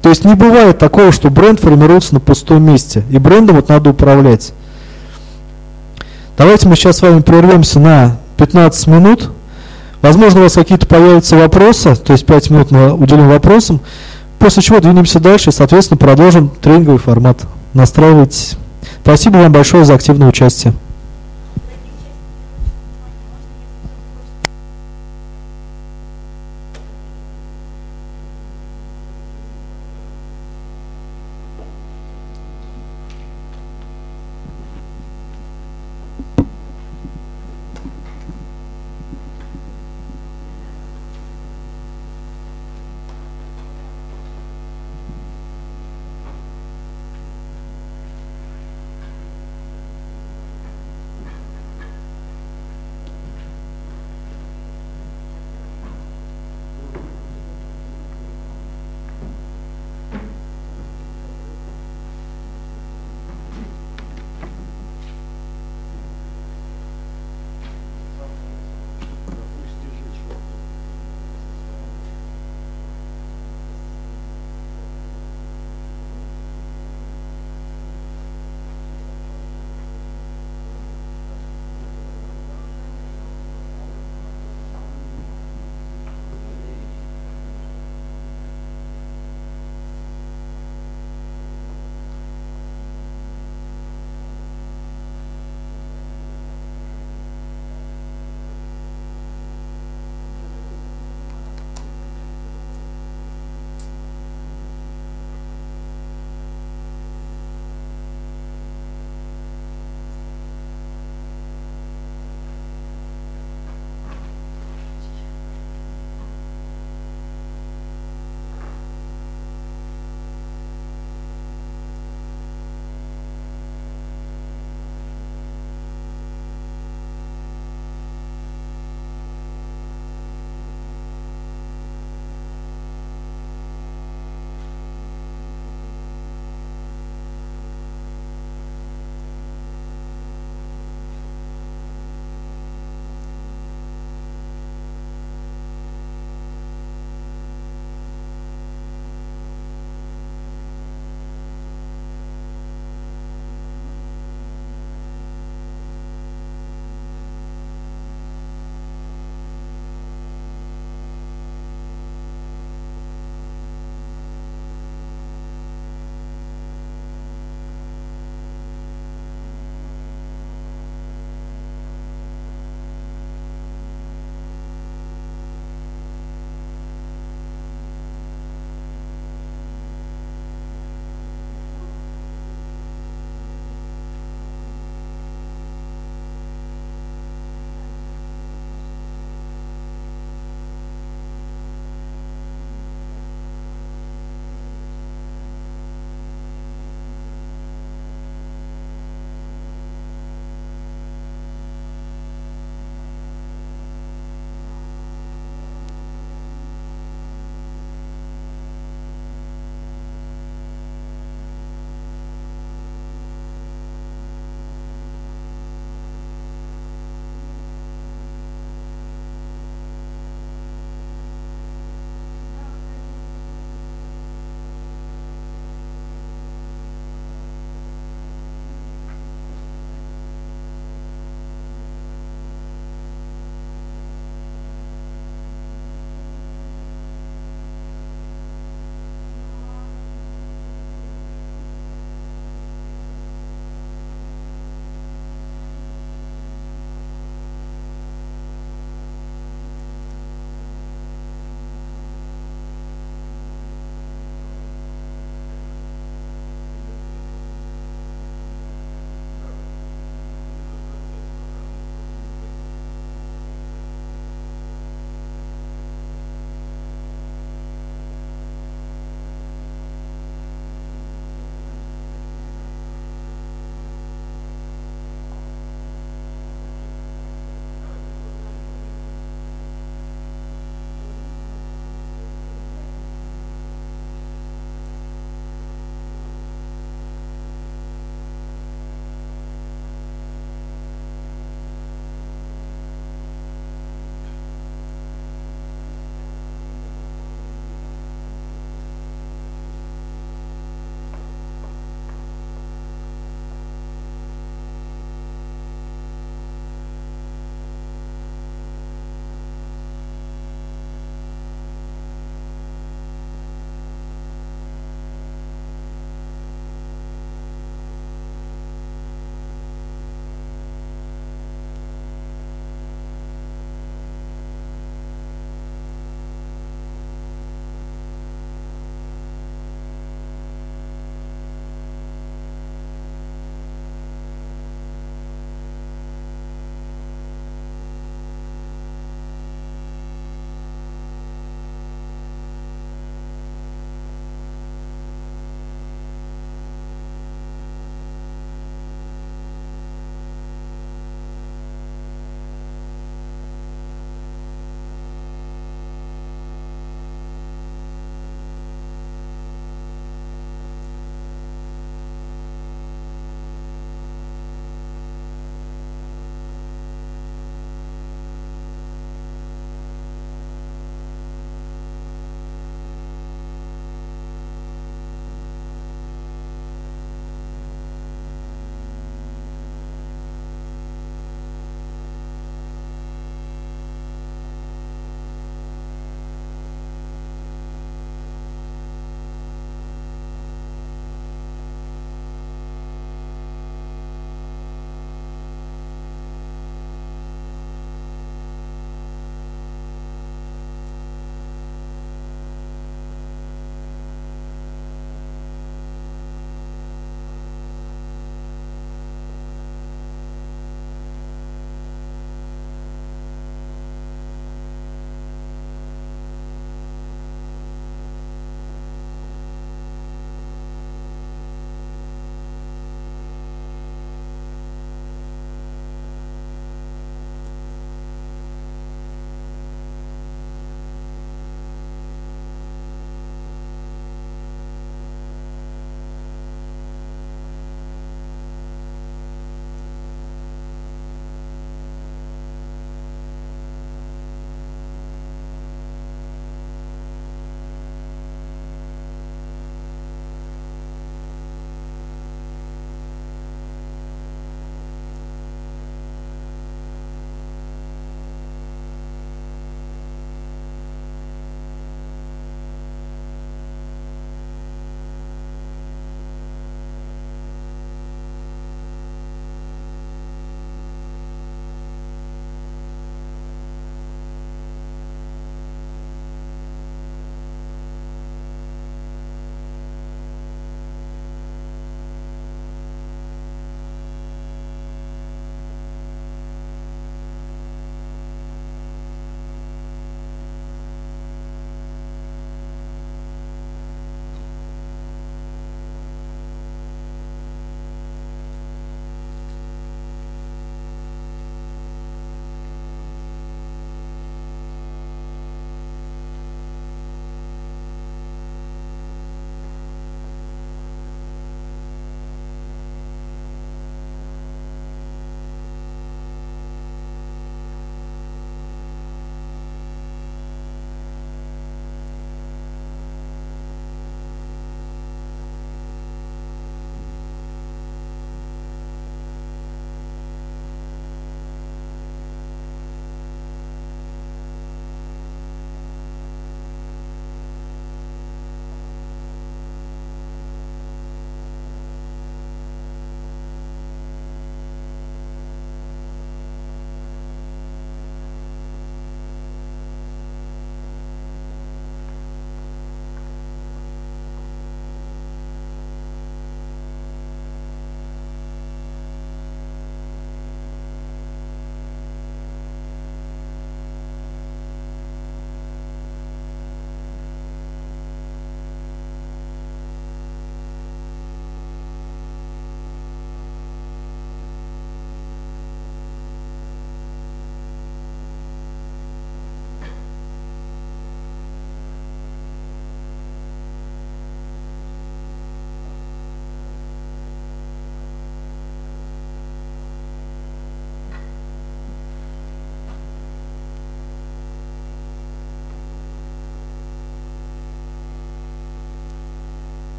[0.00, 3.02] То есть не бывает такого, что бренд формируется на пустом месте.
[3.10, 4.52] И брендом вот надо управлять.
[6.36, 9.30] Давайте мы сейчас с вами прервемся на 15 минут.
[10.04, 13.80] Возможно, у вас какие-то появятся вопросы, то есть 5 минут мы уделим вопросам,
[14.38, 17.38] после чего двинемся дальше и, соответственно, продолжим тренинговый формат
[17.72, 18.58] настраивайтесь.
[19.00, 20.74] Спасибо вам большое за активное участие.